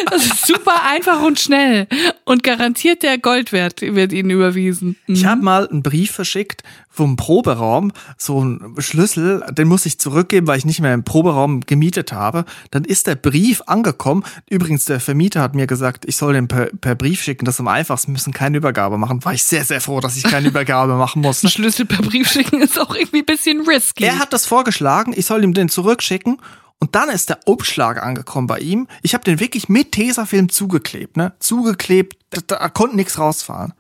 Das 0.10 0.26
ist 0.26 0.47
super 0.47 0.84
einfach 0.86 1.21
und 1.21 1.39
schnell. 1.39 1.88
Und 2.26 2.43
garantiert 2.43 3.04
der 3.04 3.17
Goldwert 3.17 3.82
wird 3.82 4.12
Ihnen 4.12 4.30
überwiesen. 4.30 4.97
Mhm. 5.08 5.15
Ich 5.15 5.26
habe 5.26 5.41
mal 5.41 5.67
einen 5.69 5.84
Brief 5.84 6.12
verschickt 6.12 6.63
vom 6.97 7.15
Proberaum, 7.15 7.91
so 8.17 8.41
einen 8.41 8.75
Schlüssel, 8.79 9.43
den 9.51 9.67
muss 9.67 9.86
ich 9.86 9.99
zurückgeben, 9.99 10.47
weil 10.47 10.57
ich 10.57 10.65
nicht 10.65 10.81
mehr 10.81 10.95
im 10.95 11.03
Proberaum 11.03 11.62
gemietet 11.62 12.12
habe. 12.12 12.43
Dann 12.71 12.83
ist 12.83 13.05
der 13.05 13.15
Brief 13.15 13.62
angekommen. 13.67 14.23
Übrigens, 14.49 14.86
der 14.86 14.99
Vermieter 14.99 15.41
hat 15.41 15.53
mir 15.53 15.67
gesagt, 15.67 16.05
ich 16.05 16.17
soll 16.17 16.33
den 16.33 16.47
per, 16.47 16.65
per 16.65 16.95
Brief 16.95 17.21
schicken. 17.21 17.45
Das 17.45 17.55
ist 17.55 17.60
am 17.60 17.67
einfachsten, 17.67 18.12
müssen 18.12 18.33
keine 18.33 18.57
Übergabe 18.57 18.97
machen. 18.97 19.23
War 19.23 19.33
ich 19.33 19.43
sehr, 19.43 19.63
sehr 19.63 19.79
froh, 19.79 19.99
dass 19.99 20.17
ich 20.17 20.23
keine 20.23 20.47
Übergabe 20.49 20.95
machen 20.95 21.21
muss. 21.21 21.43
Ein 21.43 21.49
Schlüssel 21.49 21.86
per 21.86 22.01
Brief 22.01 22.31
schicken 22.31 22.62
ist 22.62 22.79
auch 22.79 22.95
irgendwie 22.95 23.19
ein 23.19 23.25
bisschen 23.25 23.62
risky. 23.62 24.03
Er 24.03 24.17
hat 24.17 24.33
das 24.33 24.47
vorgeschlagen, 24.47 25.13
ich 25.15 25.27
soll 25.27 25.43
ihm 25.43 25.53
den 25.53 25.69
zurückschicken. 25.69 26.38
Und 26.79 26.95
dann 26.95 27.10
ist 27.10 27.29
der 27.29 27.39
Umschlag 27.45 28.03
angekommen 28.03 28.47
bei 28.47 28.60
ihm. 28.60 28.88
Ich 29.01 29.13
habe 29.13 29.23
den 29.23 29.39
wirklich 29.39 29.69
mit 29.69 29.93
Tesafilm 29.93 30.49
zugeklebt, 30.49 31.17
ne? 31.17 31.33
Zugeklebt, 31.39 32.17
da, 32.29 32.41
da 32.41 32.69
konnte 32.69 32.95
nichts 32.95 33.17
rausfahren. 33.17 33.73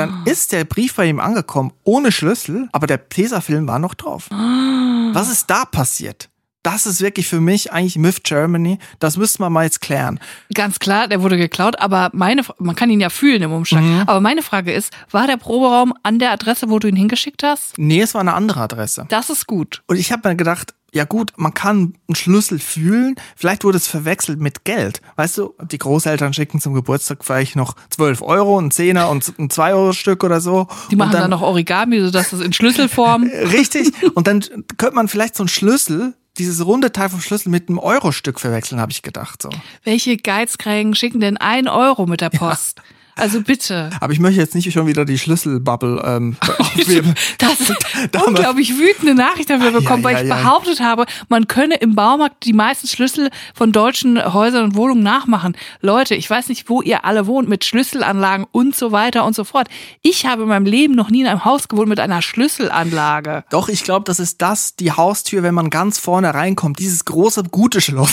Dann 0.00 0.22
ist 0.24 0.52
der 0.52 0.64
Brief 0.64 0.94
bei 0.94 1.06
ihm 1.06 1.20
angekommen 1.20 1.72
ohne 1.84 2.12
Schlüssel, 2.12 2.68
aber 2.72 2.86
der 2.86 3.08
Tesafilm 3.08 3.66
war 3.66 3.78
noch 3.78 3.94
drauf. 3.94 4.28
Was 4.30 5.30
ist 5.30 5.50
da 5.50 5.64
passiert? 5.64 6.30
Das 6.62 6.84
ist 6.84 7.00
wirklich 7.00 7.26
für 7.26 7.40
mich 7.40 7.72
eigentlich 7.72 7.96
Myth 7.96 8.22
Germany. 8.22 8.78
Das 8.98 9.16
müssten 9.16 9.42
wir 9.42 9.48
mal 9.48 9.64
jetzt 9.64 9.80
klären. 9.80 10.20
Ganz 10.52 10.78
klar, 10.78 11.08
der 11.08 11.22
wurde 11.22 11.38
geklaut, 11.38 11.80
aber 11.80 12.10
meine, 12.12 12.42
man 12.58 12.76
kann 12.76 12.90
ihn 12.90 13.00
ja 13.00 13.08
fühlen 13.08 13.42
im 13.42 13.52
Umschlag. 13.52 13.82
Mhm. 13.82 14.02
Aber 14.06 14.20
meine 14.20 14.42
Frage 14.42 14.70
ist, 14.72 14.92
war 15.10 15.26
der 15.26 15.38
Proberaum 15.38 15.94
an 16.02 16.18
der 16.18 16.32
Adresse, 16.32 16.68
wo 16.68 16.78
du 16.78 16.88
ihn 16.88 16.96
hingeschickt 16.96 17.42
hast? 17.42 17.78
Nee, 17.78 18.02
es 18.02 18.12
war 18.12 18.20
eine 18.20 18.34
andere 18.34 18.60
Adresse. 18.60 19.06
Das 19.08 19.30
ist 19.30 19.46
gut. 19.46 19.82
Und 19.86 19.96
ich 19.96 20.12
habe 20.12 20.28
mir 20.28 20.36
gedacht, 20.36 20.74
ja 20.92 21.04
gut, 21.04 21.32
man 21.36 21.54
kann 21.54 21.94
einen 22.08 22.14
Schlüssel 22.14 22.58
fühlen. 22.58 23.16
Vielleicht 23.36 23.64
wurde 23.64 23.78
es 23.78 23.86
verwechselt 23.86 24.40
mit 24.40 24.64
Geld. 24.64 25.00
Weißt 25.16 25.38
du, 25.38 25.54
die 25.62 25.78
Großeltern 25.78 26.32
schicken 26.32 26.60
zum 26.60 26.74
Geburtstag 26.74 27.24
vielleicht 27.24 27.56
noch 27.56 27.76
12 27.90 28.22
Euro, 28.22 28.58
ein 28.58 28.70
Zehner 28.70 29.08
und 29.08 29.26
ein 29.38 29.48
2-Euro-Stück 29.48 30.24
oder 30.24 30.40
so. 30.40 30.66
Die 30.90 30.96
machen 30.96 31.14
und 31.14 31.20
dann, 31.20 31.30
noch 31.30 31.42
Origami, 31.42 32.00
sodass 32.00 32.30
das 32.30 32.40
in 32.40 32.52
Schlüsselform. 32.52 33.24
Richtig. 33.52 33.92
Und 34.14 34.26
dann 34.26 34.40
könnte 34.76 34.94
man 34.94 35.08
vielleicht 35.08 35.36
so 35.36 35.42
einen 35.42 35.48
Schlüssel, 35.48 36.14
dieses 36.38 36.64
runde 36.64 36.92
Teil 36.92 37.08
vom 37.08 37.20
Schlüssel 37.20 37.50
mit 37.50 37.68
einem 37.68 37.78
Euro-Stück 37.78 38.40
verwechseln, 38.40 38.80
habe 38.80 38.92
ich 38.92 39.02
gedacht. 39.02 39.42
So. 39.42 39.50
Welche 39.84 40.16
Geizkrägen 40.16 40.94
schicken 40.94 41.20
denn 41.20 41.36
ein 41.36 41.68
Euro 41.68 42.06
mit 42.06 42.20
der 42.20 42.30
Post? 42.30 42.80
Also 43.20 43.42
bitte. 43.42 43.90
Aber 44.00 44.12
ich 44.12 44.18
möchte 44.20 44.40
jetzt 44.40 44.54
nicht 44.54 44.72
schon 44.72 44.86
wieder 44.86 45.04
die 45.04 45.18
Schlüsselbubble 45.18 46.02
ähm, 46.04 46.36
aufheben. 46.58 47.14
Das 47.38 47.60
ist 47.60 47.74
Damals- 48.12 48.28
unglaublich 48.28 48.76
wütende 48.78 49.14
Nachricht 49.14 49.50
haben 49.50 49.62
wir 49.62 49.70
bekommen, 49.72 50.02
weil 50.04 50.16
ich 50.16 50.28
ja, 50.28 50.36
ja. 50.36 50.42
behauptet 50.42 50.80
habe, 50.80 51.06
man 51.28 51.46
könne 51.48 51.76
im 51.76 51.94
Baumarkt 51.94 52.44
die 52.44 52.52
meisten 52.52 52.86
Schlüssel 52.88 53.30
von 53.54 53.72
deutschen 53.72 54.32
Häusern 54.32 54.64
und 54.64 54.74
Wohnungen 54.74 55.02
nachmachen. 55.02 55.56
Leute, 55.80 56.14
ich 56.14 56.28
weiß 56.28 56.48
nicht, 56.48 56.68
wo 56.68 56.82
ihr 56.82 57.04
alle 57.04 57.26
wohnt, 57.26 57.48
mit 57.48 57.64
Schlüsselanlagen 57.64 58.46
und 58.52 58.74
so 58.74 58.92
weiter 58.92 59.24
und 59.24 59.34
so 59.34 59.44
fort. 59.44 59.68
Ich 60.02 60.26
habe 60.26 60.42
in 60.42 60.48
meinem 60.48 60.66
Leben 60.66 60.94
noch 60.94 61.10
nie 61.10 61.20
in 61.20 61.26
einem 61.26 61.44
Haus 61.44 61.68
gewohnt 61.68 61.88
mit 61.88 62.00
einer 62.00 62.22
Schlüsselanlage. 62.22 63.44
Doch, 63.50 63.68
ich 63.68 63.84
glaube, 63.84 64.04
das 64.04 64.20
ist 64.20 64.40
das, 64.42 64.76
die 64.76 64.92
Haustür, 64.92 65.42
wenn 65.42 65.54
man 65.54 65.70
ganz 65.70 65.98
vorne 65.98 66.32
reinkommt. 66.34 66.78
Dieses 66.78 67.04
große, 67.04 67.44
gute 67.50 67.80
Schloss. 67.80 68.12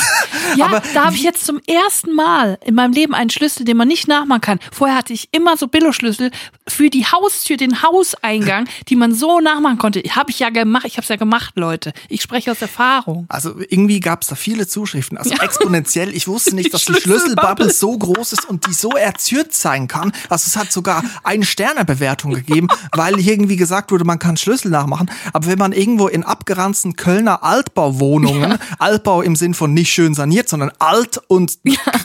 Ja, 0.55 0.65
Aber 0.65 0.81
da 0.93 1.05
habe 1.05 1.15
ich 1.15 1.23
jetzt 1.23 1.45
zum 1.45 1.59
ersten 1.67 2.13
Mal 2.13 2.57
in 2.65 2.75
meinem 2.75 2.93
Leben 2.93 3.13
einen 3.13 3.29
Schlüssel, 3.29 3.65
den 3.65 3.77
man 3.77 3.87
nicht 3.87 4.07
nachmachen 4.07 4.41
kann. 4.41 4.59
Vorher 4.71 4.96
hatte 4.97 5.13
ich 5.13 5.29
immer 5.31 5.55
so 5.55 5.67
Billo-Schlüssel 5.67 6.31
für 6.67 6.89
die 6.89 7.05
Haustür, 7.05 7.55
den 7.55 7.81
Hauseingang, 7.83 8.67
die 8.89 8.95
man 8.95 9.13
so 9.13 9.39
nachmachen 9.39 9.77
konnte. 9.77 10.01
Habe 10.09 10.31
ich 10.31 10.39
ja 10.39 10.49
gemacht. 10.49 10.85
Ich 10.85 10.97
habe 10.97 11.03
es 11.03 11.09
ja 11.09 11.15
gemacht, 11.15 11.53
Leute. 11.55 11.93
Ich 12.09 12.21
spreche 12.21 12.51
aus 12.51 12.61
Erfahrung. 12.61 13.25
Also 13.29 13.55
irgendwie 13.69 13.99
gab 13.99 14.23
es 14.23 14.27
da 14.27 14.35
viele 14.35 14.67
Zuschriften, 14.67 15.17
also 15.17 15.35
exponentiell. 15.41 16.13
Ich 16.13 16.27
wusste 16.27 16.55
nicht, 16.55 16.67
Die 16.67 16.71
dass 16.71 16.85
die 16.85 16.95
Schlüsselbubble. 16.95 17.71
So 17.71 17.97
groß 17.97 18.33
ist 18.33 18.49
und 18.49 18.65
die 18.67 18.73
so 18.73 18.91
erzürnt 18.91 19.53
sein 19.53 19.87
kann. 19.87 20.11
Also 20.29 20.47
es 20.47 20.57
hat 20.57 20.71
sogar 20.71 21.03
eine 21.23 21.45
Sternebewertung 21.45 22.33
gegeben, 22.33 22.67
weil 22.91 23.19
irgendwie 23.19 23.55
gesagt 23.55 23.91
wurde, 23.91 24.03
man 24.03 24.19
kann 24.19 24.35
Schlüssel 24.37 24.71
nachmachen. 24.71 25.11
Aber 25.33 25.47
wenn 25.47 25.59
man 25.59 25.71
irgendwo 25.71 26.07
in 26.07 26.23
abgeranzten 26.23 26.95
Kölner 26.95 27.43
Altbauwohnungen, 27.43 28.57
Altbau 28.79 29.21
im 29.21 29.35
Sinn 29.35 29.53
von 29.53 29.73
nicht 29.73 29.91
schön 29.91 30.13
saniert, 30.13 30.49
sondern 30.49 30.71
alt 30.79 31.21
und 31.27 31.59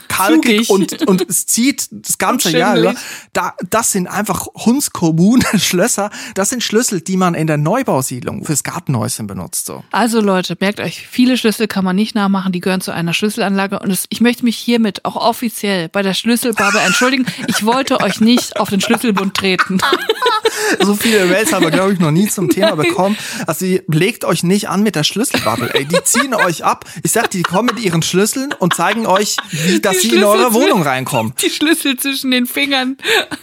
kalkig 0.09 0.66
zugig. 0.66 0.70
und, 0.70 1.09
und 1.09 1.28
es 1.28 1.46
zieht 1.46 1.88
das 1.90 2.18
ganze 2.18 2.48
Und 2.48 2.55
Jahr 2.76 2.94
da, 3.32 3.54
das 3.68 3.92
sind 3.92 4.06
einfach 4.06 4.46
Hundskommunen 4.54 5.46
Schlösser. 5.58 6.11
Das 6.35 6.50
sind 6.50 6.62
Schlüssel, 6.62 7.00
die 7.00 7.16
man 7.16 7.35
in 7.35 7.46
der 7.46 7.56
Neubausiedlung 7.56 8.44
fürs 8.44 8.62
Gartenhäuschen 8.62 9.26
benutzt. 9.26 9.66
So. 9.66 9.85
Also 9.90 10.20
Leute, 10.20 10.56
merkt 10.61 10.80
euch, 10.80 11.06
viele 11.08 11.37
Schlüssel 11.38 11.66
kann 11.66 11.85
man 11.85 11.96
nicht 11.96 12.14
nachmachen, 12.14 12.52
die 12.52 12.61
gehören 12.61 12.80
zu 12.80 12.92
einer 12.92 13.14
Schlüsselanlage 13.14 13.78
und 13.78 13.90
es, 13.90 14.04
ich 14.11 14.20
möchte 14.20 14.44
mich 14.44 14.56
hiermit 14.56 15.04
auch 15.04 15.16
offiziell 15.16 15.88
bei 15.88 16.02
der 16.02 16.14
Schlüsselbubble 16.14 16.80
entschuldigen. 16.87 17.26
Ich 17.48 17.64
wollte 17.64 18.00
euch 18.00 18.20
nicht 18.20 18.58
auf 18.58 18.70
den 18.70 18.80
Schlüsselbund 18.80 19.35
treten. 19.35 19.78
So 20.80 20.94
viele 20.94 21.26
Mails 21.26 21.52
haben 21.52 21.64
wir, 21.64 21.70
glaube 21.70 21.92
ich, 21.92 21.98
noch 21.98 22.11
nie 22.11 22.28
zum 22.28 22.48
Thema 22.48 22.76
bekommen. 22.76 23.16
Also 23.46 23.66
legt 23.88 24.24
euch 24.24 24.42
nicht 24.42 24.68
an 24.68 24.82
mit 24.82 24.96
der 24.96 25.04
Schlüsselbubble, 25.04 25.74
ey. 25.74 25.85
Die 25.85 26.02
ziehen 26.04 26.35
euch 26.35 26.64
ab. 26.64 26.85
Ich 27.02 27.12
sag, 27.12 27.30
die 27.30 27.42
kommen 27.42 27.70
mit 27.74 27.85
ihren 27.85 28.02
Schlüsseln 28.02 28.54
und 28.58 28.74
zeigen 28.74 29.06
euch, 29.06 29.37
wie, 29.50 29.80
dass 29.80 29.98
Die 29.98 30.11
sie 30.11 30.16
in 30.16 30.24
eure 30.24 30.52
Wohnung 30.54 30.82
reinkommen. 30.82 31.35
Die 31.42 31.50
Schlüssel 31.50 31.96
zwischen 31.96 32.30
den 32.30 32.46
Fingern, 32.46 32.62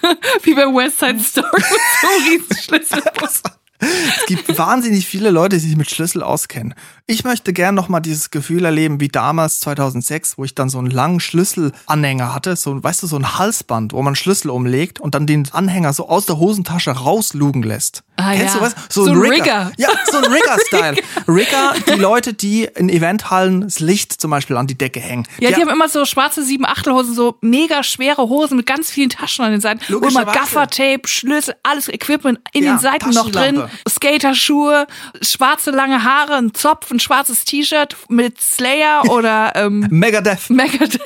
wie 0.44 0.54
bei 0.54 0.66
West 0.66 1.00
Side 1.00 1.20
Story 1.20 1.48
mit 1.54 1.68
so 2.02 2.08
riesen 2.30 2.58
Schlüsselbund. 2.58 3.59
Es 3.82 4.26
gibt 4.28 4.58
wahnsinnig 4.58 5.06
viele 5.08 5.30
Leute, 5.30 5.58
die 5.58 5.66
sich 5.68 5.78
mit 5.78 5.90
Schlüssel 5.90 6.22
auskennen. 6.22 6.74
Ich 7.08 7.24
möchte 7.24 7.54
gern 7.54 7.76
noch 7.76 7.88
mal 7.90 8.02
dieses 8.02 8.30
Gefühl 8.30 8.66
erleben, 8.66 9.00
wie 9.00 9.08
damals 9.08 9.60
2006, 9.62 10.38
wo 10.38 10.44
ich 10.44 10.54
dann 10.54 10.70
so 10.70 10.78
einen 10.80 10.92
langen 10.92 11.20
Schlüsselanhänger 11.20 12.34
hatte, 12.34 12.56
so, 12.56 12.72
ein- 12.74 12.84
weißt 12.84 13.04
du, 13.04 13.08
so 13.08 13.16
ein 13.16 13.38
Halsband, 13.40 13.94
wo 13.94 14.02
man 14.02 14.16
Schlüssel 14.16 14.50
umlegt 14.50 15.00
und 15.00 15.16
dann 15.16 15.26
den 15.26 15.48
Anhänger 15.52 15.94
so 15.94 16.08
aus 16.10 16.26
der 16.26 16.38
Hosentasche 16.38 16.92
rauslugen 16.92 17.64
lässt. 17.64 18.04
Ah, 18.18 18.34
Kennst 18.34 18.56
ja. 18.56 18.60
du 18.60 18.66
was? 18.66 18.76
So 18.90 19.06
ein 19.06 19.18
Rigger. 19.18 19.72
Ja, 19.78 19.88
so 20.12 20.18
ein 20.18 20.26
Rigger-Style. 20.26 20.98
Rigger, 21.30 21.74
die 21.88 22.00
Leute, 22.00 22.34
die 22.34 22.66
in 22.76 22.90
Eventhallen 22.90 23.62
das 23.62 23.80
Licht 23.80 24.20
zum 24.20 24.30
Beispiel 24.30 24.58
an 24.58 24.68
die 24.68 24.78
Decke 24.78 25.00
hängen. 25.00 25.26
Ja, 25.40 25.52
die 25.52 25.56
haben 25.62 25.70
immer 25.70 25.88
so 25.88 26.04
schwarze 26.04 26.44
sieben 26.44 26.66
Achtelhosen, 26.66 27.16
so 27.16 27.38
mega 27.42 27.82
schwere 27.84 28.24
Hosen 28.24 28.58
mit 28.58 28.66
ganz 28.66 28.92
vielen 28.92 29.10
Taschen 29.10 29.46
an 29.46 29.52
den 29.52 29.62
Seiten. 29.62 29.80
Immer. 29.92 30.26
Gaffertape, 30.26 31.08
Schlüssel, 31.08 31.56
alles 31.64 31.88
Equipment 31.88 32.40
in 32.52 32.66
Ja, 32.66 32.74
den 32.74 32.80
Seiten 32.80 33.10
noch 33.12 33.32
drin. 33.32 33.64
Taschenlampe. 33.70 33.90
Skaterschuhe, 33.90 34.88
schwarze 35.22 35.72
lange 35.72 36.04
Haare, 36.04 36.36
ein 36.36 36.54
Zopf, 36.54 36.92
ein 36.92 37.00
schwarzes 37.00 37.46
T-Shirt 37.46 37.96
mit 38.10 38.40
Slayer 38.42 39.04
oder 39.10 39.54
ähm, 39.56 39.88
Megadeth. 39.90 40.50
Megadeth. 40.50 41.00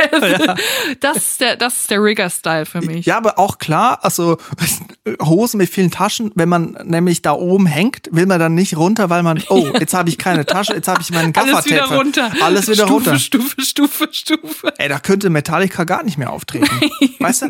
Das 1.00 1.18
ist 1.18 1.42
der, 1.42 1.56
das 1.56 1.82
ist 1.82 1.92
der 1.92 2.02
Rigger-Style 2.02 2.66
für 2.66 2.82
mich. 2.82 3.06
Ja, 3.06 3.18
aber 3.18 3.40
auch 3.40 3.58
klar, 3.58 4.00
also 4.04 4.38
Hosen 5.22 5.58
mit 5.58 5.70
vielen 5.70 5.92
Taschen, 5.92 6.32
wenn 6.36 6.50
man 6.50 6.78
nämlich 6.84 7.22
da 7.22 7.34
oben 7.34 7.66
hängt, 7.66 8.10
will 8.12 8.26
man 8.26 8.40
dann 8.40 8.56
nicht 8.56 8.78
runter, 8.78 9.10
weil 9.10 9.24
man, 9.24 9.42
oh, 9.50 9.68
jetzt 9.80 9.94
habe 9.94 10.10
ich 10.10 10.18
keine 10.18 10.46
Tasche, 10.46 10.74
jetzt 10.74 10.88
habe 10.88 11.02
ich 11.02 11.12
meinen 11.12 11.36
Alles 11.36 11.52
Gaffertape. 11.56 11.90
wieder 11.90 11.98
runter. 11.98 12.32
Alles 12.42 12.68
wieder 12.68 12.88
Stufe, 12.88 12.94
runter. 12.94 13.20
Stufe, 13.20 13.62
Stufe, 13.62 14.08
Stufe. 14.12 14.74
Ey, 14.78 14.90
da 14.90 15.00
könnte 15.00 15.30
Metallica 15.30 15.84
gar 15.84 16.04
nicht 16.04 16.18
mehr 16.18 16.32
auftreten. 16.32 16.68
Weißt 17.20 17.44
du? 17.44 17.50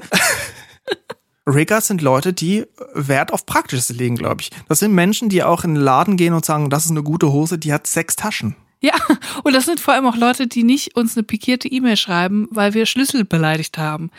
Rigger 1.47 1.82
sind 1.82 2.01
Leute, 2.01 2.34
die 2.34 2.65
Wert 2.93 3.34
auf 3.34 3.45
Praktisches 3.45 3.89
legen, 3.89 4.15
glaube 4.15 4.41
ich. 4.41 4.51
Das 4.69 4.79
sind 4.79 4.93
Menschen, 4.93 5.29
die 5.29 5.43
auch 5.43 5.63
in 5.63 5.75
den 5.75 5.84
Laden 5.84 6.17
gehen 6.17 6.34
und 6.34 6.45
sagen, 6.45 6.69
das 6.69 6.86
ist 6.86 6.91
eine 6.91 7.03
gute 7.03 7.32
Hose, 7.32 7.58
die 7.58 7.73
hat 7.73 7.88
sechs 7.88 8.15
Taschen. 8.15 8.56
Ja, 8.79 8.93
und 9.43 9.53
das 9.53 9.65
sind 9.65 9.79
vor 9.79 9.93
allem 9.93 10.06
auch 10.06 10.15
Leute, 10.15 10.47
die 10.47 10.63
nicht 10.63 10.95
uns 10.95 11.17
eine 11.17 11.23
pikierte 11.23 11.67
E-Mail 11.67 11.97
schreiben, 11.97 12.47
weil 12.51 12.73
wir 12.73 12.86
Schlüssel 12.86 13.25
beleidigt 13.25 13.77
haben. 13.77 14.12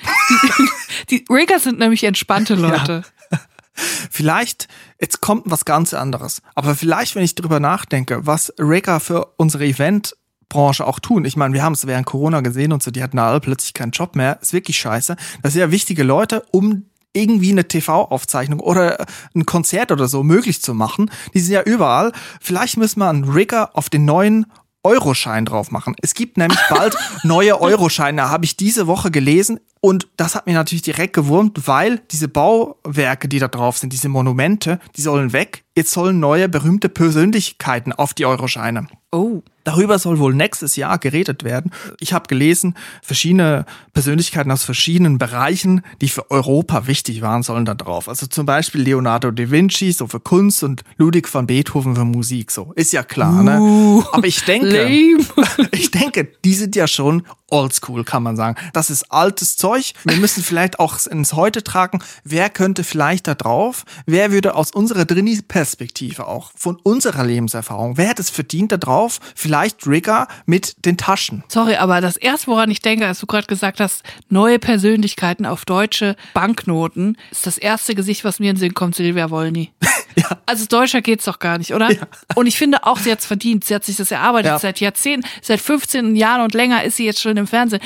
Die, 1.09 1.19
die 1.19 1.33
Rigger 1.33 1.59
sind 1.59 1.79
nämlich 1.79 2.05
entspannte 2.05 2.55
Leute. 2.55 3.03
Vielleicht, 4.11 4.69
jetzt 5.01 5.21
kommt 5.21 5.45
was 5.47 5.65
ganz 5.65 5.95
anderes. 5.95 6.43
Aber 6.55 6.77
vielleicht, 6.77 7.17
wenn 7.17 7.25
ich 7.25 7.35
drüber 7.35 7.59
nachdenke, 7.59 8.25
was 8.25 8.55
Rigger 8.57 9.01
für 9.01 9.33
unsere 9.37 9.65
Event 9.65 10.15
Musikbranche 10.55 10.87
auch 10.87 11.01
tun. 11.01 11.25
Ich 11.25 11.37
meine, 11.37 11.55
wir 11.55 11.63
haben 11.63 11.73
es 11.73 11.87
während 11.87 12.07
Corona 12.07 12.41
gesehen 12.41 12.73
und 12.73 12.83
so, 12.83 12.91
die 12.91 13.03
hatten 13.03 13.19
alle 13.19 13.41
plötzlich 13.41 13.75
keinen 13.75 13.91
Job 13.91 14.17
mehr. 14.17 14.39
Ist 14.41 14.53
wirklich 14.53 14.79
scheiße. 14.79 15.17
Das 15.43 15.53
sind 15.53 15.61
ja 15.61 15.71
wichtige 15.71 16.03
Leute, 16.03 16.45
um 16.53 16.87
irgendwie 17.15 17.53
eine 17.53 17.67
TV-Aufzeichnung 17.67 18.61
oder 18.61 19.07
ein 19.35 19.47
Konzert 19.47 19.93
oder 19.93 20.09
so 20.09 20.23
möglich 20.23 20.61
zu 20.61 20.75
machen. 20.75 21.11
Die 21.33 21.41
sind 21.41 21.55
ja 21.55 21.63
überall. 21.63 22.13
Vielleicht 22.41 22.77
müssen 22.77 23.01
wir 23.01 23.09
einen 23.09 23.25
Rigger 23.25 23.71
auf 23.77 23.89
den 23.89 24.05
neuen 24.05 24.47
Euroschein 24.83 25.47
drauf 25.47 25.71
machen. 25.71 25.97
Es 26.03 26.15
gibt 26.15 26.37
nämlich 26.37 26.61
bald 26.69 26.97
neue 27.23 27.61
Euroscheine, 27.61 28.29
habe 28.29 28.45
ich 28.45 28.57
diese 28.57 28.87
Woche 28.87 29.11
gelesen. 29.11 29.59
Und 29.85 30.09
das 30.17 30.35
hat 30.35 30.47
mir 30.47 30.55
natürlich 30.55 30.81
direkt 30.81 31.13
gewurmt, 31.13 31.69
weil 31.69 32.01
diese 32.11 32.27
Bauwerke, 32.27 33.29
die 33.29 33.39
da 33.39 33.49
drauf 33.49 33.77
sind, 33.77 33.93
diese 33.93 34.09
Monumente, 34.09 34.81
die 34.97 35.03
sollen 35.03 35.35
weg. 35.35 35.65
Jetzt 35.77 35.91
sollen 35.91 36.21
neue 36.21 36.49
berühmte 36.49 36.89
Persönlichkeiten 36.89 37.93
auf 37.93 38.15
die 38.15 38.25
Euroscheine. 38.25 38.87
Oh. 39.13 39.43
Darüber 39.65 39.99
soll 39.99 40.19
wohl 40.19 40.35
nächstes 40.35 40.77
Jahr 40.77 40.99
geredet 40.99 41.45
werden. 41.45 41.71
Ich 42.01 42.13
habe 42.13 42.29
gelesen, 42.29 42.75
verschiedene 43.03 43.65
Persönlichkeiten 43.93 44.51
aus 44.51 44.63
verschiedenen 44.63 45.19
Bereichen, 45.19 45.83
die 46.01 46.09
für 46.09 46.31
Europa 46.31 46.87
wichtig 46.87 47.23
waren, 47.23 47.43
sollen 47.43 47.65
da 47.65 47.75
drauf. 47.75 48.09
Also 48.09 48.27
zum 48.27 48.45
Beispiel 48.47 48.83
Leonardo 48.83 49.31
da 49.31 49.51
Vinci, 49.51 49.93
so 49.93 50.07
für 50.07 50.21
Kunst 50.21 50.63
und 50.63 50.83
Ludwig 50.97 51.33
van 51.33 51.47
Beethoven 51.47 51.95
für 51.95 52.05
Musik. 52.05 52.51
So 52.51 52.73
ist 52.75 52.93
ja 52.93 53.03
klar, 53.03 53.43
ne? 53.43 53.59
Uh, 53.59 54.05
Aber 54.13 54.27
ich 54.27 54.45
denke, 54.45 54.87
ich 55.73 55.91
denke, 55.91 56.29
die 56.45 56.55
sind 56.55 56.77
ja 56.77 56.87
schon 56.87 57.23
oldschool, 57.55 58.05
kann 58.05 58.23
man 58.25 58.37
sagen. 58.37 58.57
Das 58.73 58.91
ist 58.91 59.13
altes 59.13 59.57
Zeug. 59.57 59.93
Wir 60.05 60.17
müssen 60.17 60.43
vielleicht 60.43 60.81
auch 60.81 60.99
ins 61.07 61.35
Heute 61.35 61.63
tragen. 61.63 62.03
Wer 62.25 62.51
könnte 62.51 62.83
vielleicht 62.83 63.29
da 63.29 63.35
drauf? 63.35 63.85
Wer 64.07 64.33
würde 64.33 64.57
aus 64.57 64.73
unserer 64.73 65.05
Drini-Perspektive 65.05 66.27
auch, 66.27 66.51
von 66.57 66.79
unserer 66.83 67.25
Lebenserfahrung, 67.25 67.97
wer 67.97 68.09
hätte 68.09 68.23
es 68.23 68.31
verdient 68.31 68.73
da 68.73 68.77
drauf? 68.77 69.21
Vielleicht 69.37 69.87
Rigger 69.87 70.27
mit 70.47 70.85
den 70.85 70.97
Taschen. 70.97 71.45
Sorry, 71.49 71.77
aber 71.77 72.01
das 72.01 72.17
erste, 72.17 72.49
woran 72.49 72.71
ich 72.71 72.83
denke, 72.83 73.07
als 73.07 73.21
du 73.21 73.27
gerade 73.27 73.47
gesagt 73.47 73.79
hast, 73.81 74.03
neue 74.29 74.59
Persönlichkeiten 74.59 75.47
auf 75.47 75.65
deutsche 75.65 76.17
Banknoten, 76.35 77.17
ist 77.31 77.47
das 77.47 77.57
erste 77.57 77.95
Gesicht, 77.95 78.25
was 78.25 78.41
mir 78.41 78.51
in 78.51 78.57
den 78.57 78.61
Sinn 78.61 78.75
kommt, 78.75 78.97
Silvia 78.97 79.31
Wolny. 79.31 79.73
Ja. 80.17 80.39
Also 80.47 80.67
deutscher 80.67 81.03
geht's 81.03 81.25
doch 81.25 81.39
gar 81.39 81.59
nicht, 81.59 81.75
oder? 81.75 81.91
Ja. 81.91 82.03
Und 82.35 82.47
ich 82.47 82.57
finde 82.57 82.85
auch, 82.85 82.99
sie 82.99 83.11
hat's 83.11 83.27
verdient. 83.27 83.65
Sie 83.65 83.75
hat 83.75 83.85
sich 83.85 83.97
das 83.97 84.11
erarbeitet. 84.11 84.53
Ja. 84.53 84.59
Seit 84.59 84.81
Jahrzehnten, 84.81 85.27
seit 85.43 85.61
15 85.61 86.15
Jahren 86.17 86.43
und 86.43 86.55
länger 86.55 86.85
ist 86.85 86.97
sie 86.97 87.05
jetzt 87.05 87.21
schon 87.21 87.37
im 87.37 87.44
Fernsehen. 87.47 87.81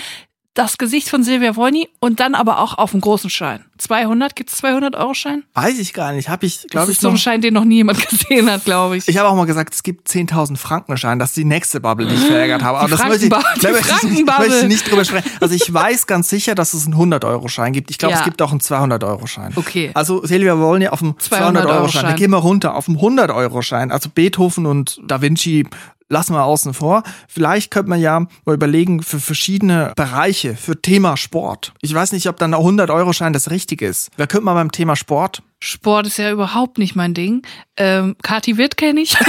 Das 0.55 0.77
Gesicht 0.77 1.09
von 1.09 1.23
Silvia 1.23 1.55
Wolny 1.55 1.89
und 2.01 2.19
dann 2.19 2.35
aber 2.35 2.59
auch 2.59 2.79
auf 2.79 2.91
dem 2.91 3.01
großen 3.01 3.31
Schein. 3.31 3.65
200, 3.77 4.35
gibt's 4.35 4.57
200 4.57 4.97
Euro 4.97 5.15
Schein? 5.15 5.45
Weiß 5.55 5.79
ich 5.79 5.93
gar 5.93 6.11
nicht. 6.13 6.29
Habe 6.29 6.47
ich, 6.47 6.63
Das 6.63 6.71
glaube 6.73 6.91
ich, 6.91 6.97
ist 6.97 7.01
so 7.01 7.11
ein. 7.11 7.17
Schein, 7.17 7.41
den 7.41 7.55
noch 7.55 7.63
nie 7.63 7.77
jemand 7.77 8.05
gesehen 8.11 8.51
hat, 8.51 8.65
glaube 8.65 8.97
ich. 8.97 9.07
Ich 9.07 9.19
habe 9.19 9.29
auch 9.29 9.37
mal 9.37 9.47
gesagt, 9.47 9.73
es 9.73 9.85
gibt 9.85 10.09
10.000 10.09 10.57
Frankenschein. 10.57 11.21
Das 11.21 11.29
ist 11.31 11.37
die 11.37 11.45
nächste 11.45 11.79
Bubble, 11.79 12.09
die 12.09 12.15
ich 12.17 12.25
verärgert 12.25 12.65
habe. 12.65 12.79
Aber 12.79 12.87
Die 12.89 12.91
das 12.97 13.07
möchte 13.07 13.27
ich, 13.27 13.31
da 13.63 13.71
möchte 13.71 13.95
ich, 14.07 14.11
nicht, 14.11 14.27
möchte 14.27 14.57
ich 14.57 14.65
nicht 14.65 14.91
drüber 14.91 15.05
sprechen. 15.05 15.31
Also 15.41 15.55
ich 15.55 15.73
weiß 15.73 16.09
ganz 16.09 16.29
sicher, 16.29 16.57
dass 16.57 16.75
es 16.75 16.87
einen 16.87 16.97
100-Euro-Schein 16.97 17.73
gibt. 17.73 17.93
Ich 17.93 17.99
glaube, 17.99 18.15
Ja. 18.15 18.19
es 18.19 18.25
gibt 18.25 18.43
auch 18.43 18.51
einen 18.51 18.59
200-Euro-Schein. 18.61 19.53
Okay. 19.55 19.93
Also 19.95 20.27
Silvia 20.27 20.59
Wolny 20.59 20.89
auf 20.89 20.99
dem 20.99 21.13
200-Euro-Schein. 21.19 21.55
200-Euro-Schein. 21.69 22.05
Da 22.05 22.13
gehen 22.15 22.31
wir 22.33 22.39
runter 22.39 22.75
auf 22.75 22.87
dem 22.87 22.97
100-Euro-Schein. 22.97 23.93
Also 23.93 24.09
Beethoven 24.13 24.67
und 24.67 25.01
Da 25.07 25.23
Vinci 25.23 25.69
lassen 26.09 26.35
wir 26.35 26.45
außen 26.45 26.75
vor. 26.75 27.03
Vielleicht 27.29 27.71
könnte 27.71 27.91
man 27.91 28.01
ja 28.01 28.27
mal 28.45 28.55
überlegen 28.55 29.03
für 29.03 29.21
verschiedene 29.21 29.93
Bereiche, 29.97 30.57
für 30.57 30.81
Thema 30.81 31.17
Sport. 31.17 31.73
Ich 31.81 31.95
weiß 31.95 32.13
nicht, 32.13 32.29
ob 32.29 32.37
dann 32.39 32.55
ein 32.55 32.61
100-Euro-Schein 32.61 33.33
das 33.33 33.51
Richtige 33.51 33.87
ist. 33.87 34.11
Wer 34.17 34.27
könnte 34.27 34.45
mal 34.47 34.55
beim 34.55 34.73
Thema 34.73 34.97
Sport? 34.97 35.43
Sport 35.61 36.07
ist 36.07 36.19
ja 36.19 36.31
überhaupt 36.31 36.79
nicht 36.79 36.95
mein 36.97 37.15
Ding. 37.15 37.43
Ähm, 37.77 38.17
Kati 38.23 38.57
Witt 38.57 38.77
kenne 38.77 39.01
ich. 39.01 39.17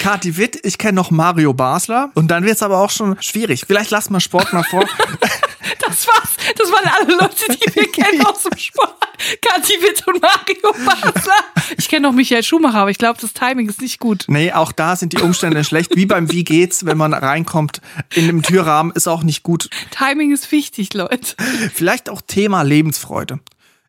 Kati 0.00 0.36
Witt, 0.36 0.58
ich 0.64 0.78
kenne 0.78 0.94
noch 0.94 1.10
Mario 1.10 1.52
Basler 1.52 2.10
und 2.14 2.28
dann 2.30 2.44
wird's 2.44 2.62
aber 2.62 2.78
auch 2.78 2.90
schon 2.90 3.20
schwierig. 3.20 3.64
Vielleicht 3.66 3.90
lassen 3.90 4.12
wir 4.12 4.20
Sport 4.20 4.52
mal 4.52 4.64
vor. 4.64 4.84
Das 5.78 6.06
war's. 6.06 6.19
Das 6.60 6.70
waren 6.72 6.90
alle 6.94 7.14
Leute, 7.16 7.44
die 7.48 7.74
wir 7.74 7.90
kennen 7.92 8.24
aus 8.26 8.42
dem 8.42 8.58
Sport. 8.58 8.94
Kathi 9.40 9.74
Witt 9.80 10.06
und 10.06 10.20
Mario 10.20 10.72
Basler. 10.84 11.32
Ich 11.78 11.88
kenne 11.88 12.08
noch 12.08 12.12
Michael 12.12 12.42
Schumacher, 12.42 12.78
aber 12.78 12.90
ich 12.90 12.98
glaube, 12.98 13.18
das 13.20 13.32
Timing 13.32 13.68
ist 13.68 13.80
nicht 13.80 13.98
gut. 13.98 14.24
nee, 14.28 14.52
auch 14.52 14.72
da 14.72 14.96
sind 14.96 15.12
die 15.12 15.18
Umstände 15.22 15.64
schlecht. 15.64 15.96
Wie 15.96 16.06
beim 16.06 16.30
Wie 16.30 16.44
geht's, 16.44 16.84
wenn 16.84 16.98
man 16.98 17.14
reinkommt 17.14 17.80
in 18.14 18.26
dem 18.26 18.42
Türrahmen, 18.42 18.92
ist 18.92 19.08
auch 19.08 19.22
nicht 19.22 19.42
gut. 19.42 19.70
Timing 19.90 20.32
ist 20.32 20.50
wichtig, 20.52 20.92
Leute. 20.94 21.34
Vielleicht 21.74 22.10
auch 22.10 22.20
Thema 22.20 22.62
Lebensfreude. 22.62 23.40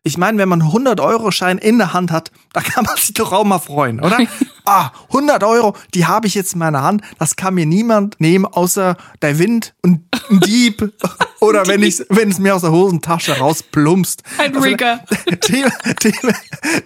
Ich 0.04 0.18
meine, 0.18 0.38
wenn 0.38 0.48
man 0.48 0.62
einen 0.62 0.70
100-Euro-Schein 0.70 1.58
in 1.58 1.78
der 1.78 1.92
Hand 1.92 2.10
hat, 2.10 2.32
da 2.52 2.60
kann 2.60 2.84
man 2.84 2.96
sich 2.96 3.14
doch 3.14 3.32
auch 3.32 3.44
mal 3.44 3.58
freuen, 3.58 4.00
oder? 4.00 4.18
ah, 4.64 4.90
100 5.08 5.42
Euro, 5.44 5.74
die 5.94 6.06
habe 6.06 6.26
ich 6.26 6.34
jetzt 6.34 6.52
in 6.52 6.58
meiner 6.58 6.82
Hand. 6.82 7.02
Das 7.18 7.36
kann 7.36 7.54
mir 7.54 7.66
niemand 7.66 8.20
nehmen, 8.20 8.44
außer 8.44 8.96
der 9.22 9.38
Wind 9.38 9.74
und 9.82 10.02
ein 10.30 10.40
Dieb. 10.40 10.92
Oder 11.40 11.66
wenn, 11.66 11.82
ich, 11.82 12.00
wenn 12.08 12.30
es 12.30 12.38
mir 12.38 12.54
aus 12.54 12.60
der 12.60 12.70
Hosentasche 12.70 13.36
rausplumpst. 13.36 14.22
Ein 14.38 14.56
Rigger. 14.56 15.00
Thema, 15.40 15.70
Thema, 15.98 16.34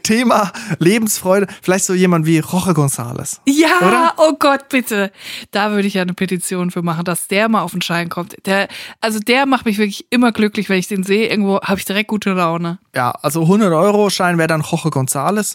Thema 0.02 0.52
Lebensfreude. 0.78 1.46
Vielleicht 1.60 1.84
so 1.84 1.92
jemand 1.92 2.24
wie 2.24 2.38
Roche 2.38 2.70
González. 2.70 3.40
Ja, 3.44 3.68
Oder? 3.82 4.14
oh 4.16 4.32
Gott, 4.38 4.70
bitte. 4.70 5.12
Da 5.50 5.72
würde 5.72 5.86
ich 5.86 5.92
ja 5.92 6.02
eine 6.02 6.14
Petition 6.14 6.70
für 6.70 6.80
machen, 6.80 7.04
dass 7.04 7.28
der 7.28 7.50
mal 7.50 7.60
auf 7.60 7.72
den 7.72 7.82
Schein 7.82 8.08
kommt. 8.08 8.34
Der, 8.46 8.68
also 9.02 9.18
der 9.18 9.44
macht 9.44 9.66
mich 9.66 9.76
wirklich 9.76 10.06
immer 10.08 10.32
glücklich, 10.32 10.70
wenn 10.70 10.78
ich 10.78 10.88
den 10.88 11.02
sehe. 11.02 11.28
Irgendwo 11.28 11.60
habe 11.60 11.78
ich 11.78 11.84
direkt 11.84 12.08
gute 12.08 12.32
Laune. 12.32 12.78
Ja, 12.94 13.10
also 13.10 13.42
100-Euro-Schein 13.42 14.38
wäre 14.38 14.48
dann 14.48 14.62
Jorge 14.62 14.90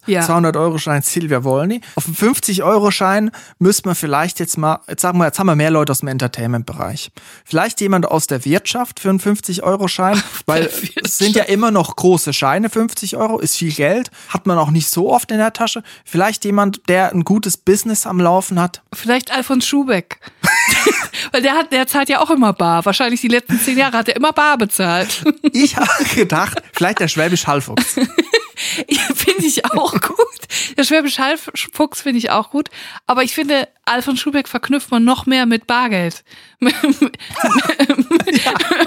Ja. 0.05 0.21
200-Euro-Schein 0.21 1.01
Silvia 1.01 1.43
Wolny. 1.43 1.81
Auf 1.95 2.05
dem 2.05 2.15
50-Euro-Schein 2.15 3.31
müsste 3.59 3.87
man 3.87 3.95
vielleicht 3.95 4.39
jetzt 4.39 4.57
mal, 4.57 4.79
jetzt 4.87 5.01
sagen 5.01 5.17
wir, 5.19 5.25
jetzt 5.25 5.39
haben 5.39 5.47
wir 5.47 5.55
mehr 5.55 5.71
Leute 5.71 5.91
aus 5.91 5.99
dem 5.99 6.07
Entertainment-Bereich. 6.07 7.11
Vielleicht 7.45 7.81
jemand 7.81 8.07
aus 8.07 8.27
der 8.27 8.43
Wirtschaft 8.45 8.99
für 8.99 9.09
einen 9.09 9.19
50-Euro-Schein, 9.19 10.21
weil 10.45 10.69
es 11.03 11.17
sind 11.17 11.35
ja 11.35 11.43
immer 11.43 11.71
noch 11.71 11.95
große 11.95 12.33
Scheine, 12.33 12.69
50 12.69 13.17
Euro 13.17 13.39
ist 13.39 13.57
viel 13.57 13.71
Geld, 13.71 14.11
hat 14.29 14.47
man 14.47 14.57
auch 14.57 14.71
nicht 14.71 14.89
so 14.89 15.11
oft 15.11 15.31
in 15.31 15.37
der 15.37 15.53
Tasche. 15.53 15.83
Vielleicht 16.03 16.45
jemand, 16.45 16.81
der 16.89 17.11
ein 17.11 17.23
gutes 17.23 17.57
Business 17.57 18.07
am 18.07 18.19
Laufen 18.19 18.59
hat. 18.59 18.81
Vielleicht 18.93 19.31
Alfons 19.31 19.67
Schubeck. 19.67 20.19
Weil 21.31 21.41
der 21.41 21.53
hat, 21.53 21.71
der 21.71 21.87
zahlt 21.87 22.09
ja 22.09 22.19
auch 22.21 22.29
immer 22.29 22.53
bar. 22.53 22.85
Wahrscheinlich 22.85 23.21
die 23.21 23.27
letzten 23.27 23.59
zehn 23.59 23.77
Jahre 23.77 23.97
hat 23.97 24.09
er 24.09 24.15
immer 24.15 24.33
bar 24.33 24.57
bezahlt. 24.57 25.23
Ich 25.53 25.75
habe 25.75 26.03
gedacht, 26.15 26.61
vielleicht 26.73 26.99
der 26.99 27.07
Schwäbisch 27.07 27.45
Hallfuchs. 27.45 27.95
finde 29.15 29.45
ich 29.45 29.65
auch 29.65 29.93
gut. 29.99 30.41
Der 30.77 30.83
Schwäbisch 30.83 31.19
Hallfuchs 31.19 32.01
finde 32.01 32.19
ich 32.19 32.31
auch 32.31 32.49
gut. 32.51 32.69
Aber 33.07 33.23
ich 33.23 33.33
finde, 33.33 33.67
Alfons 33.85 34.19
Schubeck 34.19 34.47
verknüpft 34.47 34.91
man 34.91 35.03
noch 35.03 35.25
mehr 35.25 35.45
mit 35.45 35.67
Bargeld. 35.67 36.23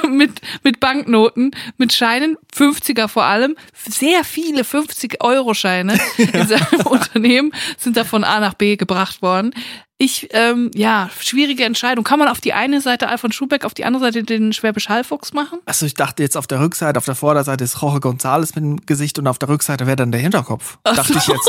mit, 0.09 0.41
mit 0.63 0.81
Banknoten, 0.81 1.51
mit 1.77 1.93
Scheinen, 1.93 2.37
50er 2.55 3.09
vor 3.09 3.25
allem. 3.25 3.57
Sehr 3.89 4.25
viele 4.25 4.63
50-Euro-Scheine 4.63 5.99
in 6.19 6.47
seinem 6.47 6.81
Unternehmen 6.87 7.53
sind 7.77 7.97
da 7.97 8.05
von 8.05 8.25
A 8.25 8.41
nach 8.41 8.55
B 8.55 8.77
gebracht 8.77 9.21
worden. 9.23 9.53
Ich, 9.97 10.29
ähm, 10.33 10.73
ja, 10.75 11.09
schwierige 11.21 11.65
Entscheidung. 11.65 12.05
Kann 12.05 12.19
man 12.19 12.27
auf 12.27 12.41
die 12.41 12.53
eine 12.53 12.81
Seite 12.81 13.09
Alfons 13.09 13.35
Schubeck, 13.35 13.65
auf 13.65 13.75
die 13.75 13.85
andere 13.85 14.03
Seite 14.05 14.25
den 14.25 14.53
Schwäbisch 14.53 14.89
Hallfuchs 14.89 15.33
machen? 15.33 15.61
Also 15.67 15.87
ich 15.87 15.95
dachte 15.95 16.21
jetzt 16.23 16.37
auf 16.37 16.49
der 16.49 16.59
Rückseite, 16.61 16.99
auf 16.99 17.05
der 17.05 17.15
Vorderseite 17.15 17.63
ist 17.63 17.81
Jorge 17.81 18.07
González 18.07 18.53
mit 18.57 18.65
dem 18.65 18.87
Gesicht 18.87 19.21
und 19.21 19.29
auf 19.29 19.39
der 19.39 19.49
Rückseite 19.49 19.87
wäre 19.87 19.97
dann 19.97 20.11
der 20.11 20.21
Hinterkopf. 20.21 20.79
dachte 20.83 21.15
ich 21.17 21.27
jetzt 21.29 21.49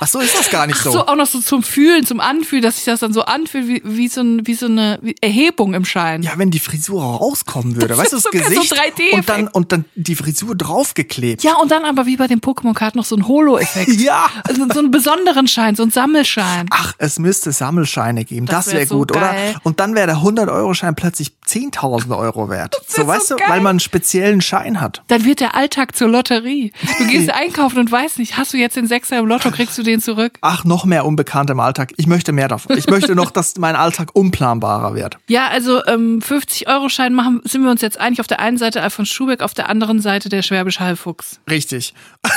Ach 0.00 0.06
so, 0.08 0.18
ist 0.20 0.36
das 0.36 0.50
gar 0.50 0.66
nicht 0.66 0.78
so. 0.78 0.90
So, 0.90 1.06
auch 1.06 1.14
noch 1.14 1.26
so 1.26 1.40
zum 1.40 1.62
Fühlen, 1.62 2.04
zum 2.06 2.20
Anfühlen, 2.20 2.62
dass 2.62 2.76
sich 2.76 2.84
das 2.86 3.00
dann 3.00 3.12
so 3.12 3.22
anfühlt 3.22 3.68
wie, 3.68 3.82
wie, 3.84 4.08
so, 4.08 4.22
ein, 4.22 4.46
wie 4.46 4.54
so 4.54 4.66
eine 4.66 4.98
Erhebung 5.20 5.74
im 5.74 5.84
Schein. 5.84 6.22
Ja, 6.22 6.32
wenn 6.36 6.50
die 6.50 6.58
Frisur 6.58 7.02
rauskommen 7.02 7.76
würde, 7.76 7.96
weißt 7.96 8.12
du, 8.12 8.16
das 8.16 8.24
sogar 8.24 8.42
so 8.44 8.48
Gesicht 8.48 8.72
3D-Effekt. 8.72 9.14
und 9.14 9.28
dann 9.28 9.48
und 9.48 9.72
dann 9.72 9.84
die 9.94 10.14
Frisur 10.16 10.56
draufgeklebt. 10.56 11.42
Ja, 11.42 11.56
und 11.56 11.70
dann 11.70 11.84
aber 11.84 12.06
wie 12.06 12.16
bei 12.16 12.26
den 12.26 12.40
Pokémon-Karten 12.40 12.98
noch 12.98 13.04
so 13.04 13.16
ein 13.16 13.26
Holo-Effekt. 13.28 13.90
Ja. 14.00 14.26
Also 14.44 14.66
so 14.72 14.78
einen 14.78 14.90
besonderen 14.90 15.46
Schein, 15.46 15.74
so 15.76 15.82
ein 15.82 15.90
Sammelschein. 15.90 16.66
Ach, 16.70 16.94
es 16.98 17.18
müsste 17.18 17.52
Sammelscheine 17.52 18.24
geben. 18.24 18.46
Das, 18.46 18.64
Das 18.64 18.66
wäre 18.68 18.78
wär 18.78 18.86
so 18.86 18.98
gut, 18.98 19.12
geil. 19.12 19.22
oder? 19.52 19.60
Und 19.64 19.78
dann 19.80 19.94
wäre 19.94 20.06
der 20.06 20.16
100-Euro-Schein 20.16 20.94
plötzlich 20.94 21.32
10.000 21.46 22.16
Euro 22.16 22.48
wert. 22.48 22.80
So, 22.88 23.02
so 23.02 23.06
weißt 23.08 23.30
du, 23.32 23.36
geil. 23.36 23.46
weil 23.48 23.60
man 23.60 23.70
einen 23.70 23.80
speziellen 23.80 24.40
Schein 24.40 24.80
hat. 24.80 25.02
Dann 25.08 25.24
wird 25.24 25.40
der 25.40 25.54
Alltag 25.54 25.96
zur 25.96 26.08
Lotterie. 26.08 26.72
Du 26.98 27.06
gehst 27.08 27.30
einkaufen 27.34 27.78
und 27.78 27.90
weißt 27.92 28.18
nicht, 28.18 28.36
hast 28.38 28.52
du 28.54 28.56
jetzt 28.56 28.76
den 28.76 28.86
Sechser 28.86 29.18
im 29.18 29.26
Lotto, 29.26 29.50
kriegst 29.50 29.76
du 29.76 29.82
den 29.82 29.89
zurück? 29.98 30.38
Ach, 30.42 30.64
noch 30.64 30.84
mehr 30.84 31.04
Unbekannte 31.04 31.54
im 31.54 31.60
Alltag. 31.60 31.92
Ich 31.96 32.06
möchte 32.06 32.32
mehr 32.32 32.48
davon. 32.48 32.76
Ich 32.76 32.86
möchte 32.88 33.14
noch, 33.14 33.30
dass 33.32 33.56
mein 33.56 33.74
Alltag 33.74 34.10
unplanbarer 34.14 34.94
wird. 34.94 35.18
Ja, 35.28 35.48
also 35.48 35.84
ähm, 35.86 36.20
50-Euro-Schein 36.20 37.14
machen, 37.14 37.40
sind 37.44 37.64
wir 37.64 37.70
uns 37.70 37.80
jetzt 37.80 37.98
eigentlich 37.98 38.20
auf 38.20 38.26
der 38.26 38.40
einen 38.40 38.58
Seite 38.58 38.82
Alfons 38.82 39.08
Schubeck, 39.08 39.42
auf 39.42 39.54
der 39.54 39.68
anderen 39.68 40.00
Seite 40.00 40.28
der 40.28 40.42
Schwäbisch 40.42 40.78
Hallfuchs. 40.78 41.40
Richtig. 41.50 41.94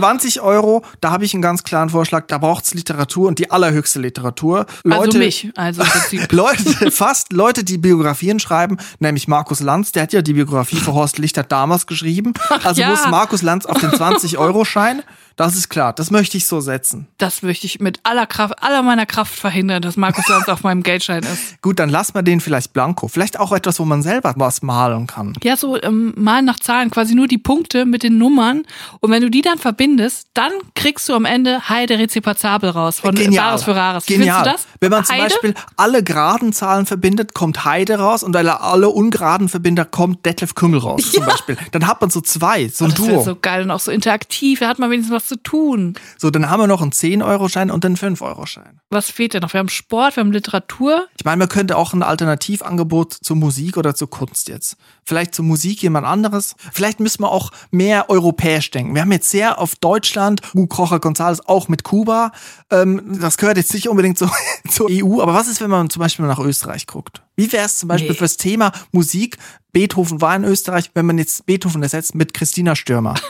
20 0.00 0.40
Euro, 0.40 0.82
da 1.00 1.10
habe 1.10 1.24
ich 1.24 1.34
einen 1.34 1.42
ganz 1.42 1.62
klaren 1.62 1.90
Vorschlag. 1.90 2.26
Da 2.26 2.38
braucht's 2.38 2.72
Literatur 2.72 3.28
und 3.28 3.38
die 3.38 3.50
allerhöchste 3.50 4.00
Literatur. 4.00 4.66
Leute, 4.82 5.02
also 5.02 5.18
mich, 5.18 5.50
also. 5.56 5.82
Leute, 6.30 6.90
fast 6.90 7.32
Leute, 7.32 7.64
die 7.64 7.76
Biografien 7.76 8.40
schreiben, 8.40 8.78
nämlich 8.98 9.28
Markus 9.28 9.60
Lanz, 9.60 9.92
der 9.92 10.04
hat 10.04 10.12
ja 10.12 10.22
die 10.22 10.32
Biografie 10.32 10.76
für 10.76 10.94
Horst 10.94 11.18
Lichter 11.18 11.42
damals 11.42 11.86
geschrieben. 11.86 12.32
Also 12.64 12.80
ja. 12.80 12.90
muss 12.90 13.06
Markus 13.08 13.42
Lanz 13.42 13.66
auf 13.66 13.78
den 13.78 13.90
20-Euro-Schein. 13.90 15.02
Das 15.36 15.56
ist 15.56 15.68
klar, 15.70 15.92
das 15.92 16.10
möchte 16.10 16.36
ich 16.36 16.46
so 16.46 16.60
setzen. 16.70 17.08
Das 17.18 17.42
möchte 17.42 17.66
ich 17.66 17.80
mit 17.80 18.00
aller 18.04 18.26
Kraft, 18.26 18.62
aller 18.62 18.82
meiner 18.82 19.06
Kraft 19.06 19.34
verhindern, 19.34 19.82
dass 19.82 19.96
Markus 19.96 20.28
Lanz 20.28 20.48
auf 20.48 20.62
meinem 20.62 20.82
Geldschein 20.82 21.22
ist. 21.24 21.60
Gut, 21.62 21.78
dann 21.78 21.88
lass 21.88 22.14
mal 22.14 22.22
den 22.22 22.40
vielleicht 22.40 22.72
blanko. 22.72 23.08
Vielleicht 23.08 23.40
auch 23.40 23.52
etwas, 23.52 23.80
wo 23.80 23.84
man 23.84 24.02
selber 24.02 24.32
was 24.36 24.62
malen 24.62 25.06
kann. 25.06 25.32
Ja, 25.42 25.56
so 25.56 25.80
ähm, 25.82 26.14
malen 26.16 26.44
nach 26.44 26.60
Zahlen, 26.60 26.90
quasi 26.90 27.14
nur 27.14 27.26
die 27.26 27.38
Punkte 27.38 27.84
mit 27.84 28.02
den 28.02 28.18
Nummern. 28.18 28.62
Und 29.00 29.10
wenn 29.10 29.22
du 29.22 29.30
die 29.30 29.42
dann 29.42 29.58
verbindest, 29.58 30.28
dann 30.34 30.52
kriegst 30.74 31.08
du 31.08 31.14
am 31.14 31.24
Ende 31.24 31.68
Heide 31.68 31.98
Rezipazabel 31.98 32.70
raus 32.70 33.00
von 33.00 33.14
Genial. 33.14 33.46
Bares 33.46 33.64
für 33.64 33.74
Rares. 33.74 34.06
Genial. 34.06 34.44
du 34.44 34.50
das? 34.50 34.66
Wenn 34.80 34.90
man 34.90 35.04
zum 35.04 35.16
Heide? 35.16 35.24
Beispiel 35.24 35.54
alle 35.76 36.04
geraden 36.04 36.52
Zahlen 36.52 36.86
verbindet, 36.86 37.34
kommt 37.34 37.64
Heide 37.64 37.98
raus 37.98 38.22
und 38.22 38.34
weil 38.34 38.46
er 38.46 38.62
alle 38.62 38.88
ungeraden 38.88 39.48
verbindet, 39.48 39.90
kommt 39.90 40.24
Detlef 40.24 40.54
Kümmel 40.54 40.80
raus 40.80 41.02
zum 41.12 41.24
Beispiel. 41.24 41.56
Dann 41.72 41.86
hat 41.86 42.00
man 42.00 42.10
so 42.10 42.20
zwei, 42.20 42.68
so 42.68 42.84
ein 42.84 42.90
das 42.90 42.98
Duo. 42.98 43.18
So. 43.18 43.22
so 43.22 43.36
geil 43.36 43.62
und 43.62 43.70
auch 43.70 43.80
so 43.80 43.90
interaktiv. 43.90 44.60
Da 44.60 44.68
hat 44.68 44.78
man 44.78 44.90
wenigstens 44.90 45.14
was 45.14 45.26
zu 45.26 45.36
tun. 45.36 45.94
dann 46.30 46.48
haben 46.48 46.59
wir 46.60 46.66
noch 46.66 46.82
einen 46.82 46.92
10-Euro-Schein 46.92 47.70
und 47.70 47.84
einen 47.84 47.96
5-Euro-Schein. 47.96 48.80
Was 48.90 49.10
fehlt 49.10 49.34
denn 49.34 49.42
noch? 49.42 49.52
Wir 49.52 49.58
haben 49.60 49.68
Sport, 49.68 50.16
wir 50.16 50.20
haben 50.22 50.32
Literatur. 50.32 51.06
Ich 51.16 51.24
meine, 51.24 51.38
man 51.38 51.48
könnte 51.48 51.76
auch 51.76 51.92
ein 51.92 52.02
Alternativangebot 52.02 53.14
zur 53.14 53.36
Musik 53.36 53.76
oder 53.76 53.94
zur 53.94 54.10
Kunst 54.10 54.48
jetzt. 54.48 54.76
Vielleicht 55.04 55.34
zur 55.34 55.44
Musik 55.44 55.82
jemand 55.82 56.06
anderes. 56.06 56.54
Vielleicht 56.72 57.00
müssen 57.00 57.22
wir 57.22 57.30
auch 57.30 57.50
mehr 57.70 58.08
europäisch 58.10 58.70
denken. 58.70 58.94
Wir 58.94 59.02
haben 59.02 59.12
jetzt 59.12 59.30
sehr 59.30 59.58
auf 59.58 59.76
Deutschland, 59.76 60.40
Hugo 60.54 60.66
Krocher 60.68 60.96
González 60.96 61.40
auch 61.46 61.68
mit 61.68 61.82
Kuba. 61.84 62.32
Ähm, 62.70 63.18
das 63.20 63.36
gehört 63.38 63.56
jetzt 63.56 63.74
nicht 63.74 63.88
unbedingt 63.88 64.18
zur, 64.18 64.30
zur 64.68 64.88
EU. 64.90 65.20
Aber 65.20 65.34
was 65.34 65.48
ist, 65.48 65.60
wenn 65.60 65.70
man 65.70 65.90
zum 65.90 66.00
Beispiel 66.00 66.26
nach 66.26 66.38
Österreich 66.38 66.86
guckt? 66.86 67.22
Wie 67.36 67.50
wäre 67.52 67.66
es 67.66 67.78
zum 67.78 67.88
Beispiel 67.88 68.10
Nee. 68.10 68.16
fürs 68.16 68.36
Thema 68.36 68.72
Musik? 68.92 69.38
Beethoven 69.72 70.20
war 70.20 70.34
in 70.34 70.44
Österreich, 70.44 70.90
wenn 70.94 71.06
man 71.06 71.16
jetzt 71.18 71.46
Beethoven 71.46 71.82
ersetzt 71.82 72.14
mit 72.14 72.34
Christina 72.34 72.74
Stürmer. 72.76 73.14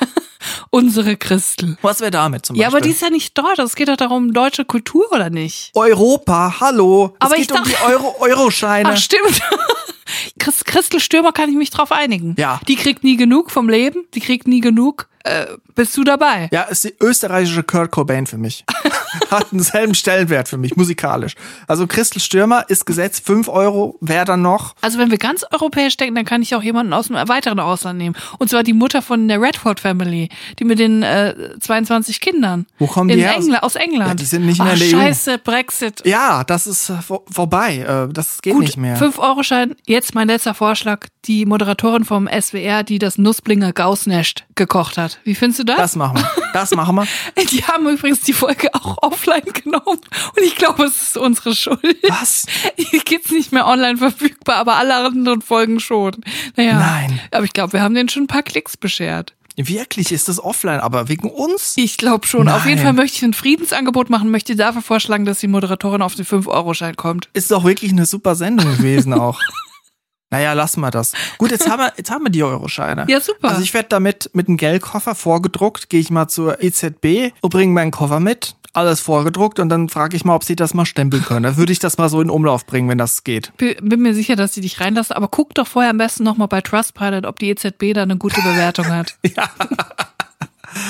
Unsere 0.70 1.16
Christel. 1.16 1.76
Was 1.82 2.00
wäre 2.00 2.10
damit 2.10 2.46
zum 2.46 2.56
Ja, 2.56 2.66
Beispiel? 2.66 2.76
aber 2.78 2.84
die 2.84 2.90
ist 2.90 3.02
ja 3.02 3.10
nicht 3.10 3.36
dort. 3.36 3.58
Es 3.58 3.74
geht 3.74 3.88
doch 3.88 3.96
darum, 3.96 4.32
deutsche 4.32 4.64
Kultur 4.64 5.04
oder 5.12 5.30
nicht? 5.30 5.70
Europa, 5.74 6.56
hallo. 6.60 7.14
Aber 7.18 7.34
es 7.34 7.42
ich 7.42 7.48
geht 7.48 7.56
um 7.58 7.64
dachte- 7.64 7.70
die 7.78 7.92
Euro 7.92 8.14
Euroscheine. 8.20 8.90
Ach, 8.92 8.96
stimmt. 8.96 9.40
Chris, 10.38 10.64
Christel 10.64 10.98
Stürmer 11.00 11.32
kann 11.32 11.50
ich 11.50 11.56
mich 11.56 11.70
drauf 11.70 11.92
einigen. 11.92 12.34
Ja. 12.38 12.60
Die 12.68 12.76
kriegt 12.76 13.04
nie 13.04 13.16
genug 13.16 13.50
vom 13.50 13.68
Leben. 13.68 14.06
Die 14.14 14.20
kriegt 14.20 14.48
nie 14.48 14.60
genug. 14.60 15.08
Äh, 15.24 15.46
bist 15.74 15.96
du 15.96 16.04
dabei? 16.04 16.48
Ja, 16.52 16.62
ist 16.62 16.84
die 16.84 16.94
österreichische 17.00 17.62
Kurt 17.62 17.90
Cobain 17.90 18.26
für 18.26 18.38
mich. 18.38 18.64
Hat 19.30 19.50
denselben 19.52 19.94
Stellenwert 19.94 20.48
für 20.48 20.56
mich, 20.56 20.76
musikalisch. 20.76 21.34
Also 21.66 21.86
Christel 21.86 22.20
Stürmer 22.20 22.64
ist 22.68 22.86
gesetzt, 22.86 23.26
5 23.26 23.48
Euro, 23.48 23.96
wer 24.00 24.24
dann 24.24 24.42
noch? 24.42 24.74
Also 24.80 24.98
wenn 24.98 25.10
wir 25.10 25.18
ganz 25.18 25.44
europäisch 25.50 25.96
denken, 25.96 26.14
dann 26.14 26.24
kann 26.24 26.42
ich 26.42 26.54
auch 26.54 26.62
jemanden 26.62 26.92
aus 26.92 27.10
einem 27.10 27.28
weiteren 27.28 27.60
Ausland 27.60 27.98
nehmen. 27.98 28.16
Und 28.38 28.50
zwar 28.50 28.62
die 28.62 28.72
Mutter 28.72 29.02
von 29.02 29.26
der 29.28 29.40
Redford 29.40 29.80
Family, 29.80 30.28
die 30.58 30.64
mit 30.64 30.78
den 30.78 31.02
äh, 31.02 31.34
22 31.60 32.20
Kindern. 32.20 32.66
Wo 32.78 32.86
kommen 32.86 33.10
in 33.10 33.18
die 33.18 33.24
her? 33.24 33.36
England, 33.36 33.62
aus 33.62 33.74
England. 33.74 34.08
Ja, 34.08 34.14
die 34.14 34.24
sind 34.24 34.46
nicht 34.46 34.62
mehr 34.62 34.72
in 34.72 34.78
der 34.78 34.88
EU. 34.88 35.02
scheiße, 35.02 35.38
Brexit. 35.38 36.02
Ja, 36.06 36.44
das 36.44 36.66
ist 36.66 36.88
äh, 36.88 37.02
vor, 37.02 37.24
vorbei. 37.30 37.78
Äh, 37.78 38.12
das 38.12 38.40
geht 38.42 38.54
Gut, 38.54 38.62
nicht 38.62 38.76
mehr. 38.76 38.96
5-Euro-Schein. 38.96 39.74
Jetzt 39.86 40.14
mein 40.14 40.28
letzter 40.28 40.54
Vorschlag. 40.54 41.06
Die 41.26 41.44
Moderatorin 41.46 42.04
vom 42.04 42.28
SWR, 42.28 42.82
die 42.82 42.98
das 42.98 43.18
Nussblinger 43.18 43.72
Gausnest 43.72 44.44
gekocht 44.54 44.96
hat. 44.96 45.09
Wie 45.24 45.34
findest 45.34 45.60
du 45.60 45.64
das? 45.64 45.76
Das 45.76 45.96
machen 45.96 46.18
wir. 46.18 46.30
Das 46.52 46.70
machen 46.72 46.94
wir. 46.96 47.06
Die 47.50 47.64
haben 47.64 47.88
übrigens 47.88 48.20
die 48.20 48.32
Folge 48.32 48.72
auch 48.74 48.98
offline 49.02 49.44
genommen. 49.44 49.84
Und 49.86 50.42
ich 50.42 50.56
glaube, 50.56 50.84
es 50.84 51.02
ist 51.02 51.16
unsere 51.16 51.54
Schuld. 51.54 51.96
Was? 52.08 52.46
Die 52.78 52.98
gibt's 52.98 53.30
nicht 53.30 53.52
mehr 53.52 53.66
online 53.66 53.96
verfügbar, 53.96 54.56
aber 54.56 54.76
alle 54.76 54.94
anderen 54.96 55.42
Folgen 55.42 55.80
schon. 55.80 56.16
Naja. 56.56 56.78
Nein. 56.78 57.20
Aber 57.30 57.44
ich 57.44 57.52
glaube, 57.52 57.72
wir 57.74 57.82
haben 57.82 57.94
denen 57.94 58.08
schon 58.08 58.24
ein 58.24 58.28
paar 58.28 58.42
Klicks 58.42 58.76
beschert. 58.76 59.34
Wirklich 59.56 60.12
ist 60.12 60.28
das 60.28 60.42
offline, 60.42 60.80
aber 60.80 61.08
wegen 61.08 61.28
uns? 61.28 61.74
Ich 61.76 61.96
glaube 61.96 62.26
schon. 62.26 62.48
Auf 62.48 62.64
jeden 62.64 62.76
Nein. 62.76 62.84
Fall 62.84 62.92
möchte 62.94 63.18
ich 63.18 63.22
ein 63.22 63.34
Friedensangebot 63.34 64.08
machen, 64.08 64.30
möchte 64.30 64.56
dafür 64.56 64.82
vorschlagen, 64.82 65.24
dass 65.24 65.40
die 65.40 65.48
Moderatorin 65.48 66.02
auf 66.02 66.14
den 66.14 66.24
5-Euro-Schein 66.24 66.96
kommt. 66.96 67.28
Ist 67.32 67.50
doch 67.50 67.64
wirklich 67.64 67.90
eine 67.92 68.06
super 68.06 68.34
Sendung 68.36 68.76
gewesen 68.76 69.12
auch. 69.12 69.38
Naja, 70.30 70.52
lassen 70.52 70.80
wir 70.80 70.90
das. 70.92 71.12
Gut, 71.38 71.50
jetzt 71.50 71.68
haben 71.68 71.80
wir, 71.80 71.92
jetzt 71.96 72.10
haben 72.10 72.22
wir 72.24 72.30
die 72.30 72.44
Euroscheine. 72.44 73.04
Ja, 73.08 73.20
super. 73.20 73.48
Also 73.48 73.62
ich 73.62 73.74
werde 73.74 73.88
damit 73.88 74.30
mit 74.32 74.46
einem 74.48 74.56
Geldkoffer 74.56 75.14
vorgedruckt, 75.16 75.90
gehe 75.90 76.00
ich 76.00 76.10
mal 76.10 76.28
zur 76.28 76.62
EZB 76.62 77.32
und 77.40 77.50
bringe 77.50 77.72
meinen 77.72 77.90
Koffer 77.90 78.20
mit, 78.20 78.54
alles 78.72 79.00
vorgedruckt 79.00 79.58
und 79.58 79.68
dann 79.68 79.88
frage 79.88 80.16
ich 80.16 80.24
mal, 80.24 80.36
ob 80.36 80.44
sie 80.44 80.54
das 80.54 80.72
mal 80.72 80.86
stempeln 80.86 81.24
können. 81.24 81.42
Dann 81.42 81.56
würde 81.56 81.72
ich 81.72 81.80
das 81.80 81.98
mal 81.98 82.08
so 82.08 82.20
in 82.20 82.30
Umlauf 82.30 82.64
bringen, 82.64 82.88
wenn 82.88 82.98
das 82.98 83.24
geht. 83.24 83.52
Bin 83.56 83.74
bin 83.82 84.00
mir 84.02 84.14
sicher, 84.14 84.36
dass 84.36 84.54
sie 84.54 84.60
dich 84.60 84.80
reinlassen, 84.80 85.16
aber 85.16 85.26
guck 85.26 85.54
doch 85.54 85.66
vorher 85.66 85.90
am 85.90 85.98
besten 85.98 86.22
nochmal 86.22 86.48
bei 86.48 86.60
Trustpilot, 86.60 87.26
ob 87.26 87.40
die 87.40 87.50
EZB 87.50 87.92
da 87.94 88.02
eine 88.02 88.16
gute 88.16 88.40
Bewertung 88.40 88.86
hat. 88.86 89.16
Ja. 89.36 89.48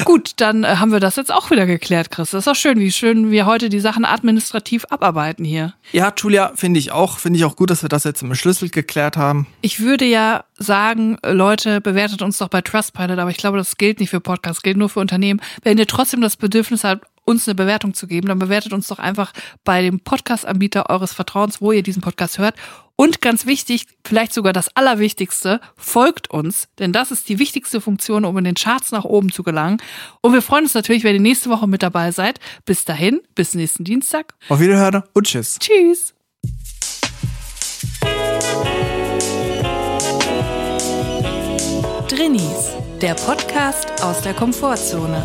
Gut, 0.05 0.33
dann 0.37 0.65
äh, 0.65 0.77
haben 0.77 0.93
wir 0.93 1.01
das 1.01 1.17
jetzt 1.17 1.33
auch 1.33 1.51
wieder 1.51 1.67
geklärt, 1.67 2.11
Chris. 2.11 2.31
Das 2.31 2.45
ist 2.45 2.49
auch 2.49 2.55
schön, 2.55 2.79
wie 2.79 2.93
schön 2.93 3.31
wir 3.31 3.47
heute 3.47 3.69
die 3.69 3.81
Sachen 3.81 4.05
administrativ 4.05 4.85
abarbeiten 4.91 5.45
hier. 5.45 5.75
Ja, 5.93 6.13
Julia, 6.17 6.53
finde 6.55 6.79
ich 6.79 6.93
auch. 6.93 7.19
Finde 7.19 7.39
ich 7.39 7.45
auch 7.45 7.57
gut, 7.57 7.71
dass 7.71 7.83
wir 7.83 7.89
das 7.89 8.05
jetzt 8.05 8.23
im 8.23 8.35
Schlüssel 8.35 8.69
geklärt 8.69 9.17
haben. 9.17 9.47
Ich 9.63 9.81
würde 9.81 10.05
ja 10.05 10.45
sagen, 10.59 11.19
äh, 11.23 11.33
Leute, 11.33 11.81
bewertet 11.81 12.23
uns 12.23 12.39
doch 12.39 12.49
bei 12.49 12.61
Trustpilot, 12.61 13.19
aber 13.19 13.31
ich 13.31 13.37
glaube, 13.37 13.59
das 13.59 13.77
gilt 13.77 14.01
nicht 14.01 14.11
für 14.11 14.21
Podcasts, 14.21 14.63
gilt 14.63 14.77
nur 14.77 14.89
für 14.89 15.01
Unternehmen. 15.01 15.41
Wenn 15.63 15.79
ihr 15.79 15.87
trotzdem 15.87 16.21
das 16.21 16.37
Bedürfnis 16.37 16.85
habt, 16.85 17.07
uns 17.31 17.49
eine 17.49 17.55
Bewertung 17.55 17.95
zu 17.95 18.07
geben, 18.07 18.29
dann 18.29 18.39
bewertet 18.39 18.73
uns 18.73 18.89
doch 18.89 18.99
einfach 18.99 19.33
bei 19.65 19.83
dem 19.83 20.01
Podcast-Anbieter 20.01 20.91
eures 20.91 21.13
Vertrauens, 21.13 21.61
wo 21.61 21.73
ihr 21.73 21.83
diesen 21.83 22.03
Podcast 22.03 22.39
hört. 22.39 22.57
Und 22.97 23.23
ganz 23.23 23.47
wichtig, 23.47 23.87
vielleicht 24.05 24.35
sogar 24.35 24.53
das 24.53 24.77
Allerwichtigste, 24.77 25.63
folgt 25.75 26.29
uns, 26.31 26.69
denn 26.79 26.93
das 26.93 27.11
ist 27.11 27.31
die 27.31 27.39
wichtigste 27.39 27.81
Funktion, 27.81 28.27
um 28.27 28.37
in 28.37 28.45
den 28.45 28.57
Charts 28.57 28.93
nach 28.93 29.05
oben 29.05 29.33
zu 29.33 29.43
gelangen. 29.43 29.79
Und 30.21 30.35
wir 30.35 30.43
freuen 30.43 30.65
uns 30.65 30.75
natürlich, 30.75 31.03
wenn 31.03 31.15
ihr 31.15 31.21
nächste 31.23 31.49
Woche 31.49 31.67
mit 31.67 31.83
dabei 31.83 32.13
seid. 32.13 32.41
Bis 32.67 32.85
dahin, 32.85 33.23
bis 33.35 33.55
nächsten 33.55 33.85
Dienstag. 33.85 34.35
Auf 34.51 34.61
Wiederhören 34.61 35.03
und 35.15 35.27
tschüss. 35.27 35.59
Tschüss. 35.59 36.13
Drinnies, 42.09 42.75
der 43.01 43.15
Podcast 43.15 44.03
aus 44.03 44.21
der 44.21 44.35
Komfortzone. 44.35 45.25